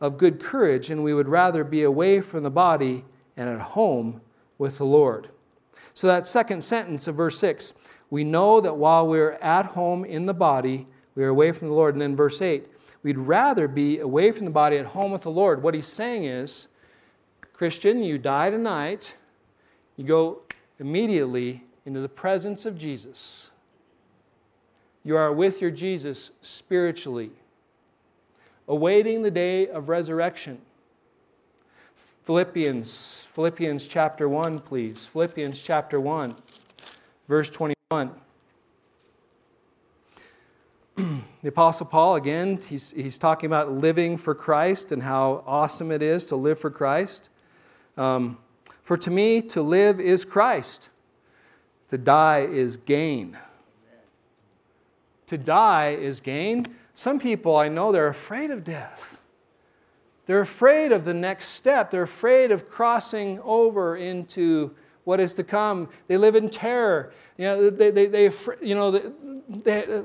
of 0.00 0.18
good 0.18 0.40
courage, 0.40 0.90
and 0.90 1.04
we 1.04 1.14
would 1.14 1.28
rather 1.28 1.62
be 1.62 1.84
away 1.84 2.20
from 2.20 2.42
the 2.42 2.50
body 2.50 3.04
and 3.36 3.48
at 3.48 3.60
home 3.60 4.20
with 4.58 4.78
the 4.78 4.84
Lord. 4.84 5.28
So, 5.94 6.06
that 6.06 6.26
second 6.26 6.62
sentence 6.62 7.06
of 7.06 7.14
verse 7.14 7.38
6 7.38 7.74
we 8.10 8.24
know 8.24 8.60
that 8.60 8.76
while 8.76 9.06
we're 9.06 9.32
at 9.34 9.66
home 9.66 10.04
in 10.04 10.26
the 10.26 10.34
body, 10.34 10.86
we 11.14 11.22
are 11.22 11.28
away 11.28 11.52
from 11.52 11.68
the 11.68 11.74
Lord. 11.74 11.94
And 11.94 12.02
then 12.02 12.16
verse 12.16 12.42
8 12.42 12.66
we'd 13.02 13.18
rather 13.18 13.68
be 13.68 13.98
away 13.98 14.32
from 14.32 14.44
the 14.44 14.50
body 14.50 14.76
at 14.76 14.86
home 14.86 15.10
with 15.10 15.22
the 15.22 15.30
Lord. 15.30 15.62
What 15.62 15.74
he's 15.74 15.86
saying 15.86 16.24
is, 16.24 16.68
Christian, 17.52 18.02
you 18.02 18.18
die 18.18 18.50
tonight, 18.50 19.14
you 19.96 20.04
go 20.04 20.42
immediately 20.78 21.64
into 21.84 22.00
the 22.00 22.08
presence 22.08 22.64
of 22.64 22.78
Jesus. 22.78 23.50
You 25.04 25.16
are 25.16 25.32
with 25.32 25.60
your 25.60 25.70
Jesus 25.70 26.30
spiritually, 26.42 27.30
awaiting 28.68 29.22
the 29.22 29.30
day 29.30 29.68
of 29.68 29.88
resurrection. 29.88 30.60
Philippians, 32.24 33.26
Philippians 33.32 33.86
chapter 33.88 34.28
1, 34.28 34.60
please. 34.60 35.06
Philippians 35.06 35.60
chapter 35.60 36.00
1, 36.00 36.34
verse 37.28 37.50
21. 37.50 38.10
the 41.42 41.48
Apostle 41.48 41.86
Paul, 41.86 42.16
again, 42.16 42.60
he's, 42.68 42.90
he's 42.90 43.18
talking 43.18 43.46
about 43.46 43.72
living 43.72 44.16
for 44.16 44.34
Christ 44.34 44.92
and 44.92 45.02
how 45.02 45.44
awesome 45.46 45.90
it 45.90 46.02
is 46.02 46.26
to 46.26 46.36
live 46.36 46.58
for 46.58 46.70
Christ. 46.70 47.28
Um, 47.96 48.38
for 48.82 48.96
to 48.96 49.10
me, 49.10 49.42
to 49.42 49.62
live 49.62 50.00
is 50.00 50.24
Christ, 50.24 50.88
to 51.90 51.98
die 51.98 52.40
is 52.40 52.76
gain. 52.76 53.36
To 55.28 55.38
die 55.38 55.90
is 55.90 56.20
gain. 56.20 56.66
Some 56.94 57.20
people 57.20 57.56
I 57.56 57.68
know, 57.68 57.92
they're 57.92 58.08
afraid 58.08 58.50
of 58.50 58.64
death. 58.64 59.18
They're 60.26 60.40
afraid 60.40 60.92
of 60.92 61.04
the 61.04 61.14
next 61.14 61.48
step. 61.50 61.90
They're 61.90 62.02
afraid 62.02 62.52
of 62.52 62.68
crossing 62.68 63.40
over 63.40 63.96
into 63.96 64.74
what 65.04 65.20
is 65.20 65.34
to 65.34 65.44
come. 65.44 65.88
They 66.08 66.16
live 66.16 66.36
in 66.36 66.50
terror. 66.50 67.12
You 67.36 67.44
know, 67.44 67.70
they, 67.70 67.90
they, 67.90 68.06
they, 68.06 68.30
you 68.60 68.74
know, 68.74 68.90
they, 69.48 70.02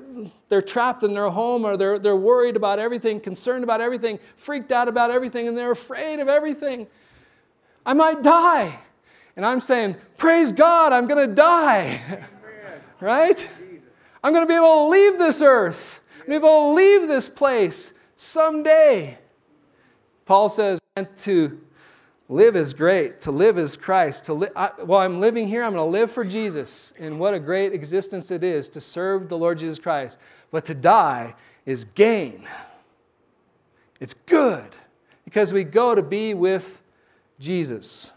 they're 0.50 0.62
trapped 0.62 1.04
in 1.04 1.14
their 1.14 1.30
home 1.30 1.66
or 1.66 1.78
they're, 1.78 2.00
they're 2.00 2.16
worried 2.16 2.56
about 2.56 2.80
everything, 2.80 3.20
concerned 3.20 3.64
about 3.64 3.82
everything, 3.82 4.20
freaked 4.38 4.72
out 4.72 4.88
about 4.88 5.12
everything, 5.12 5.48
and 5.48 5.58
they're 5.58 5.72
afraid 5.72 6.20
of 6.20 6.30
everything. 6.30 6.88
I 7.86 7.94
might 7.94 8.24
die. 8.24 8.80
And 9.36 9.46
I'm 9.46 9.60
saying, 9.60 9.98
Praise 10.18 10.52
God, 10.52 10.94
I'm 10.94 11.08
going 11.08 11.28
to 11.28 11.36
die. 11.36 12.26
right? 13.02 13.50
I'm 14.24 14.34
going 14.34 14.44
to 14.44 14.48
be 14.48 14.56
able 14.56 14.86
to 14.86 14.88
leave 14.88 15.20
this 15.20 15.42
earth. 15.42 16.00
I'm 16.22 16.28
going 16.28 16.42
to 16.42 16.46
be 16.46 16.48
able 16.48 16.72
to 16.72 16.76
leave 16.76 17.08
this 17.08 17.28
place 17.28 17.94
someday. 18.18 19.18
Paul 20.26 20.50
says, 20.50 20.80
to 21.18 21.60
live 22.30 22.56
is 22.56 22.74
great. 22.74 23.22
To 23.22 23.32
live 23.32 23.58
is 23.58 23.78
Christ. 23.78 24.26
To 24.26 24.34
li- 24.34 24.50
I, 24.56 24.72
while 24.84 25.02
I'm 25.02 25.20
living 25.20 25.48
here, 25.48 25.64
I'm 25.64 25.74
going 25.74 25.86
to 25.86 25.92
live 25.92 26.12
for 26.12 26.24
Jesus. 26.24 26.94
And 27.00 27.20
what 27.20 27.34
a 27.34 27.40
great 27.40 27.74
existence 27.74 28.32
it 28.32 28.44
is 28.44 28.70
to 28.70 28.82
serve 28.82 29.30
the 29.30 29.38
Lord 29.38 29.60
Jesus 29.60 29.80
Christ. 29.80 30.18
But 30.52 30.66
to 30.66 30.74
die 30.74 31.36
is 31.66 31.86
gain. 31.96 32.48
It's 34.00 34.16
good 34.26 34.76
because 35.24 35.54
we 35.54 35.64
go 35.64 35.96
to 35.96 36.02
be 36.02 36.34
with 36.34 36.82
Jesus. 37.40 38.12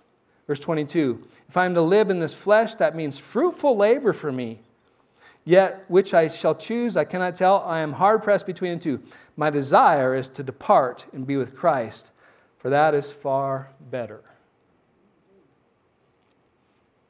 Verse 0.46 0.58
22 0.58 1.22
If 1.48 1.56
I 1.56 1.66
am 1.66 1.74
to 1.74 1.82
live 1.82 2.10
in 2.10 2.20
this 2.20 2.34
flesh, 2.34 2.74
that 2.76 2.96
means 2.96 3.18
fruitful 3.18 3.76
labor 3.76 4.12
for 4.12 4.32
me. 4.32 4.60
Yet 5.44 5.84
which 5.88 6.12
I 6.12 6.28
shall 6.28 6.54
choose, 6.54 6.96
I 6.96 7.04
cannot 7.04 7.36
tell. 7.36 7.60
I 7.60 7.80
am 7.80 7.92
hard 7.92 8.22
pressed 8.22 8.44
between 8.44 8.74
the 8.74 8.84
two. 8.84 9.00
My 9.36 9.48
desire 9.48 10.14
is 10.14 10.28
to 10.30 10.42
depart 10.42 11.06
and 11.12 11.26
be 11.26 11.36
with 11.36 11.56
Christ, 11.56 12.12
for 12.58 12.70
that 12.70 12.94
is 12.94 13.10
far 13.10 13.70
better. 13.90 14.22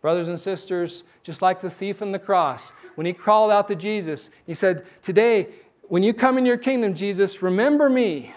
Brothers 0.01 0.29
and 0.29 0.39
sisters, 0.39 1.03
just 1.25 1.43
like 1.43 1.61
the 1.61 1.71
thief 1.71 2.03
on 2.03 2.13
the 2.13 2.19
cross, 2.19 2.71
when 2.95 3.07
he 3.07 3.13
crawled 3.13 3.51
out 3.51 3.67
to 3.69 3.75
Jesus, 3.75 4.31
he 4.47 4.55
said, 4.55 4.87
Today, 5.03 5.49
when 5.89 6.03
you 6.03 6.15
come 6.15 6.39
in 6.39 6.47
your 6.47 6.57
kingdom, 6.57 6.95
Jesus, 6.95 7.43
remember 7.43 7.91
me. 7.91 8.33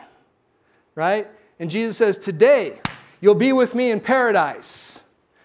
Right? 0.96 1.28
And 1.60 1.70
Jesus 1.70 1.98
says, 1.98 2.18
Today, 2.18 2.80
you'll 3.20 3.36
be 3.36 3.54
with 3.54 3.76
me 3.76 3.92
in 3.92 4.00
paradise. 4.00 5.02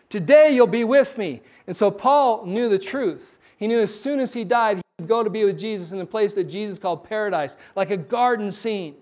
Today, 0.09 0.51
you'll 0.55 0.67
be 0.67 0.85
with 0.85 1.19
me. 1.19 1.43
And 1.67 1.77
so 1.77 1.91
Paul 1.91 2.47
knew 2.47 2.69
the 2.69 2.79
truth. 2.79 3.39
He 3.59 3.67
knew 3.67 3.81
as 3.81 3.99
soon 3.99 4.21
as 4.21 4.33
he 4.33 4.45
died, 4.45 4.79
he 4.79 4.83
would 4.99 5.09
go 5.09 5.23
to 5.23 5.31
be 5.31 5.45
with 5.45 5.59
Jesus 5.59 5.93
in 5.93 6.01
a 6.01 6.07
place 6.07 6.33
that 6.35 6.45
Jesus 6.45 6.79
called 6.79 7.05
paradise, 7.05 7.57
like 7.75 7.91
a 7.91 7.97
garden 7.97 8.53
scene, 8.53 8.95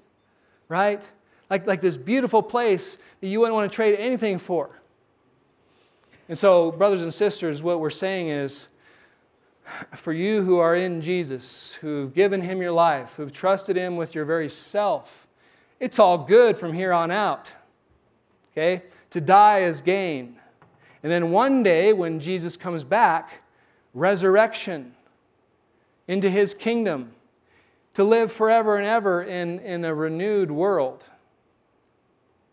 right? 0.68 1.02
Like, 1.55 1.68
like 1.68 1.80
this 1.80 1.96
beautiful 1.96 2.42
place 2.42 2.98
that 3.20 3.28
you 3.28 3.38
wouldn't 3.38 3.55
want 3.55 3.70
to 3.70 3.76
trade 3.76 3.96
anything 3.96 4.38
for. 4.38 4.70
And 6.28 6.36
so, 6.36 6.72
brothers 6.72 7.00
and 7.00 7.14
sisters, 7.14 7.62
what 7.62 7.78
we're 7.78 7.90
saying 7.90 8.28
is 8.28 8.66
for 9.92 10.12
you 10.12 10.42
who 10.42 10.59
are 10.59 10.74
in 10.74 11.00
Jesus, 11.00 11.74
who've 11.74 12.12
given 12.12 12.42
him 12.42 12.61
your 12.61 12.72
life, 12.72 13.14
who've 13.14 13.30
trusted 13.30 13.76
him 13.76 13.94
with 13.94 14.16
your 14.16 14.24
very 14.24 14.48
self, 14.48 15.28
it's 15.78 16.00
all 16.00 16.18
good 16.18 16.59
from 16.59 16.72
here 16.72 16.92
on 16.92 17.12
out. 17.12 17.46
Okay? 18.50 18.82
To 19.11 19.20
die 19.20 19.61
is 19.61 19.80
gain. 19.80 20.34
And 21.05 21.12
then 21.12 21.30
one 21.30 21.62
day, 21.62 21.92
when 21.92 22.18
Jesus 22.18 22.57
comes 22.57 22.82
back, 22.82 23.42
resurrection 23.94 24.92
into 26.09 26.28
his 26.28 26.52
kingdom 26.52 27.12
to 27.94 28.02
live 28.02 28.32
forever 28.32 28.76
and 28.76 28.88
ever 28.88 29.22
in, 29.22 29.61
in 29.61 29.84
a 29.84 29.94
renewed 29.94 30.50
world, 30.50 31.05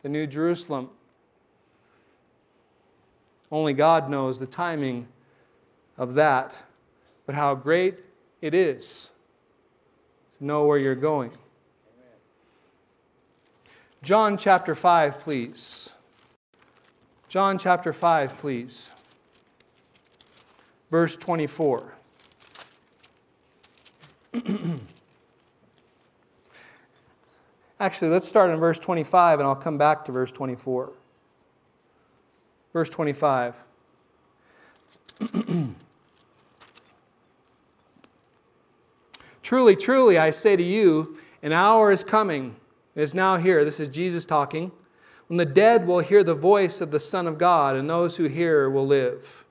the 0.04 0.10
New 0.10 0.28
Jerusalem. 0.28 0.90
Only 3.52 3.74
God 3.74 4.10
knows 4.10 4.40
the 4.40 4.46
timing 4.46 5.08
of 5.98 6.14
that, 6.16 6.58
but 7.26 7.36
how 7.36 7.54
great 7.56 8.00
it 8.42 8.54
is 8.54 9.10
to 10.38 10.46
know 10.46 10.66
where 10.66 10.78
you're 10.78 10.96
going. 10.96 11.32
John 14.04 14.38
chapter 14.38 14.74
5, 14.74 15.20
please. 15.20 15.90
John 17.28 17.58
chapter 17.60 17.94
5, 17.94 18.38
please. 18.40 18.90
Verse 20.90 21.16
24. 21.16 21.94
Actually, 27.82 28.12
let's 28.12 28.28
start 28.30 28.52
in 28.52 28.58
verse 28.58 28.78
25 28.78 29.40
and 29.40 29.48
I'll 29.50 29.56
come 29.56 29.80
back 29.80 30.06
to 30.06 30.12
verse 30.12 30.32
24. 30.32 30.94
Verse 32.74 32.90
25. 32.92 33.56
truly, 39.42 39.76
truly, 39.76 40.20
I 40.20 40.30
say 40.30 40.56
to 40.56 40.62
you, 40.62 41.18
an 41.42 41.54
hour 41.54 41.92
is 41.92 42.04
coming, 42.04 42.56
is 42.96 43.16
now 43.16 43.38
here. 43.38 43.66
This 43.66 43.80
is 43.80 43.90
Jesus 43.90 44.26
talking. 44.26 44.72
When 45.26 45.38
the 45.38 45.46
dead 45.46 45.88
will 45.88 46.02
hear 46.02 46.24
the 46.24 46.36
voice 46.36 46.82
of 46.82 46.92
the 46.92 47.00
Son 47.00 47.26
of 47.26 47.40
God, 47.40 47.76
and 47.76 47.90
those 47.90 48.16
who 48.18 48.26
hear 48.26 48.70
will 48.70 48.86
live. 48.86 49.44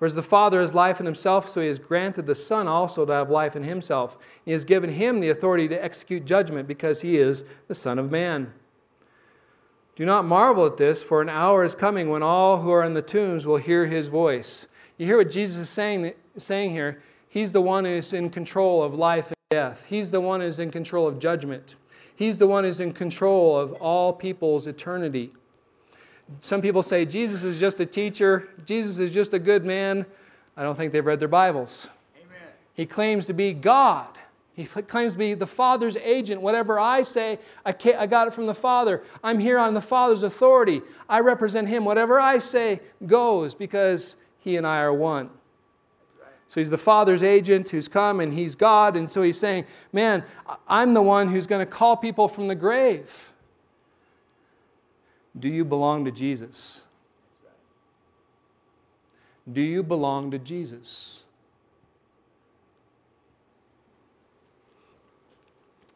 For 0.00 0.06
as 0.06 0.14
the 0.14 0.22
Father 0.22 0.62
has 0.62 0.72
life 0.72 0.98
in 0.98 1.04
himself, 1.04 1.50
so 1.50 1.60
he 1.60 1.66
has 1.66 1.78
granted 1.78 2.24
the 2.24 2.34
Son 2.34 2.66
also 2.66 3.04
to 3.04 3.12
have 3.12 3.28
life 3.28 3.54
in 3.54 3.64
himself. 3.64 4.16
He 4.46 4.52
has 4.52 4.64
given 4.64 4.90
him 4.90 5.20
the 5.20 5.28
authority 5.28 5.68
to 5.68 5.84
execute 5.84 6.24
judgment 6.24 6.66
because 6.66 7.02
he 7.02 7.18
is 7.18 7.44
the 7.68 7.74
Son 7.74 7.98
of 7.98 8.10
Man. 8.10 8.50
Do 9.96 10.06
not 10.06 10.24
marvel 10.24 10.64
at 10.64 10.78
this, 10.78 11.02
for 11.02 11.20
an 11.20 11.28
hour 11.28 11.62
is 11.64 11.74
coming 11.74 12.08
when 12.08 12.22
all 12.22 12.62
who 12.62 12.70
are 12.70 12.82
in 12.82 12.94
the 12.94 13.02
tombs 13.02 13.44
will 13.46 13.58
hear 13.58 13.88
his 13.88 14.08
voice. 14.08 14.66
You 14.96 15.04
hear 15.04 15.18
what 15.18 15.30
Jesus 15.30 15.58
is 15.58 15.68
saying, 15.68 16.14
saying 16.38 16.70
here? 16.70 17.02
He's 17.28 17.52
the 17.52 17.60
one 17.60 17.84
who's 17.84 18.14
in 18.14 18.30
control 18.30 18.82
of 18.82 18.94
life 18.94 19.26
and 19.26 19.36
death. 19.50 19.84
He's 19.86 20.10
the 20.10 20.22
one 20.22 20.40
who's 20.40 20.58
in 20.58 20.70
control 20.70 21.08
of 21.08 21.18
judgment. 21.18 21.74
He's 22.16 22.38
the 22.38 22.46
one 22.46 22.64
who's 22.64 22.80
in 22.80 22.92
control 22.92 23.58
of 23.58 23.74
all 23.74 24.14
people's 24.14 24.66
eternity. 24.66 25.34
Some 26.40 26.62
people 26.62 26.82
say 26.82 27.04
Jesus 27.04 27.42
is 27.42 27.58
just 27.58 27.80
a 27.80 27.86
teacher, 27.86 28.48
Jesus 28.64 28.98
is 28.98 29.10
just 29.10 29.34
a 29.34 29.38
good 29.38 29.64
man. 29.64 30.06
I 30.56 30.62
don't 30.62 30.76
think 30.76 30.92
they've 30.92 31.04
read 31.04 31.20
their 31.20 31.28
Bibles. 31.28 31.88
Amen. 32.16 32.48
He 32.74 32.86
claims 32.86 33.26
to 33.26 33.32
be 33.32 33.52
God. 33.52 34.06
He 34.54 34.66
claims 34.66 35.14
to 35.14 35.18
be 35.18 35.34
the 35.34 35.46
Father's 35.46 35.96
agent. 35.96 36.42
Whatever 36.42 36.78
I 36.78 37.02
say, 37.02 37.38
I, 37.64 37.74
I 37.96 38.06
got 38.06 38.28
it 38.28 38.34
from 38.34 38.46
the 38.46 38.54
Father. 38.54 39.02
I'm 39.24 39.38
here 39.38 39.58
on 39.58 39.74
the 39.74 39.80
Father's 39.80 40.22
authority. 40.22 40.82
I 41.08 41.20
represent 41.20 41.68
Him. 41.68 41.84
Whatever 41.84 42.20
I 42.20 42.38
say 42.38 42.80
goes 43.06 43.54
because 43.54 44.16
He 44.40 44.56
and 44.56 44.66
I 44.66 44.80
are 44.80 44.92
one. 44.92 45.30
So 46.50 46.60
he's 46.60 46.68
the 46.68 46.76
Father's 46.76 47.22
agent 47.22 47.68
who's 47.68 47.86
come 47.86 48.18
and 48.18 48.34
he's 48.34 48.56
God. 48.56 48.96
And 48.96 49.10
so 49.10 49.22
he's 49.22 49.38
saying, 49.38 49.66
Man, 49.92 50.24
I'm 50.66 50.94
the 50.94 51.02
one 51.02 51.28
who's 51.28 51.46
going 51.46 51.64
to 51.64 51.70
call 51.70 51.96
people 51.96 52.26
from 52.26 52.48
the 52.48 52.56
grave. 52.56 53.29
Do 55.38 55.48
you 55.48 55.64
belong 55.64 56.04
to 56.04 56.10
Jesus? 56.10 56.82
Do 59.50 59.60
you 59.60 59.82
belong 59.82 60.30
to 60.32 60.38
Jesus? 60.38 61.24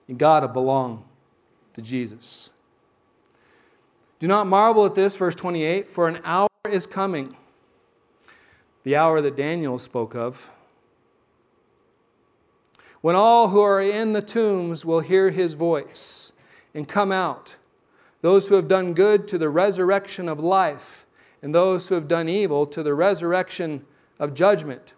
You 0.06 0.14
got 0.14 0.40
to 0.40 0.48
belong 0.48 1.04
to 1.74 1.82
Jesus. 1.82 2.50
Do 4.20 4.28
not 4.28 4.46
marvel 4.46 4.86
at 4.86 4.94
this, 4.94 5.16
verse 5.16 5.34
28, 5.34 5.90
for 5.90 6.08
an 6.08 6.20
hour 6.24 6.48
is 6.70 6.86
coming, 6.86 7.36
the 8.84 8.96
hour 8.96 9.20
that 9.20 9.36
Daniel 9.36 9.78
spoke 9.78 10.14
of, 10.14 10.50
when 13.00 13.14
all 13.14 13.48
who 13.48 13.60
are 13.60 13.82
in 13.82 14.12
the 14.12 14.22
tombs 14.22 14.84
will 14.84 15.00
hear 15.00 15.30
his 15.30 15.52
voice 15.52 16.32
and 16.74 16.88
come 16.88 17.12
out 17.12 17.56
those 18.24 18.48
who 18.48 18.54
have 18.54 18.68
done 18.68 18.94
good 18.94 19.28
to 19.28 19.36
the 19.36 19.50
resurrection 19.50 20.30
of 20.30 20.40
life, 20.40 21.04
and 21.42 21.54
those 21.54 21.88
who 21.88 21.94
have 21.94 22.08
done 22.08 22.26
evil 22.26 22.66
to 22.66 22.82
the 22.82 22.94
resurrection 22.94 23.84
of 24.18 24.32
judgment. 24.32 24.94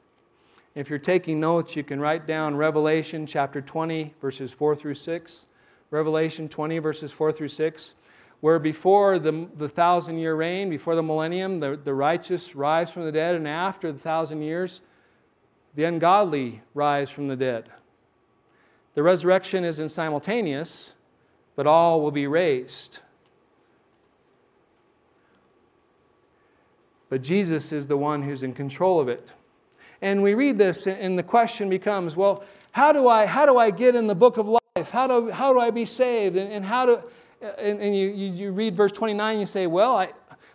If 0.77 0.89
you're 0.89 1.01
taking 1.01 1.41
notes, 1.41 1.75
you 1.75 1.83
can 1.83 1.99
write 1.99 2.29
down 2.29 2.55
Revelation 2.55 3.27
chapter 3.27 3.61
20, 3.61 4.15
verses 4.21 4.53
4 4.53 4.77
through 4.77 4.95
6. 4.95 5.47
Revelation 5.91 6.49
20, 6.49 6.79
verses 6.79 7.11
4 7.11 7.33
through 7.33 7.49
6. 7.49 7.95
where 8.43 8.61
before 8.61 9.19
the, 9.19 9.49
the 9.59 9.69
thousand 9.69 10.19
year 10.19 10.37
reign, 10.37 10.71
before 10.71 10.95
the 10.95 11.03
millennium, 11.03 11.59
the, 11.59 11.77
the 11.83 11.95
righteous 11.95 12.55
rise 12.55 12.93
from 12.93 13.07
the 13.07 13.11
dead, 13.11 13.35
and 13.35 13.49
after 13.49 13.91
the 13.91 13.99
thousand 13.99 14.41
years, 14.41 14.83
the 15.75 15.83
ungodly 15.83 16.63
rise 16.75 17.11
from 17.11 17.27
the 17.27 17.35
dead. 17.35 17.71
The 18.95 19.03
resurrection 19.03 19.65
isn't 19.65 19.89
simultaneous, 19.89 20.93
but 21.57 21.67
all 21.67 22.01
will 22.01 22.13
be 22.13 22.29
raised. 22.29 23.01
But 27.09 27.23
Jesus 27.23 27.73
is 27.73 27.87
the 27.87 27.97
one 27.97 28.23
who's 28.23 28.43
in 28.43 28.53
control 28.53 29.01
of 29.01 29.09
it. 29.09 29.27
And 30.03 30.23
we 30.23 30.35
read 30.35 30.59
this, 30.59 30.87
and 30.87 31.19
the 31.19 31.23
question 31.23 31.69
becomes 31.71 32.17
well, 32.17 32.45
how 32.73 32.93
do 32.93 33.09
I, 33.09 33.27
how 33.27 33.47
do 33.47 33.57
I 33.57 33.71
get 33.71 33.95
in 33.95 34.07
the 34.07 34.15
book 34.15 34.37
of 34.37 34.47
life? 34.47 34.91
How 34.91 35.07
do, 35.07 35.31
how 35.31 35.53
do 35.53 35.61
I 35.61 35.71
be 35.71 35.85
saved? 35.85 36.37
And, 36.37 36.53
and 36.53 36.65
how 36.65 36.87
do, 36.87 37.03
and, 37.41 37.81
and 37.81 37.97
you, 37.97 38.09
you, 38.09 38.33
you 38.33 38.53
read 38.53 38.77
verse 38.77 38.93
29, 38.93 39.39
you 39.39 39.47
say, 39.47 39.67
well, 39.67 39.97
I, 39.97 40.13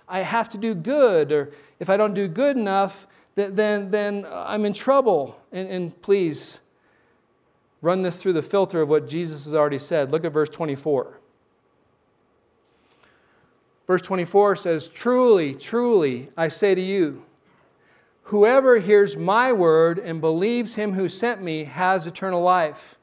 I 0.07 0.21
have 0.21 0.49
to 0.49 0.57
do 0.57 0.75
good, 0.75 1.31
or 1.31 1.51
if 1.79 1.89
I 1.89 1.97
don't 1.97 2.13
do 2.13 2.27
good 2.27 2.57
enough, 2.57 3.07
then, 3.35 3.89
then 3.89 4.27
I'm 4.29 4.65
in 4.65 4.73
trouble. 4.73 5.39
And, 5.51 5.67
and 5.69 6.01
please 6.01 6.59
run 7.81 8.03
this 8.03 8.21
through 8.21 8.33
the 8.33 8.41
filter 8.41 8.81
of 8.81 8.89
what 8.89 9.07
Jesus 9.07 9.45
has 9.45 9.55
already 9.55 9.79
said. 9.79 10.11
Look 10.11 10.25
at 10.25 10.31
verse 10.31 10.49
24. 10.49 11.20
Verse 13.91 14.03
24 14.03 14.55
says, 14.55 14.87
Truly, 14.87 15.53
truly, 15.53 16.29
I 16.37 16.47
say 16.47 16.73
to 16.73 16.81
you, 16.81 17.25
whoever 18.23 18.79
hears 18.79 19.17
my 19.17 19.51
word 19.51 19.99
and 19.99 20.21
believes 20.21 20.75
him 20.75 20.93
who 20.93 21.09
sent 21.09 21.41
me 21.41 21.65
has 21.65 22.07
eternal 22.07 22.41
life. 22.41 22.95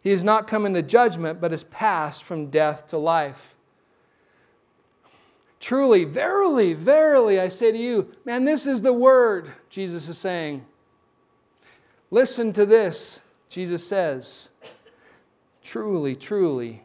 He 0.00 0.10
has 0.10 0.24
not 0.24 0.48
come 0.48 0.66
into 0.66 0.82
judgment, 0.82 1.40
but 1.40 1.52
has 1.52 1.62
passed 1.62 2.24
from 2.24 2.50
death 2.50 2.88
to 2.88 2.98
life. 2.98 3.54
Truly, 5.60 6.04
verily, 6.04 6.74
verily, 6.74 7.38
I 7.38 7.46
say 7.46 7.70
to 7.70 7.78
you, 7.78 8.12
man, 8.24 8.44
this 8.44 8.66
is 8.66 8.82
the 8.82 8.92
word, 8.92 9.52
Jesus 9.70 10.08
is 10.08 10.18
saying. 10.18 10.66
Listen 12.10 12.52
to 12.54 12.66
this, 12.66 13.20
Jesus 13.48 13.86
says. 13.86 14.48
Truly, 15.62 16.16
truly, 16.16 16.82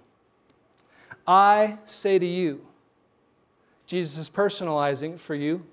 I 1.26 1.80
say 1.88 2.20
to 2.20 2.28
you, 2.28 2.62
Jesus 3.88 4.18
is 4.18 4.30
personalizing 4.30 5.20
for 5.20 5.34
you. 5.34 5.66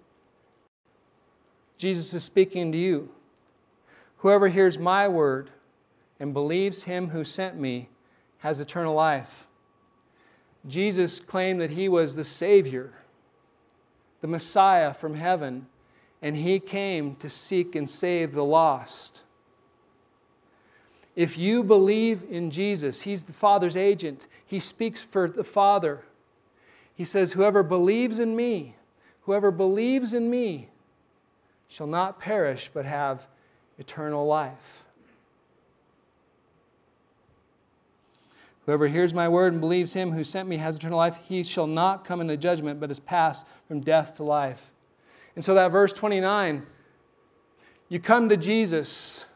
Jesus 1.76 2.14
is 2.14 2.22
speaking 2.24 2.72
to 2.72 2.78
you. 2.78 3.10
Whoever 4.18 4.48
hears 4.48 4.78
my 4.78 5.08
word 5.08 5.50
and 6.18 6.32
believes 6.32 6.84
him 6.84 7.08
who 7.08 7.24
sent 7.24 7.58
me 7.58 7.90
has 8.38 8.60
eternal 8.60 8.94
life. 8.94 9.46
Jesus 10.66 11.20
claimed 11.20 11.60
that 11.60 11.72
he 11.72 11.88
was 11.88 12.14
the 12.14 12.24
Savior, 12.24 12.92
the 14.20 14.28
Messiah 14.28 14.94
from 14.94 15.14
heaven, 15.14 15.66
and 16.22 16.36
he 16.36 16.58
came 16.58 17.16
to 17.16 17.28
seek 17.28 17.74
and 17.74 17.90
save 17.90 18.32
the 18.32 18.44
lost. 18.44 19.20
If 21.16 21.36
you 21.36 21.62
believe 21.62 22.22
in 22.30 22.50
Jesus, 22.50 23.02
he's 23.02 23.24
the 23.24 23.32
Father's 23.32 23.76
agent, 23.76 24.26
he 24.46 24.58
speaks 24.58 25.02
for 25.02 25.28
the 25.28 25.44
Father. 25.44 26.04
He 26.94 27.04
says, 27.04 27.32
Whoever 27.32 27.62
believes 27.62 28.18
in 28.18 28.36
me, 28.36 28.76
whoever 29.22 29.50
believes 29.50 30.14
in 30.14 30.30
me, 30.30 30.68
shall 31.68 31.86
not 31.86 32.20
perish 32.20 32.70
but 32.72 32.84
have 32.84 33.26
eternal 33.78 34.26
life. 34.26 34.84
Whoever 38.66 38.86
hears 38.86 39.12
my 39.12 39.28
word 39.28 39.52
and 39.52 39.60
believes 39.60 39.92
him 39.92 40.12
who 40.12 40.24
sent 40.24 40.48
me 40.48 40.56
has 40.56 40.76
eternal 40.76 40.96
life. 40.96 41.16
He 41.28 41.42
shall 41.42 41.66
not 41.66 42.04
come 42.04 42.20
into 42.20 42.36
judgment, 42.36 42.80
but 42.80 42.90
is 42.90 43.00
passed 43.00 43.44
from 43.68 43.80
death 43.80 44.16
to 44.16 44.22
life. 44.22 44.70
And 45.36 45.44
so 45.44 45.54
that 45.54 45.68
verse 45.68 45.92
29, 45.92 46.64
you 47.88 48.00
come 48.00 48.28
to 48.28 48.36
Jesus, 48.36 49.26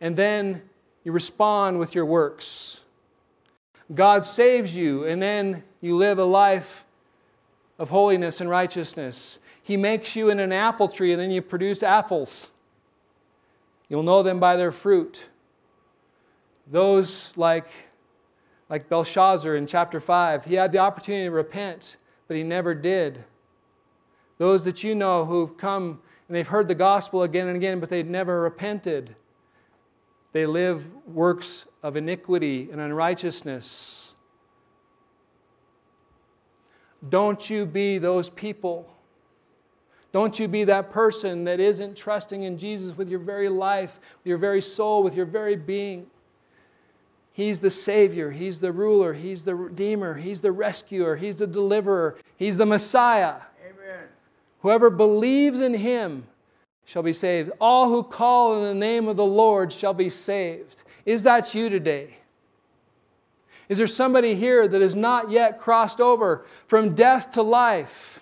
and 0.00 0.16
then 0.16 0.62
you 1.04 1.12
respond 1.12 1.78
with 1.78 1.94
your 1.94 2.04
works. 2.04 2.80
God 3.92 4.24
saves 4.24 4.74
you, 4.74 5.04
and 5.04 5.20
then 5.20 5.62
you 5.80 5.96
live 5.96 6.18
a 6.18 6.24
life 6.24 6.84
of 7.78 7.90
holiness 7.90 8.40
and 8.40 8.48
righteousness. 8.48 9.38
He 9.62 9.76
makes 9.76 10.16
you 10.16 10.30
in 10.30 10.40
an 10.40 10.52
apple 10.52 10.88
tree, 10.88 11.12
and 11.12 11.20
then 11.20 11.30
you 11.30 11.42
produce 11.42 11.82
apples. 11.82 12.46
You'll 13.88 14.02
know 14.02 14.22
them 14.22 14.40
by 14.40 14.56
their 14.56 14.72
fruit. 14.72 15.24
Those 16.70 17.30
like, 17.36 17.66
like 18.70 18.88
Belshazzar 18.88 19.56
in 19.56 19.66
chapter 19.66 20.00
5, 20.00 20.46
he 20.46 20.54
had 20.54 20.72
the 20.72 20.78
opportunity 20.78 21.24
to 21.24 21.30
repent, 21.30 21.96
but 22.26 22.36
he 22.36 22.42
never 22.42 22.74
did. 22.74 23.24
Those 24.38 24.64
that 24.64 24.82
you 24.82 24.94
know 24.94 25.24
who've 25.24 25.56
come 25.56 26.00
and 26.28 26.34
they've 26.34 26.48
heard 26.48 26.68
the 26.68 26.74
gospel 26.74 27.22
again 27.22 27.48
and 27.48 27.56
again, 27.56 27.80
but 27.80 27.90
they've 27.90 28.06
never 28.06 28.40
repented. 28.40 29.14
They 30.32 30.46
live 30.46 30.84
works 31.06 31.66
of 31.84 31.96
iniquity 31.96 32.70
and 32.72 32.80
unrighteousness. 32.80 34.14
Don't 37.06 37.50
you 37.50 37.66
be 37.66 37.98
those 37.98 38.30
people. 38.30 38.90
Don't 40.10 40.38
you 40.38 40.48
be 40.48 40.64
that 40.64 40.90
person 40.90 41.44
that 41.44 41.60
isn't 41.60 41.94
trusting 41.94 42.44
in 42.44 42.56
Jesus 42.56 42.96
with 42.96 43.10
your 43.10 43.18
very 43.18 43.50
life, 43.50 44.00
with 44.18 44.26
your 44.26 44.38
very 44.38 44.62
soul, 44.62 45.02
with 45.02 45.14
your 45.14 45.26
very 45.26 45.56
being. 45.56 46.06
He's 47.32 47.60
the 47.60 47.70
Savior, 47.70 48.30
He's 48.30 48.60
the 48.60 48.72
ruler, 48.72 49.12
He's 49.12 49.44
the 49.44 49.54
Redeemer, 49.54 50.14
He's 50.14 50.40
the 50.40 50.52
rescuer, 50.52 51.16
He's 51.16 51.36
the 51.36 51.46
deliverer, 51.46 52.16
He's 52.38 52.56
the 52.56 52.64
Messiah. 52.64 53.34
Amen. 53.62 54.04
Whoever 54.60 54.88
believes 54.88 55.60
in 55.60 55.74
Him 55.74 56.24
shall 56.86 57.02
be 57.02 57.12
saved. 57.12 57.50
All 57.60 57.90
who 57.90 58.04
call 58.04 58.56
in 58.56 58.62
the 58.62 58.86
name 58.86 59.06
of 59.06 59.16
the 59.16 59.24
Lord 59.24 59.70
shall 59.70 59.94
be 59.94 60.08
saved. 60.08 60.84
Is 61.04 61.22
that 61.24 61.54
you 61.54 61.68
today? 61.68 62.16
Is 63.68 63.78
there 63.78 63.86
somebody 63.86 64.34
here 64.34 64.68
that 64.68 64.80
has 64.80 64.94
not 64.94 65.30
yet 65.30 65.58
crossed 65.58 66.00
over 66.00 66.44
from 66.66 66.94
death 66.94 67.32
to 67.32 67.42
life? 67.42 68.20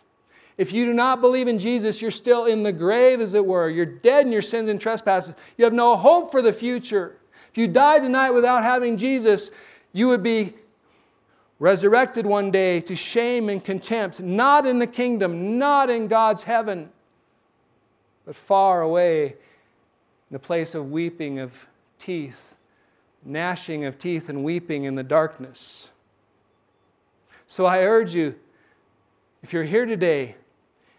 If 0.56 0.72
you 0.72 0.84
do 0.84 0.92
not 0.92 1.20
believe 1.20 1.48
in 1.48 1.58
Jesus, 1.58 2.00
you're 2.00 2.10
still 2.10 2.44
in 2.44 2.62
the 2.62 2.72
grave, 2.72 3.20
as 3.20 3.34
it 3.34 3.44
were. 3.44 3.68
You're 3.68 3.86
dead 3.86 4.26
in 4.26 4.32
your 4.32 4.42
sins 4.42 4.68
and 4.68 4.80
trespasses. 4.80 5.34
You 5.56 5.64
have 5.64 5.72
no 5.72 5.96
hope 5.96 6.30
for 6.30 6.42
the 6.42 6.52
future. 6.52 7.16
If 7.50 7.58
you 7.58 7.66
die 7.66 7.98
tonight 7.98 8.30
without 8.30 8.62
having 8.62 8.96
Jesus, 8.96 9.50
you 9.92 10.08
would 10.08 10.22
be 10.22 10.54
resurrected 11.58 12.26
one 12.26 12.50
day 12.50 12.80
to 12.82 12.94
shame 12.94 13.48
and 13.48 13.64
contempt, 13.64 14.20
not 14.20 14.66
in 14.66 14.78
the 14.78 14.86
kingdom, 14.86 15.58
not 15.58 15.90
in 15.90 16.06
God's 16.08 16.44
heaven 16.44 16.90
but 18.24 18.36
far 18.36 18.82
away 18.82 19.26
in 19.26 19.34
the 20.30 20.38
place 20.38 20.74
of 20.74 20.90
weeping 20.90 21.38
of 21.38 21.52
teeth, 21.98 22.54
gnashing 23.24 23.84
of 23.84 23.98
teeth, 23.98 24.28
and 24.28 24.44
weeping 24.44 24.84
in 24.84 24.94
the 24.94 25.02
darkness. 25.02 25.88
So 27.46 27.66
I 27.66 27.80
urge 27.80 28.14
you, 28.14 28.34
if 29.42 29.52
you're 29.52 29.64
here 29.64 29.86
today 29.86 30.36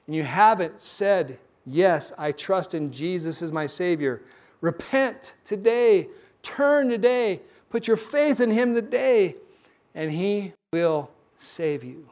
and 0.05 0.15
you 0.15 0.23
haven't 0.23 0.83
said, 0.83 1.39
Yes, 1.65 2.11
I 2.17 2.33
trust 2.33 2.73
in 2.73 2.91
Jesus 2.91 3.41
as 3.41 3.51
my 3.51 3.67
Savior, 3.67 4.21
repent 4.59 5.33
today, 5.45 6.09
turn 6.41 6.89
today, 6.89 7.41
put 7.69 7.87
your 7.87 7.97
faith 7.97 8.41
in 8.41 8.51
Him 8.51 8.73
today, 8.73 9.35
and 9.95 10.11
He 10.11 10.53
will 10.73 11.09
save 11.39 11.83
you. 11.83 12.09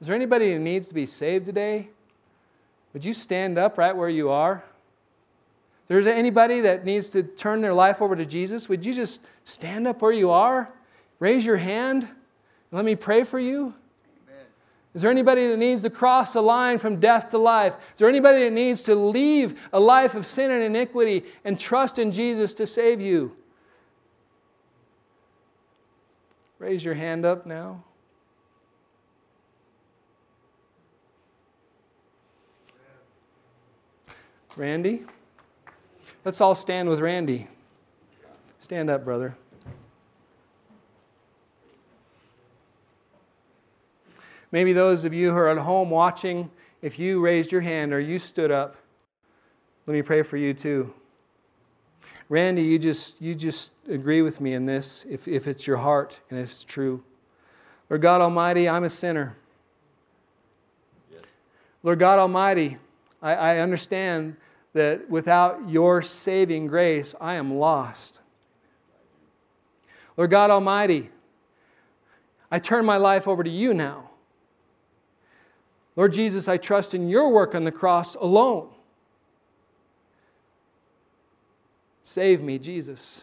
Is 0.00 0.06
there 0.06 0.16
anybody 0.16 0.52
who 0.52 0.58
needs 0.58 0.88
to 0.88 0.94
be 0.94 1.06
saved 1.06 1.46
today? 1.46 1.88
Would 2.92 3.04
you 3.04 3.14
stand 3.14 3.58
up 3.58 3.78
right 3.78 3.94
where 3.94 4.08
you 4.08 4.30
are? 4.30 4.64
There's 5.86 6.06
anybody 6.06 6.62
that 6.62 6.84
needs 6.84 7.10
to 7.10 7.22
turn 7.22 7.60
their 7.60 7.74
life 7.74 8.00
over 8.00 8.16
to 8.16 8.24
Jesus, 8.24 8.68
would 8.68 8.86
you 8.86 8.94
just 8.94 9.20
stand 9.44 9.86
up 9.86 10.00
where 10.00 10.12
you 10.12 10.30
are? 10.30 10.72
Raise 11.18 11.44
your 11.44 11.58
hand 11.58 12.02
and 12.02 12.10
let 12.72 12.84
me 12.84 12.96
pray 12.96 13.22
for 13.22 13.38
you. 13.38 13.74
Amen. 14.26 14.44
Is 14.94 15.02
there 15.02 15.10
anybody 15.10 15.48
that 15.48 15.58
needs 15.58 15.82
to 15.82 15.90
cross 15.90 16.34
a 16.34 16.40
line 16.40 16.78
from 16.78 17.00
death 17.00 17.30
to 17.30 17.38
life? 17.38 17.74
Is 17.74 17.98
there 17.98 18.08
anybody 18.08 18.44
that 18.44 18.52
needs 18.52 18.82
to 18.84 18.94
leave 18.94 19.60
a 19.72 19.80
life 19.80 20.14
of 20.14 20.24
sin 20.24 20.50
and 20.50 20.62
iniquity 20.62 21.24
and 21.44 21.58
trust 21.58 21.98
in 21.98 22.12
Jesus 22.12 22.54
to 22.54 22.66
save 22.66 23.00
you? 23.00 23.36
Raise 26.58 26.82
your 26.82 26.94
hand 26.94 27.26
up 27.26 27.44
now. 27.44 27.84
Randy? 34.56 35.04
Let's 36.24 36.40
all 36.40 36.54
stand 36.54 36.88
with 36.88 37.00
Randy. 37.00 37.48
Stand 38.60 38.88
up, 38.88 39.04
brother. 39.04 39.36
Maybe 44.50 44.72
those 44.72 45.04
of 45.04 45.12
you 45.12 45.30
who 45.30 45.36
are 45.36 45.48
at 45.48 45.58
home 45.58 45.90
watching, 45.90 46.50
if 46.80 46.98
you 46.98 47.20
raised 47.20 47.52
your 47.52 47.60
hand 47.60 47.92
or 47.92 48.00
you 48.00 48.18
stood 48.18 48.50
up, 48.50 48.76
let 49.86 49.92
me 49.92 50.00
pray 50.00 50.22
for 50.22 50.38
you 50.38 50.54
too. 50.54 50.94
Randy, 52.30 52.62
you 52.62 52.78
just, 52.78 53.20
you 53.20 53.34
just 53.34 53.72
agree 53.90 54.22
with 54.22 54.40
me 54.40 54.54
in 54.54 54.64
this 54.64 55.04
if, 55.10 55.28
if 55.28 55.46
it's 55.46 55.66
your 55.66 55.76
heart 55.76 56.18
and 56.30 56.40
if 56.40 56.50
it's 56.50 56.64
true. 56.64 57.02
Lord 57.90 58.00
God 58.00 58.22
Almighty, 58.22 58.66
I'm 58.66 58.84
a 58.84 58.90
sinner. 58.90 59.36
Lord 61.82 61.98
God 61.98 62.18
Almighty, 62.18 62.78
I, 63.20 63.34
I 63.34 63.58
understand 63.58 64.36
that 64.74 65.08
without 65.08 65.68
your 65.68 66.02
saving 66.02 66.66
grace, 66.66 67.14
I 67.20 67.34
am 67.34 67.58
lost. 67.58 68.18
Lord 70.16 70.30
God 70.30 70.50
Almighty, 70.50 71.10
I 72.50 72.58
turn 72.58 72.84
my 72.84 72.98
life 72.98 73.26
over 73.26 73.42
to 73.42 73.50
you 73.50 73.72
now. 73.72 74.10
Lord 75.96 76.12
Jesus, 76.12 76.48
I 76.48 76.56
trust 76.56 76.92
in 76.92 77.08
your 77.08 77.30
work 77.30 77.54
on 77.54 77.64
the 77.64 77.72
cross 77.72 78.14
alone. 78.16 78.68
Save 82.02 82.42
me, 82.42 82.58
Jesus. 82.58 83.22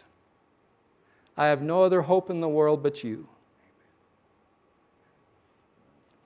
I 1.36 1.46
have 1.46 1.62
no 1.62 1.82
other 1.82 2.02
hope 2.02 2.30
in 2.30 2.40
the 2.40 2.48
world 2.48 2.82
but 2.82 3.04
you. 3.04 3.28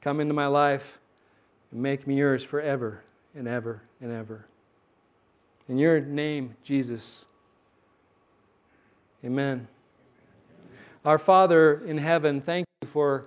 Come 0.01 0.21
into 0.21 0.35
my 0.35 0.47
life 0.47 0.99
and 1.73 1.83
make 1.83 2.07
me 2.07 2.17
yours 2.17 2.45
forever 2.45 3.03
and 3.35 3.47
ever 3.49 3.83
and 4.01 4.13
ever. 4.13 4.47
In 5.69 5.79
your 5.79 6.01
name, 6.01 6.55
Jesus. 6.63 7.27
Amen. 9.25 9.67
Our 11.05 11.19
Father 11.19 11.85
in 11.85 11.99
heaven, 11.99 12.41
thank 12.41 12.67
you 12.83 12.89
for 12.89 13.27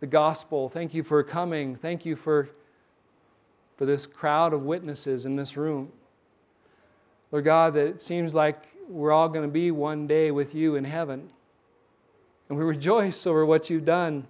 the 0.00 0.06
gospel. 0.06 0.68
Thank 0.68 0.92
you 0.92 1.02
for 1.02 1.22
coming. 1.22 1.76
Thank 1.76 2.04
you 2.04 2.16
for, 2.16 2.50
for 3.76 3.86
this 3.86 4.06
crowd 4.06 4.52
of 4.52 4.62
witnesses 4.62 5.24
in 5.24 5.36
this 5.36 5.56
room. 5.56 5.90
Lord 7.32 7.44
God, 7.44 7.74
that 7.74 7.86
it 7.86 8.02
seems 8.02 8.34
like 8.34 8.62
we're 8.88 9.12
all 9.12 9.28
going 9.28 9.46
to 9.46 9.52
be 9.52 9.70
one 9.70 10.06
day 10.06 10.30
with 10.30 10.54
you 10.54 10.74
in 10.74 10.84
heaven. 10.84 11.30
And 12.48 12.58
we 12.58 12.64
rejoice 12.76 13.26
over 13.26 13.46
what 13.46 13.70
you've 13.70 13.84
done. 13.84 14.26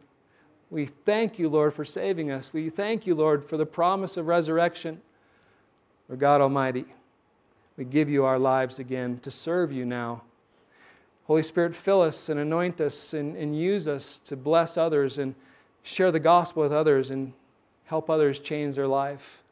We 0.70 0.86
thank 1.04 1.38
you, 1.38 1.48
Lord, 1.48 1.74
for 1.74 1.84
saving 1.84 2.30
us. 2.30 2.52
We 2.52 2.70
thank 2.70 3.06
you, 3.06 3.16
Lord, 3.16 3.44
for 3.48 3.56
the 3.56 3.66
promise 3.66 4.16
of 4.16 4.26
resurrection. 4.26 5.00
Lord 6.08 6.20
God 6.20 6.40
Almighty, 6.40 6.84
we 7.80 7.86
give 7.86 8.10
you 8.10 8.26
our 8.26 8.38
lives 8.38 8.78
again 8.78 9.18
to 9.22 9.30
serve 9.30 9.72
you 9.72 9.86
now. 9.86 10.20
Holy 11.24 11.42
Spirit, 11.42 11.74
fill 11.74 12.02
us 12.02 12.28
and 12.28 12.38
anoint 12.38 12.78
us 12.78 13.14
and, 13.14 13.34
and 13.38 13.58
use 13.58 13.88
us 13.88 14.18
to 14.18 14.36
bless 14.36 14.76
others 14.76 15.16
and 15.16 15.34
share 15.82 16.12
the 16.12 16.20
gospel 16.20 16.62
with 16.62 16.74
others 16.74 17.08
and 17.08 17.32
help 17.84 18.10
others 18.10 18.38
change 18.38 18.74
their 18.74 18.86
life. 18.86 19.42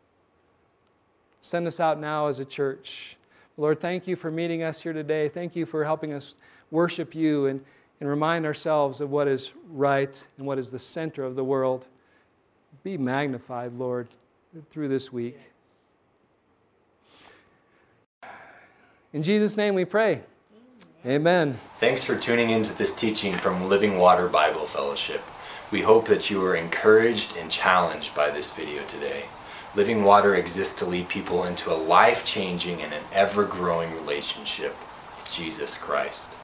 Send 1.41 1.67
us 1.67 1.81
out 1.81 1.99
now 1.99 2.27
as 2.27 2.39
a 2.39 2.45
church. 2.45 3.17
Lord, 3.57 3.81
thank 3.81 4.07
you 4.07 4.15
for 4.15 4.31
meeting 4.31 4.63
us 4.63 4.83
here 4.83 4.93
today. 4.93 5.31
Thank 5.31 5.57
you 5.57 5.65
for 5.65 5.83
helping 5.83 6.13
us 6.13 6.35
worship 6.71 7.15
you 7.15 7.47
and, 7.47 7.65
and 7.99 8.11
remind 8.11 8.45
ourselves 8.45 9.01
of 9.01 9.09
what 9.09 9.27
is 9.27 9.55
right 9.71 10.23
and 10.37 10.47
what 10.47 10.59
is 10.59 10.69
the 10.69 10.79
center 10.79 11.25
of 11.25 11.35
the 11.35 11.45
world. 11.45 11.87
Be 12.85 12.99
magnified, 12.99 13.73
Lord, 13.73 14.09
through 14.71 14.89
this 14.89 15.11
week. 15.11 15.39
In 19.11 19.23
Jesus' 19.23 19.57
name 19.57 19.75
we 19.75 19.87
pray. 19.87 20.21
Amen. 21.07 21.59
Thanks 21.77 22.03
for 22.03 22.15
tuning 22.15 22.51
into 22.51 22.77
this 22.77 22.95
teaching 22.95 23.33
from 23.33 23.67
Living 23.67 23.97
Water 23.97 24.29
Bible 24.29 24.67
Fellowship. 24.67 25.23
We 25.71 25.81
hope 25.81 26.07
that 26.09 26.29
you 26.29 26.41
were 26.41 26.57
encouraged 26.57 27.35
and 27.39 27.51
challenged 27.51 28.15
by 28.15 28.31
this 28.31 28.55
video 28.55 28.83
today. 28.85 29.25
Living 29.75 30.05
Water 30.05 30.35
exists 30.35 30.79
to 30.81 30.85
lead 30.85 31.09
people 31.09 31.45
into 31.45 31.73
a 31.73 31.77
life 31.77 32.27
changing 32.27 32.83
and 32.83 32.93
an 32.93 33.03
ever 33.15 33.45
growing 33.45 33.95
relationship 33.95 34.77
with 35.17 35.33
Jesus 35.33 35.79
Christ. 35.79 36.37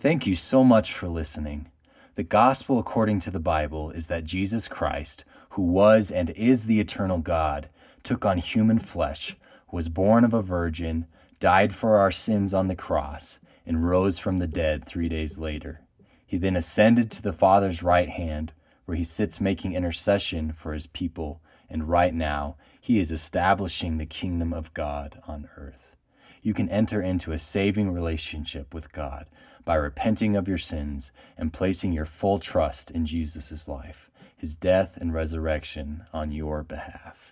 Thank 0.00 0.26
you 0.26 0.34
so 0.34 0.62
much 0.62 0.92
for 0.92 1.08
listening. 1.08 1.68
The 2.16 2.24
gospel 2.24 2.78
according 2.78 3.20
to 3.20 3.30
the 3.30 3.40
Bible 3.40 3.90
is 3.90 4.08
that 4.08 4.24
Jesus 4.24 4.68
Christ, 4.68 5.24
who 5.50 5.62
was 5.62 6.10
and 6.10 6.28
is 6.30 6.66
the 6.66 6.78
eternal 6.78 7.18
God, 7.18 7.70
took 8.02 8.26
on 8.26 8.36
human 8.36 8.78
flesh, 8.78 9.34
was 9.72 9.88
born 9.88 10.22
of 10.22 10.34
a 10.34 10.42
virgin, 10.42 11.06
died 11.40 11.74
for 11.74 11.96
our 11.96 12.12
sins 12.12 12.52
on 12.54 12.68
the 12.68 12.76
cross, 12.76 13.40
and 13.66 13.88
rose 13.88 14.18
from 14.18 14.36
the 14.36 14.46
dead 14.46 14.84
three 14.84 15.08
days 15.08 15.38
later. 15.38 15.80
He 16.26 16.36
then 16.36 16.56
ascended 16.56 17.10
to 17.10 17.22
the 17.22 17.32
Father's 17.32 17.82
right 17.82 18.08
hand 18.08 18.52
where 18.84 18.96
he 18.96 19.04
sits 19.04 19.40
making 19.40 19.72
intercession 19.72 20.52
for 20.52 20.74
his 20.74 20.86
people, 20.88 21.40
and 21.70 21.88
right 21.88 22.14
now 22.14 22.56
he 22.80 22.98
is 22.98 23.10
establishing 23.10 23.96
the 23.96 24.06
kingdom 24.06 24.52
of 24.52 24.74
God 24.74 25.20
on 25.26 25.48
earth. 25.56 25.96
You 26.42 26.52
can 26.52 26.68
enter 26.68 27.00
into 27.00 27.32
a 27.32 27.38
saving 27.38 27.90
relationship 27.92 28.74
with 28.74 28.92
God 28.92 29.26
by 29.64 29.76
repenting 29.76 30.36
of 30.36 30.48
your 30.48 30.58
sins 30.58 31.12
and 31.38 31.52
placing 31.52 31.92
your 31.92 32.04
full 32.04 32.38
trust 32.38 32.90
in 32.90 33.06
Jesus' 33.06 33.68
life, 33.68 34.10
his 34.36 34.54
death 34.56 34.98
and 35.00 35.14
resurrection 35.14 36.04
on 36.12 36.32
your 36.32 36.62
behalf. 36.62 37.31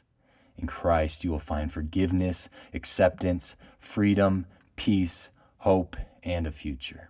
In 0.61 0.66
Christ, 0.66 1.24
you 1.24 1.30
will 1.30 1.38
find 1.38 1.72
forgiveness, 1.72 2.50
acceptance, 2.74 3.56
freedom, 3.78 4.44
peace, 4.76 5.30
hope, 5.58 5.96
and 6.22 6.46
a 6.46 6.52
future. 6.52 7.08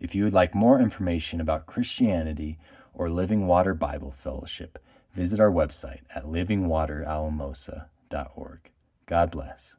If 0.00 0.14
you 0.14 0.24
would 0.24 0.32
like 0.32 0.54
more 0.54 0.80
information 0.80 1.38
about 1.40 1.66
Christianity 1.66 2.58
or 2.94 3.10
Living 3.10 3.46
Water 3.46 3.74
Bible 3.74 4.10
Fellowship, 4.10 4.78
visit 5.12 5.38
our 5.38 5.50
website 5.50 6.00
at 6.14 6.24
livingwateralamosa.org. 6.24 8.70
God 9.04 9.30
bless. 9.30 9.76